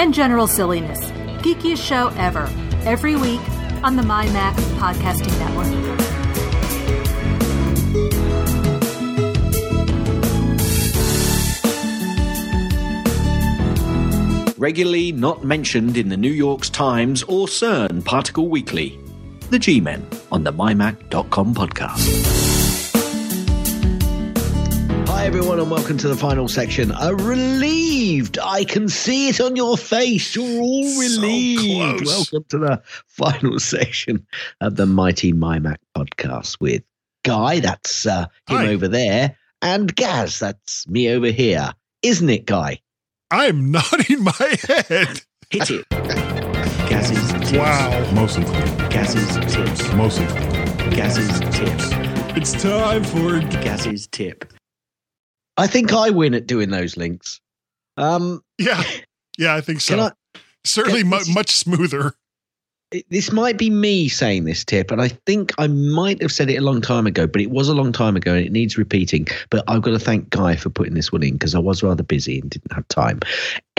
and 0.00 0.14
general 0.14 0.46
silliness. 0.46 0.98
Geekiest 1.42 1.84
show 1.86 2.08
ever, 2.16 2.48
every 2.86 3.16
week 3.16 3.40
on 3.84 3.96
the 3.96 4.02
MyMac 4.02 4.54
Podcasting 4.78 5.38
Network. 5.38 5.68
Regularly 14.56 15.12
not 15.12 15.44
mentioned 15.44 15.98
in 15.98 16.08
the 16.08 16.16
New 16.16 16.32
York 16.32 16.62
Times 16.62 17.22
or 17.24 17.46
CERN 17.46 18.02
Particle 18.02 18.48
Weekly. 18.48 18.98
The 19.50 19.58
G 19.58 19.82
Men 19.82 20.06
on 20.32 20.44
the 20.44 20.52
MyMac.com 20.52 21.54
podcast. 21.54 22.39
Hi 25.20 25.26
everyone, 25.26 25.60
and 25.60 25.70
welcome 25.70 25.98
to 25.98 26.08
the 26.08 26.16
final 26.16 26.48
section. 26.48 26.92
I'm 26.92 27.18
relieved. 27.18 28.38
I 28.42 28.64
can 28.64 28.88
see 28.88 29.28
it 29.28 29.38
on 29.38 29.54
your 29.54 29.76
face. 29.76 30.34
You're 30.34 30.62
all 30.62 30.98
relieved. 30.98 32.04
close. 32.04 32.32
welcome 32.32 32.46
to 32.48 32.58
the 32.58 32.82
final 33.06 33.60
section 33.60 34.26
of 34.62 34.76
the 34.76 34.86
Mighty 34.86 35.34
MyMac 35.34 35.76
podcast 35.94 36.56
with 36.58 36.82
Guy. 37.22 37.60
That's 37.60 38.06
uh, 38.06 38.28
him 38.48 38.56
Hi. 38.56 38.68
over 38.68 38.88
there, 38.88 39.36
and 39.60 39.94
Gaz. 39.94 40.38
That's 40.38 40.88
me 40.88 41.10
over 41.10 41.26
here. 41.26 41.70
Isn't 42.00 42.30
it, 42.30 42.46
Guy? 42.46 42.80
I'm 43.30 43.70
nodding 43.70 44.24
my 44.24 44.56
head. 44.66 45.20
Hit 45.50 45.70
it. 45.70 45.86
Gaz's 45.90 47.32
tips. 47.32 47.52
Wow. 47.52 48.10
Mostly. 48.14 48.44
Gaz's 48.88 49.54
tips. 49.54 49.92
Mostly. 49.92 50.24
Gaz's 50.96 51.40
tips. 51.54 51.90
It's 52.38 52.52
time 52.62 53.04
for 53.04 53.40
Gaz's 53.60 54.06
tip. 54.06 54.50
I 55.56 55.66
think 55.66 55.92
I 55.92 56.10
win 56.10 56.34
at 56.34 56.46
doing 56.46 56.70
those 56.70 56.96
links. 56.96 57.40
Um, 57.96 58.42
yeah, 58.58 58.82
yeah. 59.38 59.54
I 59.54 59.60
think 59.60 59.80
so. 59.82 59.98
I? 59.98 60.12
Certainly, 60.64 61.04
mu- 61.04 61.24
much 61.28 61.50
smoother. 61.50 62.14
this 63.08 63.32
might 63.32 63.56
be 63.56 63.70
me 63.70 64.08
saying 64.08 64.44
this 64.44 64.64
tip, 64.64 64.90
and 64.90 65.00
I 65.00 65.08
think 65.08 65.52
I 65.58 65.68
might 65.68 66.20
have 66.20 66.32
said 66.32 66.50
it 66.50 66.56
a 66.56 66.60
long 66.60 66.80
time 66.80 67.06
ago, 67.06 67.26
but 67.26 67.40
it 67.40 67.50
was 67.50 67.68
a 67.68 67.74
long 67.74 67.92
time 67.92 68.16
ago 68.16 68.34
and 68.34 68.44
it 68.44 68.52
needs 68.52 68.76
repeating. 68.76 69.26
But 69.50 69.64
I've 69.68 69.82
got 69.82 69.92
to 69.92 69.98
thank 69.98 70.28
Guy 70.30 70.56
for 70.56 70.70
putting 70.70 70.94
this 70.94 71.12
one 71.12 71.22
in 71.22 71.34
because 71.34 71.54
I 71.54 71.60
was 71.60 71.82
rather 71.82 72.02
busy 72.02 72.40
and 72.40 72.50
didn't 72.50 72.72
have 72.72 72.86
time. 72.88 73.20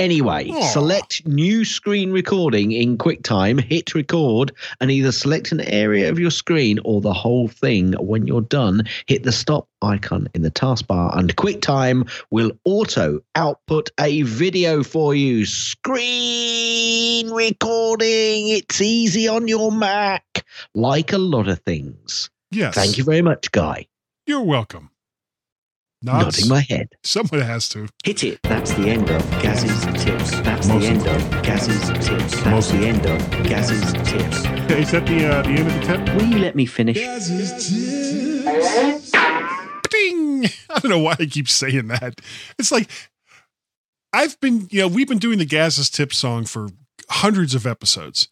Anyway, 0.02 0.52
select 0.72 1.28
new 1.28 1.64
screen 1.64 2.12
recording 2.12 2.72
in 2.72 2.98
QuickTime, 2.98 3.62
hit 3.62 3.94
record, 3.94 4.52
and 4.80 4.90
either 4.90 5.12
select 5.12 5.52
an 5.52 5.62
area 5.62 6.10
of 6.10 6.18
your 6.18 6.32
screen 6.32 6.80
or 6.84 7.02
the 7.02 7.14
whole 7.14 7.48
thing. 7.48 7.94
When 7.94 8.26
you're 8.26 8.42
done, 8.42 8.82
hit 9.06 9.22
the 9.22 9.32
stop 9.32 9.68
icon 9.84 10.28
in 10.34 10.42
the 10.42 10.50
taskbar, 10.50 11.16
and 11.16 11.36
QuickTime 11.36 12.10
will 12.32 12.52
auto 12.66 13.20
output 13.36 13.92
a 14.00 14.24
video 14.24 14.82
for 14.82 15.14
you. 15.14 15.46
Screen 15.46 17.30
recording. 17.30 18.48
It's 18.48 18.82
easy 18.82 19.28
on 19.28 19.48
your 19.48 19.72
Mac, 19.72 20.44
like 20.74 21.14
a 21.14 21.20
lot 21.20 21.48
of 21.48 21.60
things. 21.60 22.32
Yes. 22.50 22.74
Thank 22.74 22.98
you 22.98 23.04
very 23.04 23.22
much, 23.22 23.52
Guy. 23.52 23.86
You're 24.26 24.42
welcome. 24.42 24.91
Nods. 26.04 26.40
Nodding 26.40 26.50
my 26.50 26.62
head. 26.62 26.90
Someone 27.04 27.42
has 27.42 27.70
to. 27.70 27.88
Hit 28.04 28.24
it. 28.24 28.40
That's 28.44 28.74
the 28.74 28.90
end 28.90 29.10
of 29.12 29.22
Gaz's 29.42 30.04
tips. 30.04 30.32
That's 30.42 30.68
Most 30.68 30.82
the 30.82 30.88
end 30.88 31.08
of 31.08 31.44
Gaz's 31.44 31.80
tips. 32.08 32.08
That's 32.32 32.46
Most 32.46 32.72
the 32.72 32.88
end 32.88 33.06
of 33.06 33.20
Gaz's 33.44 33.94
tips. 33.94 34.38
Is 34.72 34.92
that 34.92 35.06
the 35.06 35.28
uh, 35.28 35.42
the 35.44 35.50
end 35.50 35.68
of 35.68 35.74
the 35.76 35.82
tip? 35.86 36.16
Will 36.16 36.26
you 36.26 36.40
let 36.40 36.56
me 36.56 36.66
finish? 36.66 36.98
Ding! 39.90 40.46
I 40.70 40.80
don't 40.80 40.90
know 40.90 41.00
why 41.00 41.16
I 41.20 41.26
keep 41.26 41.48
saying 41.50 41.88
that. 41.88 42.22
It's 42.58 42.72
like 42.72 42.90
I've 44.14 44.40
been, 44.40 44.68
you 44.72 44.82
know, 44.82 44.88
we've 44.88 45.08
been 45.08 45.20
doing 45.20 45.38
the 45.38 45.46
Gaz's 45.46 45.90
tip 45.90 46.14
song 46.14 46.46
for 46.46 46.70
hundreds 47.10 47.54
of 47.56 47.66
episodes. 47.68 48.28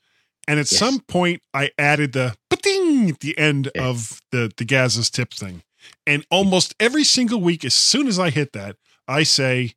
And 0.47 0.59
at 0.59 0.71
Yes. 0.71 0.79
some 0.79 1.01
point 1.01 1.41
I 1.53 1.69
added 1.77 2.13
the 2.13 2.35
ding 2.61 3.11
at 3.11 3.19
the 3.19 3.37
end 3.37 3.69
Yeah. 3.75 3.87
of 3.89 4.21
the 4.31 4.51
the 4.57 4.65
Gaz's 4.65 5.09
tip 5.09 5.33
thing. 5.33 5.61
And 6.07 6.25
almost 6.31 6.75
every 6.79 7.03
single 7.03 7.39
week, 7.41 7.63
as 7.65 7.73
soon 7.73 8.07
as 8.07 8.17
I 8.19 8.29
hit 8.29 8.53
that, 8.53 8.75
I 9.07 9.23
say 9.23 9.73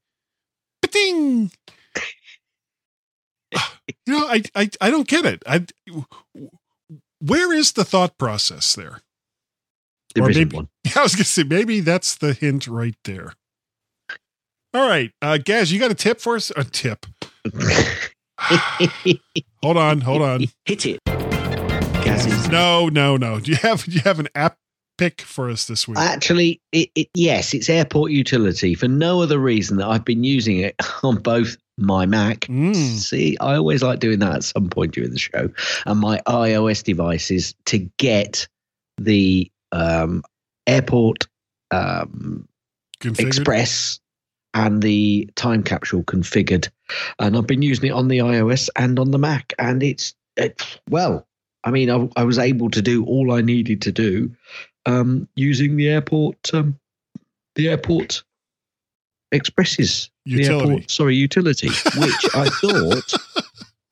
ding. 0.90 1.50
you 3.52 3.58
know, 4.12 4.26
I, 4.26 4.42
I 4.54 4.70
I 4.80 4.90
don't 4.90 5.08
get 5.08 5.24
it. 5.24 5.42
I 5.46 5.64
where 7.20 7.52
is 7.52 7.72
the 7.72 7.84
thought 7.84 8.18
process 8.18 8.74
there? 8.74 9.00
There 10.14 10.24
Or 10.24 10.28
maybe- 10.28 10.56
one. 10.56 10.68
I 10.96 11.02
was 11.02 11.14
gonna 11.14 11.24
say 11.24 11.42
maybe 11.44 11.80
that's 11.80 12.14
the 12.16 12.32
hint 12.34 12.66
right 12.66 12.96
there. 13.04 13.34
All 14.74 14.88
right, 14.88 15.10
uh, 15.20 15.36
Gaz, 15.36 15.70
you 15.70 15.78
got 15.78 15.90
a 15.90 15.94
tip 15.94 16.18
for 16.20 16.34
us? 16.36 16.50
A 16.56 16.64
tip. 16.64 17.04
hold 19.62 19.76
on, 19.76 20.00
hold 20.00 20.22
on. 20.22 20.44
Hit 20.64 20.86
it. 20.86 21.00
Gaz's. 22.04 22.48
No, 22.48 22.88
no, 22.88 23.16
no. 23.18 23.38
Do 23.38 23.50
you 23.50 23.56
have 23.58 23.84
do 23.84 23.92
you 23.92 24.00
have 24.00 24.18
an 24.18 24.28
app 24.34 24.56
pick 25.02 25.22
for 25.22 25.50
us 25.50 25.66
this 25.66 25.88
week? 25.88 25.98
Actually, 25.98 26.60
it, 26.70 26.90
it, 26.94 27.08
yes, 27.14 27.54
it's 27.54 27.68
airport 27.68 28.12
utility 28.12 28.74
for 28.74 28.88
no 28.88 29.22
other 29.22 29.38
reason 29.38 29.76
that 29.78 29.88
I've 29.88 30.04
been 30.04 30.24
using 30.24 30.58
it 30.58 30.76
on 31.02 31.16
both 31.16 31.56
my 31.78 32.06
Mac. 32.06 32.40
Mm. 32.40 32.74
See, 32.74 33.36
I 33.40 33.56
always 33.56 33.82
like 33.82 33.98
doing 33.98 34.20
that 34.20 34.36
at 34.36 34.44
some 34.44 34.68
point 34.68 34.92
during 34.94 35.10
the 35.10 35.18
show, 35.18 35.50
and 35.86 36.00
my 36.00 36.20
iOS 36.26 36.84
devices 36.84 37.54
to 37.66 37.78
get 37.98 38.46
the 38.98 39.50
um, 39.72 40.22
airport 40.66 41.26
um, 41.70 42.46
Express 43.04 43.98
and 44.54 44.80
the 44.80 45.28
time 45.34 45.64
capsule 45.64 46.04
configured, 46.04 46.68
and 47.18 47.36
I've 47.36 47.48
been 47.48 47.62
using 47.62 47.88
it 47.88 47.92
on 47.92 48.06
the 48.06 48.18
iOS 48.18 48.68
and 48.76 48.98
on 49.00 49.10
the 49.10 49.18
Mac, 49.18 49.52
and 49.58 49.82
it's 49.82 50.14
it, 50.36 50.78
well. 50.88 51.26
I 51.64 51.70
mean, 51.70 51.90
I, 51.90 52.08
I 52.16 52.24
was 52.24 52.38
able 52.38 52.70
to 52.70 52.82
do 52.82 53.04
all 53.04 53.32
I 53.32 53.40
needed 53.40 53.82
to 53.82 53.92
do 53.92 54.34
um, 54.86 55.28
using 55.36 55.76
the 55.76 55.88
airport, 55.88 56.52
um, 56.54 56.78
the 57.54 57.68
airport 57.68 58.22
expresses 59.32 60.10
the 60.26 60.44
airport, 60.44 60.90
sorry, 60.90 61.16
utility, 61.16 61.68
which 61.68 62.34
I 62.34 62.48
thought, 62.60 63.14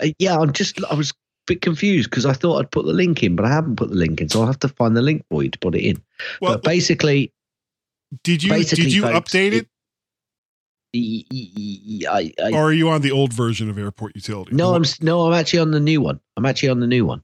uh, 0.02 0.06
yeah, 0.18 0.38
I'm 0.38 0.52
just, 0.52 0.82
I 0.90 0.94
was 0.94 1.10
a 1.10 1.14
bit 1.46 1.62
confused 1.62 2.10
because 2.10 2.26
I 2.26 2.32
thought 2.32 2.58
I'd 2.58 2.70
put 2.70 2.86
the 2.86 2.92
link 2.92 3.22
in, 3.22 3.36
but 3.36 3.44
I 3.44 3.50
haven't 3.50 3.76
put 3.76 3.90
the 3.90 3.96
link 3.96 4.20
in, 4.20 4.28
so 4.28 4.40
I'll 4.40 4.46
have 4.46 4.58
to 4.60 4.68
find 4.68 4.96
the 4.96 5.02
link 5.02 5.24
for 5.30 5.42
you 5.42 5.50
to 5.50 5.58
put 5.58 5.74
it 5.74 5.82
in. 5.84 6.02
Well, 6.40 6.54
but 6.54 6.62
basically, 6.62 7.32
did 8.22 8.42
you 8.42 8.50
basically, 8.50 8.84
did 8.84 8.92
you 8.92 9.02
folks, 9.02 9.32
update 9.32 9.52
it, 9.52 9.68
y- 10.94 12.10
I, 12.10 12.32
I, 12.42 12.52
or 12.52 12.64
are 12.64 12.72
you 12.72 12.88
on 12.90 13.02
the 13.02 13.12
old 13.12 13.32
version 13.32 13.70
of 13.70 13.78
Airport 13.78 14.14
Utility? 14.16 14.54
no, 14.54 14.74
I'm 14.74 14.84
no, 15.00 15.26
I'm 15.26 15.34
actually 15.34 15.60
on 15.60 15.70
the 15.70 15.80
new 15.80 16.00
one. 16.00 16.20
I'm 16.36 16.46
actually 16.46 16.70
on 16.70 16.80
the 16.80 16.86
new 16.86 17.04
one. 17.06 17.22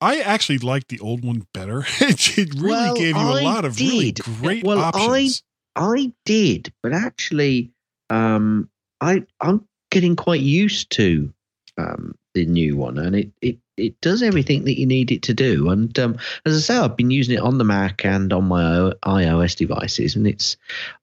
I 0.00 0.20
actually 0.20 0.58
like 0.58 0.88
the 0.88 1.00
old 1.00 1.24
one 1.24 1.46
better. 1.54 1.84
it 2.00 2.54
really 2.54 2.70
Well, 2.70 2.94
gave 2.94 3.16
you 3.16 3.22
a 3.22 3.40
I 3.40 3.42
lot 3.42 3.64
of 3.64 3.80
really 3.80 4.12
did. 4.12 4.24
great 4.24 4.64
Well, 4.64 4.78
I- 4.78 4.82
options. 4.82 5.42
I 5.42 5.46
I 5.78 6.12
did, 6.24 6.72
but 6.82 6.92
actually, 6.94 7.70
um, 8.08 8.70
I 9.00 9.24
I'm 9.40 9.66
getting 9.90 10.16
quite 10.16 10.40
used 10.40 10.90
to 10.92 11.32
um, 11.76 12.14
the 12.34 12.46
new 12.46 12.76
one, 12.76 12.98
and 12.98 13.14
it, 13.14 13.30
it 13.42 13.58
it 13.76 14.00
does 14.00 14.22
everything 14.22 14.64
that 14.64 14.78
you 14.78 14.86
need 14.86 15.12
it 15.12 15.22
to 15.24 15.34
do. 15.34 15.68
And 15.70 15.98
um, 15.98 16.16
as 16.46 16.56
I 16.56 16.60
say, 16.60 16.78
I've 16.78 16.96
been 16.96 17.10
using 17.10 17.34
it 17.36 17.40
on 17.42 17.58
the 17.58 17.64
Mac 17.64 18.04
and 18.06 18.32
on 18.32 18.44
my 18.48 18.92
iOS 19.04 19.54
devices, 19.56 20.16
and 20.16 20.26
it's 20.26 20.56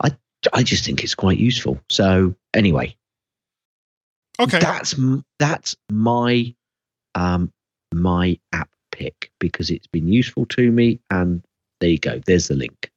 I 0.03 0.15
I 0.53 0.63
just 0.63 0.85
think 0.85 1.03
it's 1.03 1.13
quite 1.15 1.37
useful. 1.37 1.79
So 1.89 2.33
anyway, 2.55 2.95
okay, 4.39 4.59
that's 4.59 4.95
that's 5.39 5.75
my 5.91 6.53
um 7.15 7.51
my 7.93 8.39
app 8.53 8.69
pick 9.03 9.31
because 9.39 9.69
it's 9.69 9.87
been 9.87 10.07
useful 10.07 10.45
to 10.47 10.71
me, 10.71 10.99
and 11.09 11.43
there 11.79 11.89
you 11.89 11.99
go. 11.99 12.21
There's 12.25 12.47
the 12.47 12.55
link. 12.55 12.89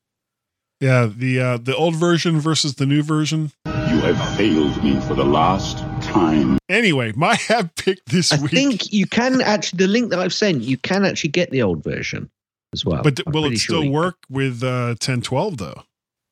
yeah, 0.80 1.06
the 1.14 1.40
uh, 1.40 1.56
the 1.58 1.74
old 1.74 1.96
version 1.96 2.38
versus 2.40 2.74
the 2.76 2.86
new 2.86 3.02
version. 3.02 3.52
You 3.66 4.00
have 4.02 4.36
failed 4.36 4.82
me 4.84 5.00
for 5.00 5.14
the 5.14 5.24
last 5.24 5.78
time. 6.02 6.58
Anyway, 6.68 7.12
my 7.16 7.36
app 7.48 7.74
pick 7.76 8.04
this 8.06 8.32
I 8.32 8.36
week. 8.40 8.52
I 8.52 8.56
think 8.56 8.92
you 8.92 9.06
can 9.06 9.40
actually 9.40 9.78
the 9.78 9.88
link 9.88 10.10
that 10.10 10.18
I've 10.20 10.34
sent. 10.34 10.62
You 10.62 10.76
can 10.76 11.04
actually 11.04 11.30
get 11.30 11.50
the 11.50 11.62
old 11.62 11.82
version 11.82 12.30
as 12.72 12.84
well. 12.84 13.02
but 13.02 13.20
I'm 13.26 13.32
will 13.32 13.46
it 13.46 13.58
still 13.58 13.76
sure 13.76 13.84
you- 13.84 13.90
work 13.92 14.16
with 14.30 14.62
uh, 14.62 14.94
1012 15.00 15.56
though? 15.58 15.82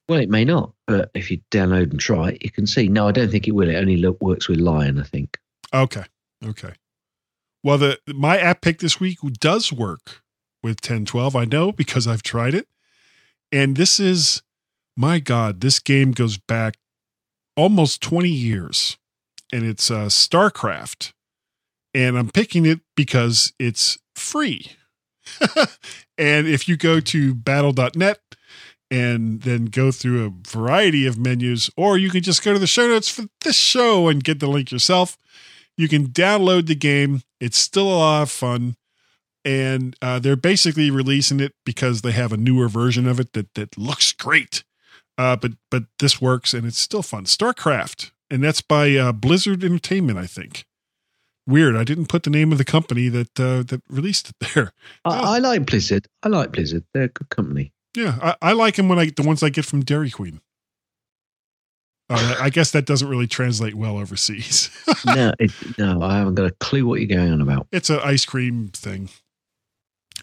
Well, 0.09 0.21
it 0.21 0.29
may 0.29 0.45
not, 0.45 0.73
but 0.87 1.11
if 1.15 1.31
you 1.31 1.41
download 1.51 1.91
and 1.93 1.99
try 1.99 2.31
it, 2.33 2.45
you 2.45 2.51
can 2.51 2.67
see. 2.67 2.89
No, 2.89 3.09
I 3.09 3.13
don't 3.13 3.31
think 3.31 3.49
it 3.49 3.53
will. 3.53 3.71
It 3.71 3.77
only 3.77 3.97
look, 3.97 4.21
works 4.21 4.49
with 4.49 4.61
Lion, 4.61 5.01
I 5.01 5.05
think. 5.05 5.39
Okay, 5.73 6.05
okay. 6.45 6.73
Well, 7.65 7.79
the 7.79 7.99
my 8.07 8.37
app 8.39 8.61
pick 8.61 8.79
this 8.79 9.01
week 9.01 9.19
does 9.41 9.73
work 9.73 10.23
with 10.63 10.77
1012. 10.77 11.35
I 11.35 11.47
know 11.47 11.73
because 11.73 12.07
I've 12.07 12.23
tried 12.23 12.55
it, 12.55 12.69
and 13.51 13.75
this 13.75 13.99
is 13.99 14.43
my 14.99 15.19
God. 15.19 15.63
This 15.63 15.79
game 15.79 16.13
goes 16.13 16.37
back 16.37 16.77
almost 17.57 18.03
20 18.03 18.29
years, 18.29 18.99
and 19.51 19.65
it's 19.65 19.91
uh, 19.91 20.07
StarCraft, 20.07 21.15
and 21.95 22.19
I'm 22.19 22.29
picking 22.29 22.67
it 22.67 22.81
because 22.95 23.55
it's 23.59 23.97
free. 24.15 24.73
and 26.19 26.47
if 26.47 26.69
you 26.69 26.77
go 26.77 27.01
to 27.01 27.35
battle.net 27.35 28.21
and 28.91 29.41
then 29.41 29.65
go 29.65 29.91
through 29.91 30.27
a 30.27 30.49
variety 30.51 31.07
of 31.07 31.19
menus, 31.19 31.71
or 31.79 31.97
you 31.97 32.11
can 32.11 32.23
just 32.23 32.45
go 32.45 32.53
to 32.53 32.59
the 32.59 32.67
show 32.67 32.87
notes 32.89 33.09
for 33.09 33.25
this 33.41 33.57
show 33.57 34.09
and 34.09 34.23
get 34.23 34.39
the 34.39 34.49
link 34.49 34.71
yourself. 34.71 35.17
You 35.77 35.89
can 35.89 36.09
download 36.09 36.67
the 36.67 36.75
game. 36.75 37.23
It's 37.41 37.59
still 37.59 37.89
a 37.89 37.97
lot 37.97 38.23
of 38.23 38.31
fun. 38.31 38.77
And 39.45 39.95
uh, 40.01 40.21
they're 40.21 40.37
basically 40.37 40.91
releasing 40.91 41.41
it 41.41 41.53
because 41.67 42.01
they 42.01 42.13
have 42.13 42.33
a 42.33 42.39
newer 42.39 42.69
version 42.69 43.07
of 43.07 43.21
it 43.21 43.35
that, 43.35 43.53
that 43.55 43.77
looks 43.77 44.13
great. 44.13 44.65
Uh, 45.17 45.37
but 45.37 45.53
but 45.71 45.85
this 45.99 46.21
works 46.21 46.55
and 46.55 46.67
it's 46.67 46.79
still 46.79 47.03
fun. 47.03 47.25
StarCraft, 47.25 48.11
and 48.31 48.43
that's 48.43 48.61
by 48.61 48.95
uh, 48.97 49.13
Blizzard 49.13 49.63
Entertainment, 49.63 50.19
I 50.19 50.27
think. 50.27 50.65
Weird. 51.47 51.77
I 51.77 51.85
didn't 51.85 52.09
put 52.09 52.23
the 52.23 52.31
name 52.31 52.53
of 52.53 52.59
the 52.59 52.65
company 52.65 53.09
that 53.11 53.39
uh, 53.39 53.63
that 53.65 53.83
released 53.89 54.31
it 54.31 54.55
there. 54.55 54.73
I, 55.05 55.37
I 55.37 55.39
like 55.39 55.67
Blizzard. 55.67 56.09
I 56.23 56.29
like 56.29 56.53
Blizzard. 56.53 56.85
They're 56.93 57.05
a 57.05 57.09
good 57.09 57.29
company. 57.29 57.73
Yeah, 57.97 58.19
I, 58.21 58.51
I 58.51 58.53
like 58.55 58.77
them 58.77 58.89
when 58.89 58.99
I 58.99 59.11
the 59.15 59.23
ones 59.23 59.43
I 59.43 59.51
get 59.51 59.65
from 59.65 59.85
Dairy 59.85 60.11
Queen. 60.11 60.41
Uh, 62.15 62.37
I 62.41 62.51
guess 62.51 62.71
that 62.73 62.87
doesn't 62.87 63.09
really 63.09 63.27
translate 63.27 63.75
well 63.75 63.99
overseas. 63.99 64.71
no, 65.07 65.33
it, 65.39 65.53
no, 65.79 66.03
I 66.03 66.19
haven't 66.19 66.35
got 66.37 66.47
a 66.47 66.51
clue 66.61 66.87
what 66.87 67.01
you're 67.01 67.17
going 67.19 67.33
on 67.33 67.41
about. 67.41 67.67
it's 67.73 67.91
an 67.91 68.01
ice 68.03 68.25
cream 68.25 68.69
thing. 68.73 69.09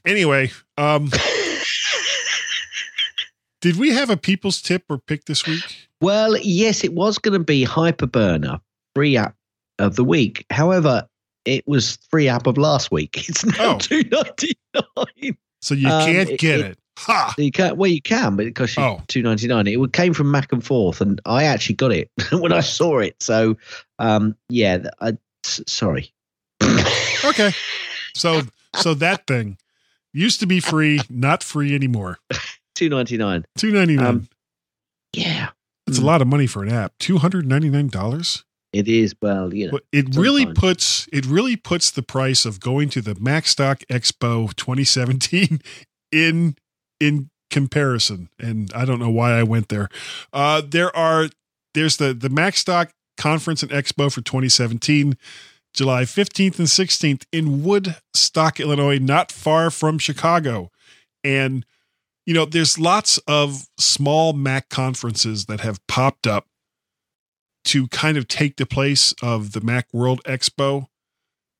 Anyway, 0.06 0.52
um, 0.78 1.10
did 3.62 3.78
we 3.78 3.90
have 3.92 4.10
a 4.10 4.18
people's 4.18 4.62
tip 4.62 4.84
or 4.90 4.98
pick 4.98 5.26
this 5.26 5.46
week? 5.46 5.90
Well, 6.02 6.36
yes, 6.38 6.84
it 6.84 6.94
was 6.94 7.18
going 7.20 7.38
to 7.38 7.44
be 7.46 7.66
Hyperburner 7.66 8.60
free 8.96 9.18
app 9.18 9.36
of 9.78 9.96
the 9.96 10.04
week. 10.04 10.46
However, 10.50 11.08
it 11.46 11.68
was 11.68 11.98
free 12.10 12.28
app 12.28 12.48
of 12.48 12.58
last 12.58 12.92
week. 12.92 13.26
It's 13.30 13.46
now 13.46 13.76
Oh. 13.76 13.78
two 13.78 14.04
ninety 14.12 14.54
nine. 14.74 15.38
So 15.62 15.76
you 15.76 15.88
Um, 15.90 16.06
can't 16.06 16.30
it- 16.30 16.40
get 16.40 16.60
it- 16.60 16.66
it. 16.72 16.78
Ha! 17.00 17.34
You 17.38 17.52
can 17.52 17.78
well, 17.78 17.90
you 17.90 18.02
can, 18.02 18.36
but 18.36 18.46
it 18.46 18.56
costs 18.56 18.78
you 18.78 18.84
Oh. 18.84 19.02
two 19.08 19.22
ninety 19.22 19.48
nine. 19.48 19.66
It 19.68 19.94
came 19.94 20.14
from 20.14 20.30
Mac 20.32 20.52
and 20.52 20.64
Forth, 20.64 21.02
and 21.02 21.20
I 21.26 21.46
actually 21.46 21.76
got 21.76 21.92
it 21.92 22.10
when 22.32 22.52
I 22.52 22.60
saw 22.60 23.00
it. 23.00 23.16
So, 23.22 23.58
um, 24.00 24.36
yeah, 24.50 24.90
I, 25.00 25.18
sorry. 25.44 26.12
Okay. 27.24 27.52
So 28.16 28.42
so 28.76 28.94
that 28.96 29.28
thing 29.28 29.58
used 30.12 30.40
to 30.40 30.48
be 30.48 30.60
free, 30.60 31.00
not 31.10 31.44
free 31.44 31.76
anymore. 31.76 32.18
Two 32.76 32.90
ninety 32.90 33.16
nine. 33.18 33.46
Two 33.58 33.72
ninety 33.72 33.96
nine. 33.96 34.06
Um, 34.08 34.30
Yeah, 35.14 35.50
That's 35.86 36.00
a 36.00 36.06
lot 36.06 36.22
of 36.22 36.28
money 36.28 36.48
for 36.48 36.64
an 36.64 36.70
app. 36.72 36.94
Two 36.98 37.20
hundred 37.20 37.46
ninety 37.46 37.70
nine 37.70 37.90
dollars. 37.90 38.44
it 38.74 38.88
is. 38.88 39.14
Well, 39.22 39.54
you 39.54 39.68
know, 39.68 39.72
But 39.74 39.84
it 39.92 40.16
really 40.16 40.48
puts 40.48 41.08
it 41.14 41.26
really 41.28 41.56
puts 41.56 41.92
the 41.92 42.02
price 42.02 42.44
of 42.44 42.60
going 42.60 42.90
to 42.90 43.02
the 43.02 43.14
Macstock 43.14 43.86
Expo 43.86 44.54
2017 44.56 45.62
in 46.12 46.56
in 47.02 47.30
comparison. 47.50 48.30
And 48.40 48.72
I 48.74 48.86
don't 48.86 49.00
know 49.00 49.10
why 49.10 49.34
I 49.34 49.44
went 49.44 49.68
there. 49.68 49.90
Uh, 50.32 50.62
there 50.66 50.96
are 50.96 51.28
there's 51.74 51.98
the 51.98 52.14
the 52.14 52.30
Macstock 52.30 52.92
Conference 53.18 53.64
and 53.64 53.72
Expo 53.72 54.12
for 54.12 54.22
2017, 54.22 55.18
July 55.74 56.04
15th 56.04 56.60
and 56.60 56.68
16th 56.68 57.26
in 57.32 57.64
Woodstock, 57.64 58.60
Illinois, 58.60 59.00
not 59.00 59.32
far 59.32 59.70
from 59.70 59.98
Chicago. 59.98 60.72
And 61.24 61.66
you 62.26 62.34
know, 62.34 62.46
there's 62.46 62.78
lots 62.78 63.18
of 63.28 63.68
small 63.78 64.34
Mac 64.34 64.70
conferences 64.70 65.48
that 65.48 65.60
have 65.62 65.86
popped 65.88 66.28
up 66.28 66.48
to 67.66 67.88
kind 67.88 68.18
of 68.18 68.28
take 68.28 68.58
the 68.58 68.66
place 68.66 69.14
of 69.22 69.52
the 69.52 69.62
Mac 69.62 69.88
World 69.92 70.22
Expo. 70.26 70.88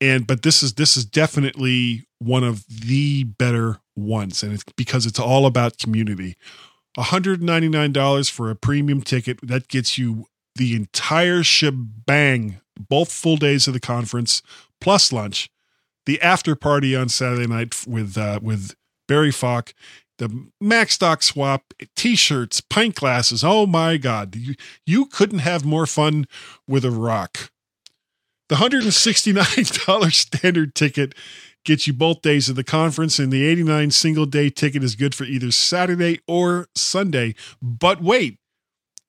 And 0.02 0.26
but 0.26 0.42
this 0.42 0.64
is 0.64 0.74
this 0.74 0.98
is 0.98 1.06
definitely 1.06 2.06
one 2.18 2.44
of 2.44 2.66
the 2.68 3.24
better 3.24 3.80
ones, 3.96 4.42
and 4.42 4.52
it's 4.52 4.66
because 4.76 5.06
it's 5.06 5.20
all 5.20 5.46
about 5.46 5.78
community. 5.78 6.36
$199 6.98 8.32
for 8.32 8.50
a 8.50 8.56
premium 8.56 9.02
ticket 9.02 9.40
that 9.42 9.70
gets 9.70 9.98
you 9.98 10.26
the 10.56 10.76
entire 10.76 11.44
shebang, 11.44 12.60
both 12.78 13.12
full 13.12 13.38
days 13.38 13.68
of 13.68 13.74
the 13.74 13.80
conference 13.80 14.42
plus 14.82 15.14
lunch, 15.14 15.50
the 16.06 16.22
after 16.22 16.56
party 16.56 16.96
on 16.96 17.08
Saturday 17.08 17.48
night 17.48 17.86
with 17.88 18.18
uh, 18.18 18.40
with 18.42 18.74
Barry 19.08 19.32
Falk, 19.32 19.74
the 20.18 20.48
Macstock 20.62 21.24
swap, 21.24 21.74
t-shirts, 21.96 22.60
pint 22.60 22.96
glasses. 22.96 23.44
Oh 23.44 23.66
my 23.66 23.98
God, 23.98 24.36
you 24.36 24.56
you 24.86 25.06
couldn't 25.06 25.40
have 25.40 25.64
more 25.64 25.86
fun 25.86 26.26
with 26.68 26.84
a 26.84 26.92
rock. 26.92 27.51
The 28.52 28.58
$169 28.58 30.14
standard 30.14 30.76
ticket 30.76 31.16
gets 31.64 31.88
you 31.88 31.94
both 31.94 32.22
days 32.22 32.50
of 32.50 32.58
the 32.58 32.66
conference, 32.66 33.18
and 33.18 33.32
the 33.32 33.46
89 33.48 33.92
single 33.92 34.26
day 34.26 34.50
ticket 34.50 34.84
is 34.84 34.98
good 34.98 35.16
for 35.16 35.24
either 35.24 35.52
Saturday 35.52 36.20
or 36.28 36.68
Sunday. 36.76 37.34
But 37.62 38.02
wait, 38.02 38.40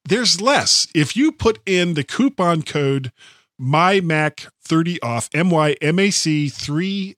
there's 0.04 0.40
less. 0.40 0.86
If 0.94 1.16
you 1.16 1.32
put 1.32 1.58
in 1.66 1.94
the 1.94 2.04
coupon 2.04 2.62
code 2.62 3.10
my 3.58 4.00
Mac 4.00 4.46
30 4.62 5.02
off, 5.02 5.28
M 5.34 5.50
Y 5.50 5.72
M 5.82 5.98
A 5.98 6.12
C 6.12 6.48
30 6.48 7.16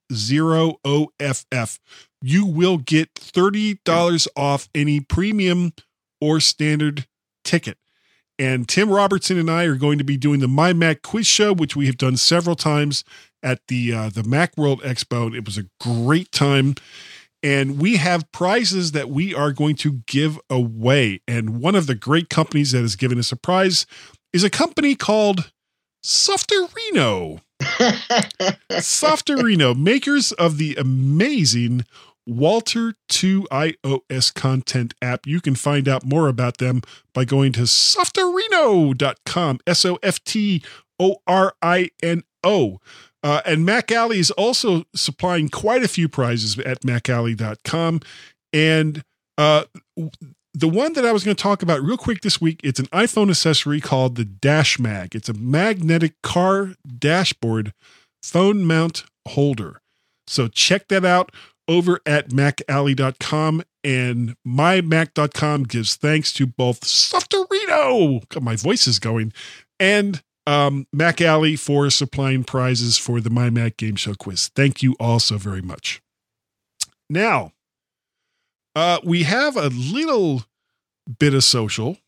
O 0.83 1.09
F 1.21 1.45
F. 1.53 1.79
You 2.23 2.47
will 2.47 2.79
get 2.79 3.13
$30 3.13 4.29
off 4.35 4.71
any 4.75 5.01
premium 5.01 5.75
or 6.23 6.41
standard 6.41 7.07
ticket. 7.45 7.77
And 8.39 8.69
Tim 8.69 8.91
Robertson 8.91 9.39
and 9.39 9.51
I 9.51 9.65
are 9.65 9.77
going 9.77 9.99
to 9.99 10.05
be 10.05 10.17
doing 10.17 10.41
the 10.41 10.49
My 10.49 10.73
Mac 10.73 11.03
quiz 11.03 11.27
show, 11.27 11.53
which 11.53 11.77
we 11.77 11.87
have 11.87 11.97
done 11.97 12.17
several 12.17 12.57
times 12.57 13.05
at 13.43 13.61
the 13.69 13.93
uh, 13.93 14.09
the 14.09 14.25
Mac 14.25 14.57
World 14.57 14.83
Expo. 14.83 15.35
It 15.37 15.45
was 15.45 15.57
a 15.57 15.67
great 15.81 16.33
time, 16.33 16.75
and 17.43 17.79
we 17.79 17.97
have 17.97 18.31
prizes 18.33 18.93
that 18.93 19.09
we 19.09 19.35
are 19.35 19.53
going 19.53 19.77
to 19.77 20.01
give 20.07 20.41
away. 20.51 21.21
And 21.29 21.61
one 21.61 21.77
of 21.77 21.87
the 21.87 21.95
great 21.95 22.29
companies 22.29 22.73
that 22.73 22.81
has 22.81 22.97
given 22.97 23.19
us 23.19 23.31
a 23.31 23.37
prize 23.37 23.87
is 24.33 24.43
a 24.43 24.51
company 24.51 24.97
called 24.97 25.53
Softorino. 26.05 27.41
Softorino, 28.73 29.77
makers 29.77 30.33
of 30.33 30.59
the 30.59 30.75
amazing 30.75 31.85
WALTR 32.29 32.95
2 33.09 33.47
iOS 33.51 34.33
content 34.35 34.95
app. 35.03 35.27
You 35.27 35.41
can 35.41 35.55
find 35.55 35.89
out 35.89 36.05
more 36.05 36.29
about 36.29 36.59
them 36.59 36.83
by 37.13 37.25
going 37.25 37.53
to 37.53 37.63
softorino.com. 37.63 39.61
S 39.67 39.85
O 39.85 39.99
F 40.03 40.23
T 40.25 40.63
O 40.99 41.17
R 41.27 41.55
I 41.63 41.91
N 42.03 42.23
O. 42.43 42.81
Uh, 43.23 43.41
and 43.47 43.67
Macally 43.67 44.17
is 44.17 44.31
also 44.33 44.85
supplying 44.95 45.49
quite 45.49 45.83
a 45.83 45.89
few 45.89 46.09
prizes 46.09 46.59
at 46.59 46.83
macally.com. 46.83 48.01
And 48.53 49.03
uh, 49.39 49.65
the 50.53 50.69
one 50.69 50.93
that 50.93 51.07
I 51.07 51.13
was 51.13 51.25
going 51.25 51.35
to 51.35 51.43
talk 51.43 51.63
about 51.63 51.83
real 51.83 51.97
quick 51.97 52.21
this 52.21 52.41
week, 52.41 52.61
it's 52.63 52.79
an 52.79 52.87
iPhone 52.87 53.31
accessory 53.31 53.81
called 53.81 54.17
the 54.17 54.25
Dash 54.25 54.79
Mag. 54.79 55.15
It's 55.15 55.29
a 55.29 55.35
magnetic 55.35 56.21
car 56.23 56.75
dashboard 56.99 57.73
phone 58.23 58.65
mount 58.65 59.05
holder. 59.27 59.81
So 60.27 60.49
check 60.49 60.89
that 60.89 61.05
out 61.05 61.31
over 61.69 62.01
at 62.07 62.31
macally.com 62.31 63.63
and 63.83 64.37
mymac.com 64.47 65.65
gives 65.65 65.95
thanks 65.95 66.33
to 66.33 66.47
both 66.47 66.81
Softorino, 66.81 68.27
God, 68.29 68.43
my 68.43 68.57
voice 68.57 68.87
is 68.87 68.99
going, 68.99 69.33
and 69.79 70.23
um, 70.47 70.87
Macally 70.95 71.59
for 71.59 71.91
supplying 71.91 72.45
prizes 72.45 72.99
for 72.99 73.21
the 73.21 73.31
My 73.31 73.51
Mac 73.51 73.77
Game 73.77 73.97
Show 73.97 74.15
quiz. 74.15 74.49
Thank 74.49 74.83
you 74.83 74.95
all 75.01 75.19
so 75.19 75.39
very 75.39 75.63
much. 75.63 76.03
Now, 77.09 77.53
uh, 78.75 78.99
we 79.05 79.23
have 79.25 79.57
a 79.57 79.69
little 79.69 80.45
bit 81.19 81.35
of 81.35 81.45
social, 81.45 81.99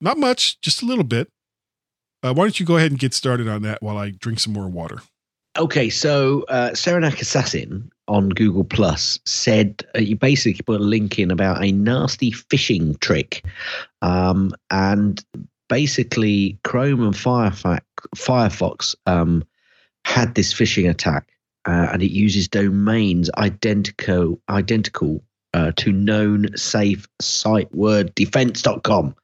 not 0.00 0.18
much, 0.18 0.60
just 0.60 0.82
a 0.82 0.86
little 0.86 1.04
bit. 1.04 1.30
Uh, 2.22 2.34
why 2.34 2.44
don't 2.44 2.58
you 2.58 2.66
go 2.66 2.76
ahead 2.76 2.90
and 2.90 2.98
get 2.98 3.14
started 3.14 3.48
on 3.48 3.62
that 3.62 3.82
while 3.82 3.96
I 3.96 4.10
drink 4.10 4.40
some 4.40 4.52
more 4.52 4.68
water? 4.68 5.00
Okay, 5.56 5.88
so 5.90 6.44
uh, 6.48 6.70
Serenak 6.70 7.20
Assassin 7.20 7.90
on 8.08 8.30
Google 8.30 8.64
Plus 8.64 9.18
said 9.24 9.84
uh, 9.94 10.00
you 10.00 10.16
basically 10.16 10.62
put 10.64 10.80
a 10.80 10.84
link 10.84 11.18
in 11.18 11.30
about 11.30 11.62
a 11.62 11.72
nasty 11.72 12.32
phishing 12.32 12.98
trick, 13.00 13.44
um, 14.02 14.52
and 14.70 15.24
basically 15.68 16.58
Chrome 16.64 17.02
and 17.02 17.14
Firefox, 17.14 17.80
Firefox 18.16 18.94
um, 19.06 19.44
had 20.04 20.34
this 20.34 20.52
phishing 20.52 20.88
attack, 20.88 21.28
uh, 21.66 21.88
and 21.92 22.02
it 22.02 22.10
uses 22.10 22.48
domains 22.48 23.30
identical 23.36 24.40
identical 24.48 25.22
uh, 25.54 25.72
to 25.76 25.92
known 25.92 26.56
safe 26.56 27.06
site 27.20 27.70
wordfence.com. 27.72 29.14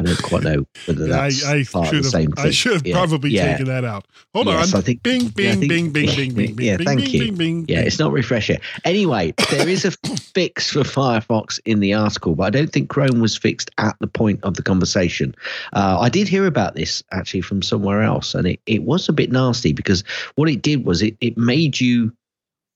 I 0.00 0.02
don't 0.12 0.22
quite 0.22 0.42
know 0.42 0.66
whether 0.86 1.06
that's 1.06 1.44
I, 1.44 1.58
I 1.58 1.64
part 1.64 1.88
of 1.88 1.94
should 1.94 2.04
the 2.04 2.18
have, 2.18 2.34
thing. 2.34 2.34
I 2.38 2.50
should 2.50 2.72
have 2.72 2.86
Yeah, 2.86 2.94
probably 2.94 3.30
yeah. 3.30 3.52
taken 3.52 3.66
that 3.66 3.84
out. 3.84 4.06
Hold 4.34 4.46
Yes, 4.46 4.72
on. 4.74 4.80
I 4.80 4.82
think- 4.82 5.02
bing, 5.02 5.20
yeah, 5.36 5.52
I 5.52 5.56
bing, 5.56 5.60
think- 5.60 5.68
bing, 5.68 5.90
bing, 5.92 6.06
bing, 6.16 6.34
bing, 6.34 6.54
bing, 6.56 6.66
yeah, 6.66 6.76
bing, 6.76 6.86
thank 6.86 7.00
bing, 7.02 7.10
you. 7.10 7.20
bing, 7.20 7.34
bing, 7.36 7.64
Yeah, 7.68 7.80
it's 7.80 7.98
not 7.98 8.12
refresher. 8.12 8.56
Anyway, 8.84 9.34
there 9.50 9.68
is 9.68 9.84
a 9.84 9.90
fix 10.34 10.70
for 10.70 10.80
Firefox 10.80 11.58
in 11.64 11.80
the 11.80 11.92
article, 11.94 12.34
but 12.34 12.44
I 12.44 12.50
don't 12.50 12.72
think 12.72 12.88
Chrome 12.88 13.20
was 13.20 13.36
fixed 13.36 13.70
at 13.78 13.96
the 14.00 14.06
point 14.06 14.40
of 14.42 14.54
the 14.54 14.62
conversation. 14.62 15.34
Uh, 15.72 15.98
I 16.00 16.08
did 16.08 16.28
hear 16.28 16.46
about 16.46 16.74
this 16.74 17.02
actually 17.12 17.40
from 17.42 17.62
somewhere 17.62 18.02
else, 18.02 18.34
and 18.34 18.46
it, 18.46 18.60
it 18.66 18.82
was 18.84 19.08
a 19.08 19.12
bit 19.12 19.30
nasty 19.30 19.72
because 19.72 20.02
what 20.36 20.48
it 20.48 20.62
did 20.62 20.84
was 20.84 21.02
it, 21.02 21.16
it 21.20 21.36
made 21.36 21.80
you 21.80 22.12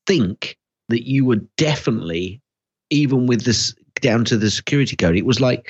think 0.06 0.56
that 0.88 1.08
you 1.08 1.24
were 1.24 1.40
definitely, 1.56 2.40
even 2.90 3.26
with 3.26 3.44
this 3.44 3.74
down 4.00 4.24
to 4.26 4.36
the 4.36 4.50
security 4.50 4.96
code, 4.96 5.16
it 5.16 5.26
was 5.26 5.40
like 5.40 5.68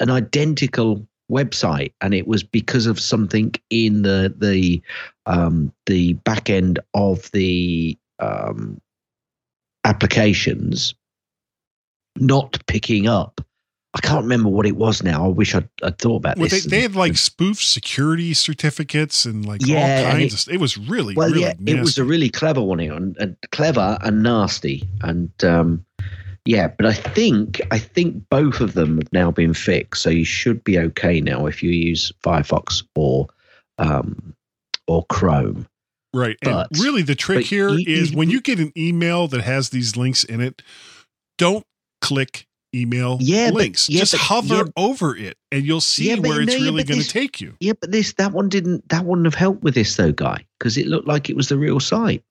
an 0.00 0.10
identical 0.10 1.06
website 1.30 1.92
and 2.00 2.12
it 2.12 2.26
was 2.26 2.42
because 2.42 2.86
of 2.86 2.98
something 2.98 3.54
in 3.70 4.02
the 4.02 4.34
the 4.38 4.82
um 5.26 5.72
the 5.86 6.14
back 6.14 6.50
end 6.50 6.80
of 6.94 7.30
the 7.30 7.96
um 8.18 8.80
applications 9.84 10.94
not 12.16 12.58
picking 12.66 13.06
up 13.06 13.40
i 13.94 14.00
can't 14.00 14.22
remember 14.24 14.48
what 14.48 14.66
it 14.66 14.76
was 14.76 15.02
now 15.04 15.24
i 15.24 15.28
wish 15.28 15.54
i'd, 15.54 15.68
I'd 15.84 15.98
thought 15.98 16.16
about 16.16 16.36
Well, 16.36 16.48
they, 16.48 16.56
this 16.56 16.64
they 16.64 16.80
had 16.82 16.96
like 16.96 17.16
spoof 17.16 17.62
security 17.62 18.34
certificates 18.34 19.24
and 19.24 19.46
like 19.46 19.64
Yeah, 19.64 20.02
all 20.04 20.10
kinds 20.12 20.34
it- 20.34 20.46
of. 20.48 20.54
It 20.54 20.58
was 20.60 20.76
really, 20.76 21.14
well 21.14 21.28
really 21.28 21.42
yeah 21.42 21.54
nasty. 21.60 21.72
it 21.72 21.80
was 21.80 21.96
a 21.98 22.04
really 22.04 22.28
clever 22.28 22.60
one 22.60 22.80
and, 22.80 23.16
and 23.18 23.36
clever 23.52 23.96
and 24.02 24.22
nasty 24.22 24.82
and 25.02 25.30
um 25.44 25.84
yeah 26.44 26.68
but 26.68 26.86
i 26.86 26.92
think 26.92 27.60
i 27.70 27.78
think 27.78 28.22
both 28.30 28.60
of 28.60 28.74
them 28.74 28.96
have 28.98 29.12
now 29.12 29.30
been 29.30 29.52
fixed 29.54 30.02
so 30.02 30.10
you 30.10 30.24
should 30.24 30.62
be 30.64 30.78
okay 30.78 31.20
now 31.20 31.46
if 31.46 31.62
you 31.62 31.70
use 31.70 32.12
firefox 32.24 32.82
or 32.94 33.26
um 33.78 34.34
or 34.86 35.04
chrome 35.06 35.66
Right. 36.12 36.36
But- 36.42 36.66
and 36.72 36.80
really, 36.82 37.02
the 37.02 37.14
trick 37.14 37.36
but 37.38 37.44
here 37.44 37.70
e- 37.70 37.84
is 37.86 38.12
when 38.12 38.30
you 38.30 38.40
get 38.40 38.58
an 38.58 38.72
email 38.76 39.28
that 39.28 39.42
has 39.42 39.70
these 39.70 39.96
links 39.96 40.24
in 40.24 40.40
it, 40.40 40.60
don't 41.38 41.64
click 42.00 42.48
email 42.74 43.18
Yeah, 43.20 43.50
but- 43.50 43.58
links. 43.58 43.88
yeah, 43.88 44.00
Just 44.00 44.14
but- 44.14 44.20
hover 44.22 44.54
yeah. 44.56 44.62
over 44.76 45.16
it 45.16 45.36
and 45.52 45.64
you'll 45.64 45.80
see 45.80 46.08
Yeah, 46.08 46.16
where 46.16 46.40
it's 46.42 46.52
no, 46.52 46.60
really 46.62 46.82
but 46.82 46.88
going 46.88 47.00
to 47.02 47.08
take 47.08 47.40
you. 47.40 47.54
Yeah, 47.60 47.74
but 47.80 47.92
this 47.92 48.14
that 48.14 48.32
one 48.32 48.48
didn't 48.48 48.88
that 48.88 49.04
wouldn't 49.04 49.26
have 49.28 49.36
helped 49.36 49.62
with 49.62 49.74
this 49.76 49.94
though, 49.94 50.10
guy, 50.10 50.44
because 50.58 50.76
it 50.76 50.88
looked 50.88 51.06
like 51.06 51.30
it 51.30 51.36
was 51.36 51.48
the 51.48 51.56
real 51.56 51.78
site. 51.78 52.24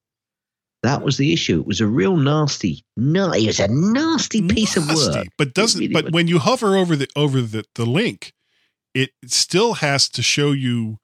That 0.81 1.01
was 1.01 1.17
the 1.17 1.33
issue. 1.33 1.59
It 1.59 1.67
was 1.67 1.81
a 1.81 1.87
real 1.87 2.15
nasty. 2.15 2.85
No, 2.95 3.31
it 3.33 3.45
was 3.45 3.59
a 3.59 3.67
nasty 3.67 4.41
piece 4.47 4.77
of 4.77 4.87
work. 4.87 5.27
But 5.37 5.53
doesn't 5.53 5.79
really 5.79 5.93
but 5.93 6.05
was. 6.05 6.13
when 6.13 6.27
you 6.27 6.39
hover 6.39 6.77
over 6.77 6.95
the 6.95 7.07
over 7.15 7.41
the, 7.41 7.65
the 7.75 7.85
link, 7.85 8.33
it 8.93 9.09
still 9.25 9.73
has 9.75 10.07
to 10.09 10.21
show 10.21 10.51
you 10.51 10.99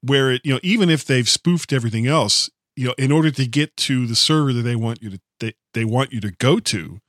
where 0.00 0.32
it, 0.32 0.40
you 0.44 0.54
know, 0.54 0.60
even 0.62 0.88
if 0.88 1.04
they've 1.04 1.28
spoofed 1.28 1.72
everything 1.72 2.06
else, 2.06 2.48
you 2.74 2.88
know, 2.88 2.94
in 2.96 3.12
order 3.12 3.30
to 3.30 3.46
get 3.46 3.76
to 3.76 4.06
the 4.06 4.16
server 4.16 4.52
that 4.52 4.62
they 4.62 4.76
want 4.76 5.02
you 5.02 5.10
to 5.10 5.20
they, 5.40 5.52
they 5.74 5.84
want 5.84 6.12
you 6.12 6.20
to 6.20 6.30
go 6.30 6.58
to, 6.58 7.00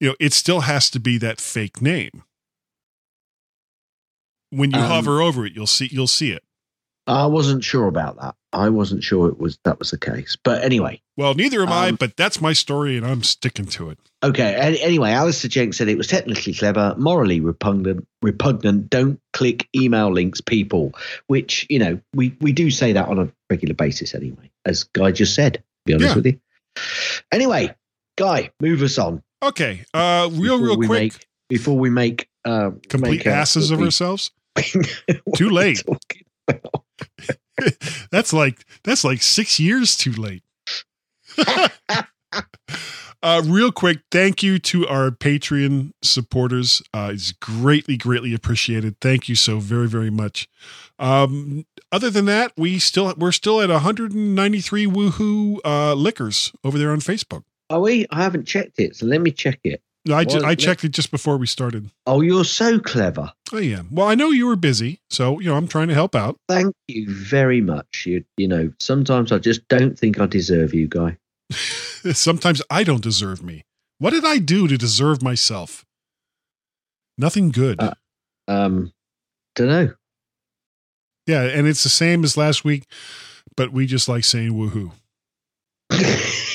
you 0.00 0.08
know, 0.08 0.16
it 0.18 0.32
still 0.32 0.60
has 0.60 0.88
to 0.90 0.98
be 0.98 1.18
that 1.18 1.40
fake 1.40 1.82
name. 1.82 2.22
When 4.48 4.70
you 4.70 4.78
Um, 4.78 4.88
hover 4.88 5.20
over 5.20 5.44
it, 5.44 5.52
you'll 5.54 5.66
see 5.66 5.88
you'll 5.92 6.06
see 6.06 6.30
it. 6.30 6.42
I 7.06 7.26
wasn't 7.26 7.64
sure 7.64 7.86
about 7.86 8.18
that. 8.20 8.34
I 8.52 8.68
wasn't 8.68 9.02
sure 9.02 9.28
it 9.28 9.38
was 9.38 9.58
that 9.64 9.78
was 9.78 9.90
the 9.90 9.98
case. 9.98 10.36
But 10.42 10.62
anyway, 10.62 11.00
Well, 11.16 11.34
neither 11.34 11.62
am 11.62 11.68
I, 11.70 11.88
Um, 11.88 11.96
but 11.96 12.16
that's 12.16 12.40
my 12.40 12.52
story 12.52 12.96
and 12.96 13.06
I'm 13.06 13.22
sticking 13.22 13.66
to 13.66 13.90
it. 13.90 13.98
okay. 14.22 14.54
An- 14.54 14.74
Anyway, 14.76 15.10
Alistair 15.10 15.48
Jenks 15.48 15.76
said 15.78 15.88
it 15.88 15.96
was 15.98 16.06
technically 16.06 16.52
clever, 16.54 16.94
morally 16.98 17.40
repugnant. 17.40 18.06
Repugnant. 18.22 18.90
Don't 18.90 19.18
click 19.32 19.68
email 19.74 20.12
links, 20.12 20.40
people. 20.40 20.92
Which 21.28 21.66
you 21.70 21.78
know 21.78 22.00
we 22.14 22.36
we 22.40 22.52
do 22.52 22.70
say 22.70 22.92
that 22.92 23.08
on 23.08 23.18
a 23.18 23.32
regular 23.50 23.74
basis 23.74 24.14
anyway, 24.14 24.50
as 24.64 24.84
Guy 24.84 25.12
just 25.12 25.34
said. 25.34 25.54
To 25.54 25.62
be 25.86 25.94
honest 25.94 26.08
Yeah. 26.10 26.14
with 26.16 26.26
you. 26.26 26.38
Anyway, 27.32 27.74
Guy, 28.16 28.50
move 28.60 28.82
us 28.82 28.98
on. 28.98 29.22
Okay. 29.42 29.84
Uh 29.94 30.28
real 30.32 30.58
before 30.58 30.58
real 30.58 30.76
quick. 30.76 30.88
Make, 31.14 31.26
before 31.48 31.78
we 31.78 31.90
make 31.90 32.28
uh, 32.44 32.70
complete 32.88 33.18
make, 33.18 33.26
asses 33.26 33.70
of 33.70 33.80
ourselves. 33.82 34.30
Too 35.36 35.48
late. 35.50 35.82
that's 38.10 38.32
like 38.32 38.64
that's 38.84 39.04
like 39.04 39.22
six 39.22 39.58
years 39.60 39.96
too 39.96 40.12
late. 40.12 40.42
uh, 43.22 43.42
real 43.44 43.72
quick, 43.72 44.00
thank 44.10 44.42
you 44.42 44.58
to 44.58 44.86
our 44.86 45.10
Patreon 45.10 45.92
supporters. 46.02 46.82
Uh, 46.92 47.10
it's 47.14 47.32
greatly, 47.32 47.96
greatly 47.96 48.34
appreciated. 48.34 48.96
Thank 49.00 49.28
you 49.28 49.34
so 49.34 49.58
very, 49.58 49.88
very 49.88 50.10
much. 50.10 50.48
Um, 50.98 51.64
other 51.90 52.10
than 52.10 52.26
that, 52.26 52.52
we 52.56 52.78
still 52.78 53.12
we're 53.16 53.32
still 53.32 53.60
at 53.60 53.70
193 53.70 54.86
woohoo 54.86 55.58
uh, 55.64 55.94
liquors 55.94 56.52
over 56.64 56.78
there 56.78 56.90
on 56.90 57.00
Facebook. 57.00 57.44
Are 57.70 57.80
we? 57.80 58.06
I 58.10 58.22
haven't 58.22 58.46
checked 58.46 58.78
it, 58.78 58.96
so 58.96 59.06
let 59.06 59.20
me 59.20 59.30
check 59.30 59.60
it. 59.64 59.82
No, 60.04 60.16
I, 60.16 60.24
ju- 60.24 60.42
I 60.44 60.54
checked 60.56 60.82
it 60.82 60.88
just 60.90 61.10
before 61.12 61.36
we 61.36 61.46
started. 61.46 61.88
Oh, 62.06 62.22
you're 62.22 62.44
so 62.44 62.80
clever. 62.80 63.32
I 63.52 63.60
am. 63.60 63.88
Well, 63.92 64.08
I 64.08 64.16
know 64.16 64.30
you 64.30 64.46
were 64.46 64.56
busy, 64.56 65.00
so 65.10 65.38
you 65.38 65.46
know 65.48 65.56
I'm 65.56 65.68
trying 65.68 65.86
to 65.88 65.94
help 65.94 66.16
out. 66.16 66.36
Thank 66.48 66.74
you 66.88 67.06
very 67.08 67.60
much. 67.60 68.04
You, 68.06 68.24
you 68.36 68.48
know, 68.48 68.72
sometimes 68.80 69.30
I 69.30 69.38
just 69.38 69.66
don't 69.68 69.96
think 69.96 70.18
I 70.18 70.26
deserve 70.26 70.74
you, 70.74 70.88
Guy. 70.88 71.18
Sometimes 72.12 72.60
I 72.70 72.82
don't 72.82 73.02
deserve 73.02 73.42
me. 73.44 73.62
What 73.98 74.10
did 74.10 74.24
I 74.24 74.38
do 74.38 74.66
to 74.66 74.76
deserve 74.76 75.22
myself? 75.22 75.84
Nothing 77.16 77.50
good. 77.50 77.78
Uh, 77.80 77.94
Um, 78.48 78.92
don't 79.54 79.68
know. 79.68 79.94
Yeah, 81.28 81.42
and 81.42 81.68
it's 81.68 81.84
the 81.84 81.88
same 81.88 82.24
as 82.24 82.36
last 82.36 82.64
week, 82.64 82.86
but 83.56 83.70
we 83.72 83.86
just 83.86 84.08
like 84.08 84.24
saying 84.24 84.52
woohoo. 84.52 84.90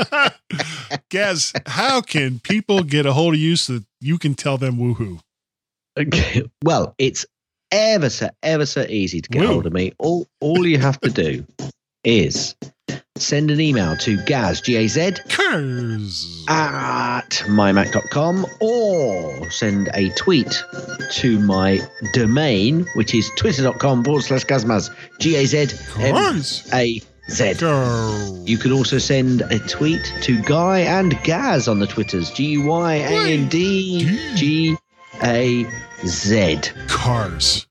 Gaz, 1.10 1.52
how 1.66 2.00
can 2.00 2.38
people 2.40 2.82
get 2.82 3.06
a 3.06 3.12
hold 3.12 3.34
of 3.34 3.40
you 3.40 3.56
so 3.56 3.74
that 3.74 3.84
you 4.00 4.18
can 4.18 4.34
tell 4.34 4.58
them 4.58 4.76
woohoo? 4.76 5.20
Okay. 5.98 6.42
Well, 6.62 6.94
it's 6.98 7.24
ever 7.70 8.10
so 8.10 8.30
ever 8.42 8.66
so 8.66 8.86
easy 8.88 9.20
to 9.20 9.28
get 9.28 9.42
Woo. 9.42 9.48
hold 9.48 9.66
of 9.66 9.72
me. 9.72 9.92
All 9.98 10.26
all 10.40 10.66
you 10.66 10.78
have 10.78 11.00
to 11.00 11.10
do 11.10 11.44
is 12.04 12.54
send 13.16 13.50
an 13.50 13.60
email 13.60 13.96
to 13.96 14.22
Gaz 14.24 14.60
G 14.60 14.76
A 14.76 14.86
Z 14.88 15.00
at 16.48 17.30
mymac.com 17.48 18.46
or 18.60 19.50
send 19.50 19.88
a 19.94 20.10
tweet 20.10 20.62
to 21.12 21.40
my 21.40 21.80
domain, 22.12 22.86
which 22.94 23.14
is 23.14 23.30
twitter.com 23.36 24.04
forward 24.04 24.22
slash 24.22 24.44
Gazmaz. 24.44 24.94
G 25.18 25.36
A 25.36 25.46
Z 25.46 25.58
M 25.98 26.14
Curs. 26.14 26.68
A 26.72 27.00
Z. 27.30 27.54
Go. 27.54 28.42
You 28.46 28.56
can 28.58 28.72
also 28.72 28.98
send 28.98 29.42
a 29.42 29.58
tweet 29.60 30.12
to 30.22 30.40
Guy 30.42 30.80
and 30.80 31.20
Gaz 31.24 31.66
on 31.68 31.80
the 31.80 31.86
Twitters. 31.86 32.30
G 32.30 32.56
Y 32.58 32.94
A 32.94 33.30
N 33.32 33.48
D 33.48 34.18
G 34.36 34.76
A 35.22 35.66
Z. 36.06 36.60
Cars. 36.88 37.66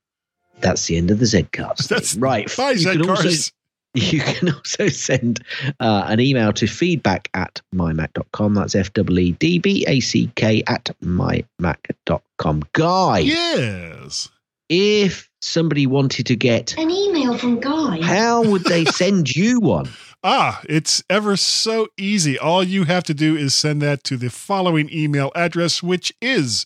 That's 0.61 0.85
the 0.87 0.97
end 0.97 1.11
of 1.11 1.19
the 1.19 1.25
Z 1.25 1.47
cast. 1.51 1.89
That's 1.89 2.15
right. 2.15 2.53
Bye, 2.57 2.71
you 2.71 2.77
Z 2.79 2.91
can 2.91 3.09
also 3.09 3.23
cars. 3.23 3.51
you 3.93 4.19
can 4.19 4.49
also 4.53 4.89
send 4.89 5.41
uh, 5.79 6.03
an 6.07 6.19
email 6.19 6.51
to 6.53 6.67
feedback 6.67 7.29
at 7.33 7.61
mymac.com. 7.73 8.55
That's 8.55 8.75
F 8.75 8.91
W 8.93 9.19
E 9.19 9.31
D 9.33 9.59
B 9.59 9.85
A 9.87 10.01
C 10.01 10.29
K 10.35 10.63
at 10.67 10.89
mymac.com. 11.01 12.63
Guy, 12.73 13.19
Yes. 13.19 14.27
if 14.69 15.29
somebody 15.45 15.85
wanted 15.87 16.25
to 16.27 16.35
get 16.35 16.77
An 16.77 16.89
email 16.91 17.37
from 17.37 17.59
Guy. 17.59 18.01
how 18.01 18.43
would 18.43 18.63
they 18.65 18.85
send 19.01 19.35
you 19.35 19.59
one? 19.59 19.89
Ah, 20.23 20.61
it's 20.67 21.03
ever 21.09 21.37
so 21.37 21.87
easy. 21.97 22.37
All 22.39 22.63
you 22.63 22.85
have 22.85 23.03
to 23.05 23.13
do 23.13 23.35
is 23.35 23.53
send 23.53 23.81
that 23.83 24.03
to 24.05 24.17
the 24.17 24.29
following 24.29 24.89
email 24.91 25.31
address, 25.35 25.83
which 25.83 26.11
is 26.19 26.65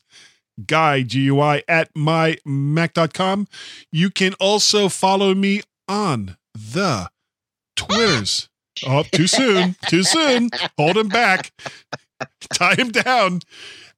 guy, 0.65 1.01
G-U-I, 1.03 1.63
at 1.67 1.93
mymac.com. 1.93 3.47
You 3.91 4.09
can 4.09 4.33
also 4.35 4.87
follow 4.89 5.33
me 5.35 5.61
on 5.87 6.37
the 6.53 7.09
Twitters. 7.75 8.45
Oh, 8.87 9.03
too 9.03 9.27
soon. 9.27 9.75
Too 9.87 10.03
soon. 10.03 10.51
Hold 10.77 10.95
him 10.95 11.09
back. 11.09 11.51
Tie 12.53 12.75
him 12.75 12.91
down. 12.91 13.41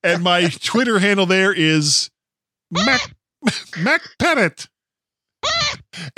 And 0.02 0.24
my 0.24 0.48
Twitter 0.48 0.98
handle 0.98 1.28
there 1.28 1.54
is 1.54 2.10
Mac, 2.72 3.14
Mac 3.80 4.02
Pettit. 4.20 4.68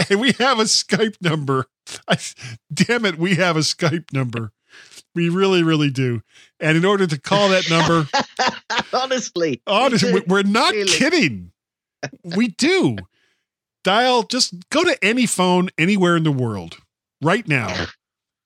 And 0.09 0.19
we 0.19 0.33
have 0.33 0.59
a 0.59 0.63
Skype 0.63 1.15
number. 1.21 1.65
I, 2.07 2.17
damn 2.73 3.05
it, 3.05 3.17
we 3.17 3.35
have 3.35 3.55
a 3.57 3.61
Skype 3.61 4.11
number. 4.13 4.51
We 5.15 5.29
really, 5.29 5.63
really 5.63 5.89
do. 5.89 6.21
And 6.59 6.77
in 6.77 6.85
order 6.85 7.05
to 7.07 7.19
call 7.19 7.49
that 7.49 7.69
number, 7.69 8.07
Honestly. 8.93 9.61
honestly, 9.67 10.13
we- 10.13 10.23
we're 10.27 10.43
not 10.43 10.73
Really. 10.73 10.91
kidding. 10.91 11.51
We 12.23 12.49
do. 12.49 12.97
Dial, 13.83 14.23
just 14.23 14.53
go 14.69 14.83
to 14.83 14.97
any 15.03 15.25
phone 15.25 15.69
anywhere 15.77 16.15
in 16.17 16.23
the 16.23 16.31
world 16.31 16.77
right 17.21 17.47
now. 17.47 17.87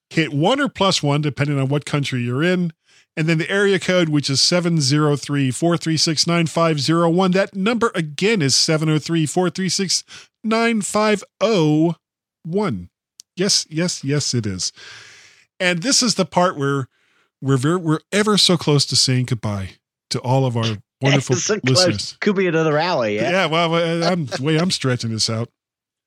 Hit 0.10 0.34
one 0.34 0.60
or 0.60 0.68
plus 0.70 1.02
one, 1.04 1.22
depending 1.22 1.60
on 1.60 1.68
what 1.70 1.86
country 1.86 2.22
you're 2.22 2.44
in. 2.44 2.72
And 3.18 3.28
then 3.28 3.38
the 3.40 3.50
area 3.50 3.80
code, 3.80 4.10
which 4.10 4.30
is 4.30 4.40
703 4.42 5.50
436 5.52 6.28
9501. 6.28 7.32
That 7.32 7.56
number 7.56 7.92
again 7.96 8.42
is 8.44 8.56
703 8.56 9.26
436 9.26 10.04
9501. 10.44 12.90
Yes, 13.36 13.66
yes, 13.70 14.04
yes, 14.04 14.34
it 14.34 14.46
is. 14.46 14.72
And 15.60 15.82
this 15.84 16.02
is 16.04 16.16
the 16.16 16.26
part 16.26 16.58
where 16.58 16.88
we're 17.42 17.58
very, 17.58 17.78
we're 17.78 18.00
ever 18.12 18.38
so 18.38 18.58
close 18.58 18.86
to 18.88 18.96
saying 18.96 19.26
goodbye 19.26 19.72
to 20.12 20.20
all 20.20 20.46
of 20.46 20.56
our 20.56 20.78
wonderful 21.02 21.36
So 21.36 21.60
close. 21.60 21.78
listeners. 21.88 22.18
Could 22.22 22.36
be 22.36 22.46
another 22.48 22.78
hour, 22.78 23.08
yeah. 23.08 23.30
Yeah, 23.32 23.46
well, 23.48 23.74
I'm 24.04 24.26
the 24.28 24.44
way 24.44 24.58
I'm 24.58 24.72
stretching 24.72 25.12
this 25.12 25.30
out. 25.30 25.50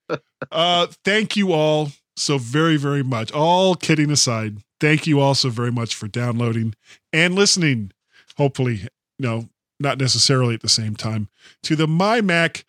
Uh, 0.51 0.89
thank 1.05 1.37
you 1.37 1.53
all 1.53 1.91
so 2.17 2.37
very, 2.39 2.77
very 2.77 3.05
much. 3.05 3.31
All 3.31 3.77
kidding 3.77 4.11
aside, 4.11 4.57
thank 4.81 5.07
you 5.07 5.21
also 5.21 5.51
very 5.51 5.71
much 5.71 5.95
for 5.95 6.09
downloading 6.09 6.75
and 7.13 7.35
listening. 7.35 7.93
Hopefully, 8.37 8.89
no, 9.19 9.49
not 9.79 9.99
necessarily 9.99 10.55
at 10.55 10.63
the 10.63 10.69
same 10.69 10.97
time 10.97 11.29
to 11.63 11.77
the 11.77 11.87
mymac.com 11.87 12.65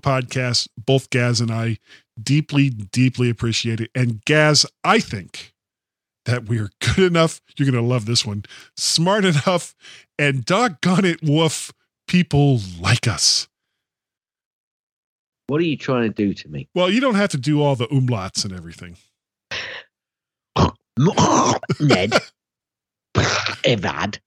podcast. 0.00 0.68
Both 0.78 1.10
Gaz 1.10 1.40
and 1.40 1.50
I 1.50 1.78
deeply, 2.20 2.70
deeply 2.70 3.30
appreciate 3.30 3.80
it. 3.80 3.90
And 3.94 4.24
Gaz, 4.24 4.66
I 4.84 5.00
think 5.00 5.52
that 6.24 6.48
we're 6.48 6.70
good 6.80 7.10
enough. 7.10 7.40
You're 7.56 7.70
going 7.70 7.82
to 7.82 7.88
love 7.88 8.06
this 8.06 8.24
one. 8.24 8.44
Smart 8.76 9.24
enough 9.24 9.74
and 10.18 10.44
doggone 10.44 11.04
it, 11.04 11.22
woof, 11.22 11.72
people 12.06 12.60
like 12.80 13.06
us. 13.06 13.48
What 15.48 15.60
are 15.60 15.64
you 15.64 15.76
trying 15.76 16.02
to 16.02 16.14
do 16.14 16.34
to 16.34 16.48
me? 16.48 16.68
Well, 16.74 16.90
you 16.90 17.00
don't 17.00 17.14
have 17.14 17.30
to 17.30 17.38
do 17.38 17.62
all 17.62 17.76
the 17.76 17.86
umlauts 17.86 18.44
and 18.44 18.52
everything. 18.52 18.96
Ned, 20.98 22.12
Evad, 23.64 24.18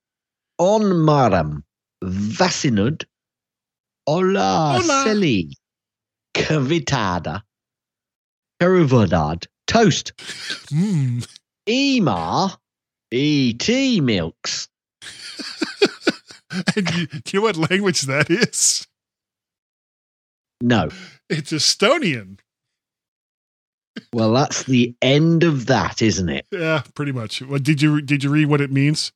On 0.60 0.82
Maram, 0.82 1.64
Vasinud, 2.04 3.06
Ola 4.08 4.80
Hola. 4.80 5.04
Seli, 5.06 5.52
Kavitada, 6.36 7.42
Karuvodad, 8.62 9.46
Toast, 9.68 10.14
Mm. 10.72 11.26
Ema, 11.68 12.58
E.T. 13.12 14.02
Milks. 14.02 14.68
And 16.76 16.90
you, 16.96 17.06
do 17.08 17.22
you 17.26 17.40
know 17.40 17.42
what 17.44 17.58
language 17.58 18.02
that 18.04 18.30
is? 18.32 18.88
No. 20.62 20.90
It's 21.30 21.52
Estonian. 21.52 22.40
Well, 24.14 24.34
that's 24.34 24.64
the 24.64 24.96
end 25.02 25.44
of 25.44 25.68
that, 25.68 26.02
isn't 26.02 26.30
it? 26.30 26.46
Yeah, 26.52 26.84
pretty 26.96 27.12
much. 27.12 27.42
Well, 27.42 27.60
did 27.60 27.82
you 27.82 28.02
did 28.02 28.24
you 28.24 28.30
read 28.30 28.48
what 28.48 28.62
it 28.62 28.72
means? 28.72 29.12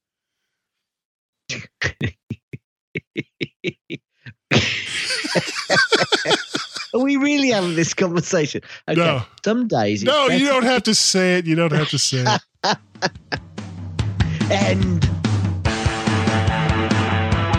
Are 6.93 6.99
we 7.01 7.17
really 7.17 7.49
having 7.49 7.75
this 7.75 7.93
conversation? 7.93 8.61
Okay. 8.87 8.99
No. 8.99 9.23
Some 9.43 9.67
days. 9.67 10.03
No, 10.03 10.27
you 10.27 10.45
don't 10.45 10.63
have 10.63 10.83
to 10.83 10.95
say 10.95 11.37
it. 11.37 11.45
You 11.45 11.55
don't 11.55 11.71
have 11.71 11.89
to 11.89 11.99
say 11.99 12.25
it. 12.63 12.77
End. 14.51 15.12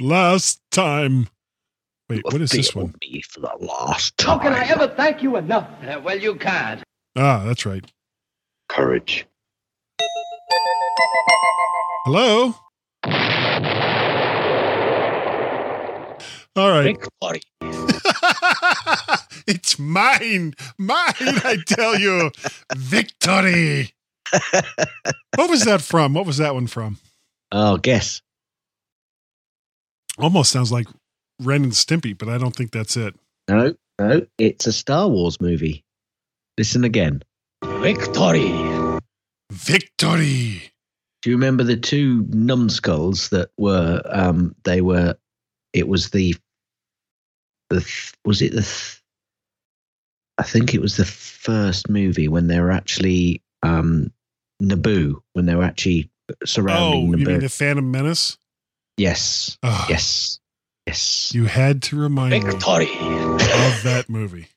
Last 0.00 0.60
time. 0.70 1.28
Wait, 2.08 2.22
what 2.24 2.40
is 2.40 2.50
this 2.50 2.74
one? 2.74 2.94
Me 3.00 3.22
for 3.22 3.40
the 3.40 3.52
last 3.60 4.20
How 4.20 4.38
can 4.38 4.52
I 4.52 4.64
ever 4.68 4.86
thank 4.88 5.22
you 5.22 5.36
enough? 5.36 5.68
Uh, 5.82 6.00
well, 6.04 6.18
you 6.18 6.36
can't. 6.36 6.82
Ah, 7.16 7.42
that's 7.44 7.66
right. 7.66 7.84
Courage. 8.68 9.26
Hello? 12.04 12.54
All 16.54 16.70
right. 16.70 16.96
Victory. 16.96 17.40
it's 19.46 19.78
mine. 19.78 20.54
Mine, 20.78 21.14
I 21.18 21.58
tell 21.66 21.98
you. 21.98 22.30
Victory. 22.76 23.94
what 25.34 25.50
was 25.50 25.64
that 25.64 25.82
from? 25.82 26.14
What 26.14 26.26
was 26.26 26.36
that 26.36 26.54
one 26.54 26.66
from? 26.66 26.98
Oh, 27.50 27.76
guess. 27.78 28.20
Almost 30.18 30.50
sounds 30.50 30.72
like 30.72 30.86
Ren 31.40 31.64
and 31.64 31.72
Stimpy, 31.72 32.16
but 32.16 32.28
I 32.28 32.38
don't 32.38 32.54
think 32.56 32.70
that's 32.72 32.96
it. 32.96 33.14
No, 33.48 33.74
no, 33.98 34.26
it's 34.38 34.66
a 34.66 34.72
Star 34.72 35.08
Wars 35.08 35.40
movie. 35.40 35.84
Listen 36.58 36.84
again. 36.84 37.22
Victory. 37.64 38.52
Victory. 39.52 40.72
Do 41.22 41.30
you 41.30 41.36
remember 41.36 41.64
the 41.64 41.76
two 41.76 42.24
numbskulls 42.30 43.28
that 43.30 43.50
were? 43.58 44.00
Um, 44.06 44.54
they 44.64 44.80
were. 44.80 45.16
It 45.72 45.88
was 45.88 46.10
the. 46.10 46.34
The 47.70 47.80
th- 47.80 48.12
was 48.24 48.42
it 48.42 48.52
the 48.52 48.62
th- 48.62 49.02
I 50.38 50.44
think 50.44 50.72
it 50.74 50.80
was 50.80 50.96
the 50.96 51.04
first 51.04 51.88
movie 51.90 52.28
when 52.28 52.46
they 52.46 52.60
were 52.60 52.70
actually 52.70 53.42
um, 53.64 54.12
Naboo, 54.62 55.16
when 55.32 55.46
they 55.46 55.54
were 55.56 55.64
actually 55.64 56.10
Oh, 56.30 56.34
surrounding 56.44 57.08
you 57.10 57.16
Naboo. 57.16 57.26
mean 57.26 57.40
the 57.40 57.48
Phantom 57.48 57.88
Menace? 57.90 58.36
Yes, 58.96 59.58
Oh, 59.62 59.86
yes, 59.88 60.38
yes. 60.86 61.32
You 61.34 61.44
had 61.44 61.82
to 61.84 61.96
remind 61.96 62.44
me 62.44 62.50
of 62.50 63.82
that 63.84 64.04
movie. 64.08 64.48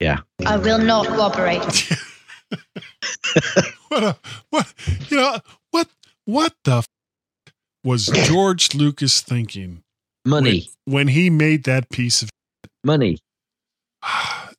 Yeah. 0.00 0.20
I 0.46 0.56
will 0.56 0.78
not 0.78 1.06
cooperate. 1.06 1.92
what 3.88 4.04
a 4.04 4.16
what 4.50 4.74
you 5.08 5.16
know 5.16 5.38
what 5.70 5.88
what 6.24 6.54
the 6.64 6.78
f- 6.78 6.86
was 7.84 8.06
George 8.06 8.74
Lucas 8.74 9.20
thinking 9.20 9.82
Money, 10.24 10.68
when, 10.84 10.94
when 10.94 11.08
he 11.08 11.30
made 11.30 11.64
that 11.64 11.88
piece 11.90 12.22
of 12.22 12.30
money. 12.84 13.18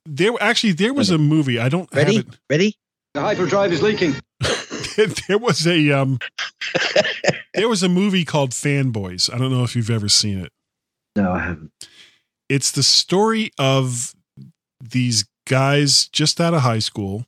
there 0.06 0.32
actually 0.40 0.72
there 0.72 0.94
was 0.94 1.10
a 1.10 1.18
movie 1.18 1.58
I 1.58 1.68
don't 1.68 1.92
Ready? 1.94 2.16
have 2.16 2.38
Ready? 2.48 2.76
The 3.14 3.20
hyperdrive 3.20 3.72
is 3.72 3.82
leaking. 3.82 4.14
there 5.28 5.38
was 5.38 5.66
a 5.66 5.90
um 5.90 6.18
there 7.54 7.68
was 7.68 7.82
a 7.82 7.88
movie 7.88 8.24
called 8.24 8.50
Fanboys. 8.50 9.32
I 9.32 9.38
don't 9.38 9.50
know 9.50 9.64
if 9.64 9.74
you've 9.74 9.90
ever 9.90 10.08
seen 10.08 10.38
it. 10.38 10.52
No, 11.16 11.32
I 11.32 11.40
haven't. 11.40 11.72
it's 12.48 12.70
the 12.70 12.82
story 12.82 13.50
of 13.58 14.14
these 14.80 15.26
guys 15.46 16.08
just 16.08 16.40
out 16.40 16.54
of 16.54 16.62
high 16.62 16.78
school 16.78 17.26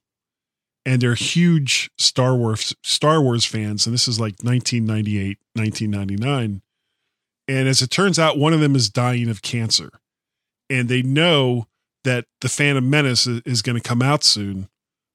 and 0.86 1.00
they're 1.00 1.14
huge 1.14 1.90
Star 1.98 2.36
Wars 2.36 2.74
Star 2.82 3.20
Wars 3.20 3.44
fans 3.44 3.86
and 3.86 3.92
this 3.92 4.06
is 4.06 4.20
like 4.20 4.34
1998 4.42 5.38
1999 5.54 6.62
and 7.48 7.68
as 7.68 7.82
it 7.82 7.90
turns 7.90 8.18
out 8.18 8.38
one 8.38 8.52
of 8.52 8.60
them 8.60 8.76
is 8.76 8.88
dying 8.88 9.28
of 9.28 9.42
cancer. 9.42 9.90
And 10.70 10.88
they 10.88 11.02
know 11.02 11.66
that 12.04 12.24
the 12.40 12.48
Phantom 12.48 12.88
Menace 12.88 13.26
is, 13.26 13.60
going 13.62 13.76
to 13.76 13.86
come 13.86 14.00
out 14.00 14.24
soon 14.24 14.68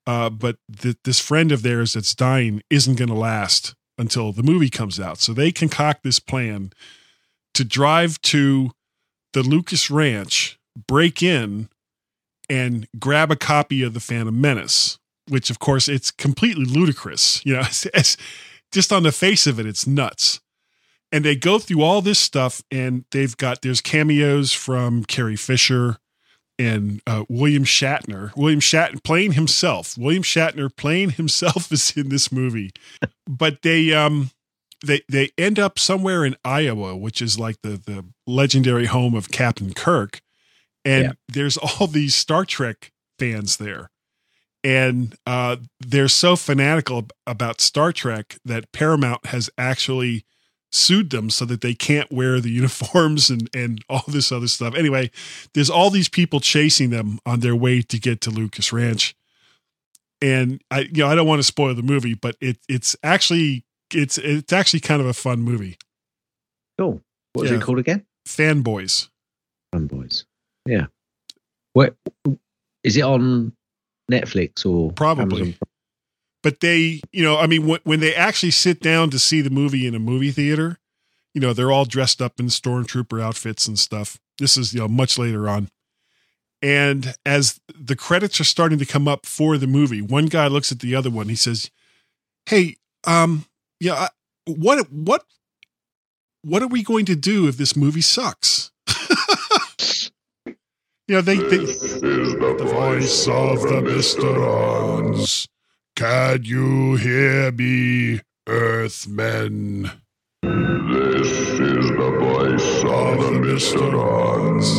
uh, 0.06 0.30
but 0.30 0.58
th- 0.80 0.98
this 1.04 1.20
friend 1.20 1.52
of 1.52 1.64
theirs 1.64 1.94
that's 1.94 2.14
dying 2.14 2.62
isn't 2.70 2.96
going 2.96 3.10
to 3.10 3.16
last 3.16 3.74
until 3.98 4.32
the 4.32 4.44
movie 4.44 4.70
comes 4.70 5.00
out 5.00 5.18
so 5.18 5.34
they 5.34 5.52
concoct 5.52 6.04
this 6.04 6.20
plan 6.20 6.72
to 7.54 7.64
drive 7.64 8.22
to 8.22 8.72
the 9.34 9.44
Lucas 9.44 9.90
Ranch, 9.90 10.60
break 10.88 11.24
in, 11.24 11.70
and 12.50 12.88
grab 13.00 13.32
a 13.32 13.36
copy 13.36 13.84
of 13.84 13.94
the 13.94 14.00
Phantom 14.00 14.40
Menace. 14.40 15.00
Which, 15.28 15.50
of 15.50 15.60
course, 15.60 15.90
it's 15.90 16.10
completely 16.10 16.66
ludicrous. 16.66 17.46
You 17.46 17.56
know, 17.56 17.60
it's, 17.66 17.86
it's 17.88 18.18
just 18.72 18.94
on 18.94 19.04
the 19.04 19.12
face 19.12 19.48
of 19.48 19.60
it, 19.60 19.66
it's 19.66 19.86
nuts. 19.88 20.40
And 21.12 21.24
they 21.26 21.36
go 21.36 21.58
through 21.58 21.82
all 21.82 22.02
this 22.02 22.20
stuff, 22.20 22.62
and 22.70 23.06
they've 23.12 23.36
got 23.36 23.62
there's 23.62 23.82
cameos 23.82 24.54
from 24.54 25.04
Carrie 25.06 25.36
Fisher 25.36 25.98
and 26.60 27.02
uh, 27.08 27.24
William 27.30 27.64
Shatner. 27.64 28.36
William 28.36 28.60
Shatner 28.60 29.04
playing 29.04 29.34
himself. 29.34 29.98
William 29.98 30.24
Shatner 30.24 30.76
playing 30.76 31.12
himself 31.12 31.72
is 31.72 31.96
in 31.96 32.10
this 32.10 32.32
movie, 32.32 32.72
but 33.28 33.62
they 33.62 33.94
um 33.94 34.32
they 34.86 35.02
they 35.10 35.30
end 35.38 35.60
up 35.60 35.80
somewhere 35.80 36.24
in 36.26 36.36
Iowa, 36.46 36.96
which 36.96 37.22
is 37.22 37.40
like 37.40 37.58
the 37.64 37.70
the 37.78 38.06
legendary 38.26 38.86
home 38.86 39.16
of 39.16 39.32
Captain 39.32 39.74
Kirk, 39.74 40.22
and 40.86 41.04
Yeah. 41.06 41.12
there's 41.28 41.58
all 41.58 41.88
these 41.88 42.16
Star 42.16 42.46
Trek 42.46 42.92
fans 43.20 43.58
there, 43.58 43.90
and 44.64 45.16
uh, 45.26 45.58
they're 45.80 46.08
so 46.08 46.36
fanatical 46.36 47.08
about 47.26 47.62
Star 47.62 47.92
Trek 47.92 48.38
that 48.46 48.72
Paramount 48.72 49.28
has 49.28 49.50
actually 49.58 50.26
sued 50.72 51.10
them 51.12 51.30
so 51.30 51.46
that 51.46 51.62
they 51.62 51.74
can't 51.74 52.12
wear 52.12 52.40
the 52.40 52.50
uniforms 52.62 53.30
and 53.30 53.50
and 53.56 53.84
all 53.90 54.04
this 54.08 54.32
other 54.32 54.48
stuff. 54.48 54.76
Anyway, 54.76 55.12
there's 55.54 55.70
all 55.70 55.90
these 55.90 56.10
people 56.10 56.40
chasing 56.40 56.90
them 56.90 57.20
on 57.26 57.40
their 57.40 57.56
way 57.56 57.82
to 57.82 58.00
get 58.00 58.22
to 58.22 58.30
Lucas 58.32 58.72
Ranch. 58.74 59.16
And 60.22 60.62
I 60.72 60.82
you 60.82 61.04
know, 61.04 61.08
I 61.08 61.16
don't 61.16 61.28
want 61.28 61.40
to 61.40 61.44
spoil 61.44 61.74
the 61.76 61.84
movie, 61.84 62.16
but 62.16 62.36
it 62.42 62.58
it's 62.68 62.96
actually 63.04 63.66
it's 63.94 64.18
it's 64.18 64.52
actually 64.52 64.80
kind 64.82 65.00
of 65.02 65.08
a 65.08 65.14
fun 65.14 65.42
movie. 65.42 65.78
Cool. 66.80 67.02
What 67.34 67.44
was 67.44 67.52
Yeah. 67.52 67.58
it 67.58 67.62
called 67.64 67.80
again? 67.80 68.06
Fanboys. 68.28 69.10
Fanboys. 69.74 70.26
Yeah. 70.66 70.88
What 71.74 71.96
is 72.84 72.98
it 72.98 73.04
on 73.04 73.54
Netflix 74.12 74.66
or 74.66 74.92
Probably. 74.94 75.42
Amazon? 75.42 75.56
But 76.44 76.60
they, 76.60 77.02
you 77.12 77.24
know, 77.24 77.38
I 77.38 77.48
mean, 77.48 77.66
when, 77.68 77.80
when 77.84 78.00
they 78.00 78.14
actually 78.14 78.52
sit 78.52 78.80
down 78.80 79.10
to 79.10 79.20
see 79.20 79.42
the 79.42 79.50
movie 79.50 79.88
in 79.88 79.96
a 79.96 80.00
movie 80.00 80.32
theater, 80.32 80.78
you 81.34 81.42
know, 81.42 81.54
they're 81.54 81.72
all 81.72 81.86
dressed 81.86 82.22
up 82.22 82.40
in 82.40 82.48
stormtrooper 82.48 83.22
outfits 83.22 83.68
and 83.68 83.78
stuff. 83.78 84.20
This 84.40 84.58
is, 84.58 84.74
you 84.74 84.80
know, 84.80 84.88
much 84.88 85.18
later 85.18 85.50
on. 85.50 85.70
And 86.62 87.14
as 87.26 87.60
the 87.68 87.96
credits 87.96 88.40
are 88.42 88.46
starting 88.46 88.80
to 88.80 88.86
come 88.86 89.08
up 89.08 89.26
for 89.26 89.58
the 89.58 89.68
movie, 89.68 90.02
one 90.02 90.26
guy 90.26 90.48
looks 90.48 90.72
at 90.72 90.80
the 90.80 90.96
other 90.96 91.10
one. 91.10 91.30
He 91.30 91.36
says, 91.36 91.70
"Hey, 92.48 92.78
um, 93.06 93.46
yeah, 93.80 93.94
I, 93.94 94.10
what, 94.46 94.92
what, 94.92 95.24
what 96.42 96.64
are 96.64 96.68
we 96.68 96.82
going 96.82 97.06
to 97.06 97.16
do 97.16 97.48
if 97.48 97.58
this 97.58 97.76
movie 97.76 98.02
sucks?" 98.02 98.72
you 100.48 100.56
know, 101.08 101.22
they, 101.22 101.38
they 101.38 101.58
the 101.58 102.68
voice 102.68 103.28
of 103.28 103.62
the 103.62 103.82
Mysterons. 103.82 105.48
Can 105.98 106.44
you 106.44 106.96
hear 106.98 107.52
me, 107.52 108.22
Earthmen? 108.48 109.90
This 110.44 111.28
is 111.28 111.90
the 111.90 112.12
voice 112.22 112.84
of 112.84 113.18
the 113.18 113.32
Mysterons. 113.42 114.70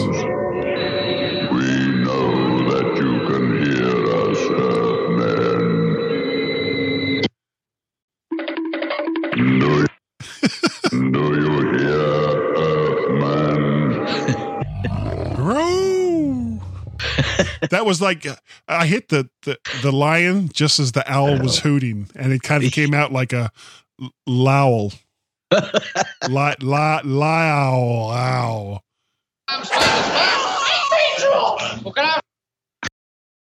We 1.51 1.71
know 2.05 2.71
that 2.71 2.89
you 3.03 3.13
can 3.27 3.45
hear 3.65 3.99
us, 4.15 4.41
Earthmen. 4.79 5.59
Do 9.59 9.88
that 17.71 17.87
was 17.87 18.01
like 18.01 18.27
uh, 18.27 18.37
I 18.67 18.87
hit 18.87 19.09
the, 19.09 19.29
the 19.43 19.59
the 19.83 19.93
lion 19.93 20.49
just 20.53 20.79
as 20.79 20.93
the 20.93 21.11
owl 21.11 21.39
was 21.39 21.59
hooting, 21.61 22.09
and 22.15 22.33
it 22.33 22.43
kind 22.43 22.65
of 22.65 22.73
came 22.73 22.95
out 22.95 23.13
like 23.13 23.33
a 23.33 23.51
lowl. 24.27 24.93
la, 26.29 26.55
la, 26.61 27.01
lowl, 27.05 28.11
owl. 28.13 28.85
What 31.83 31.95
can 31.95 32.05
I 32.05 32.21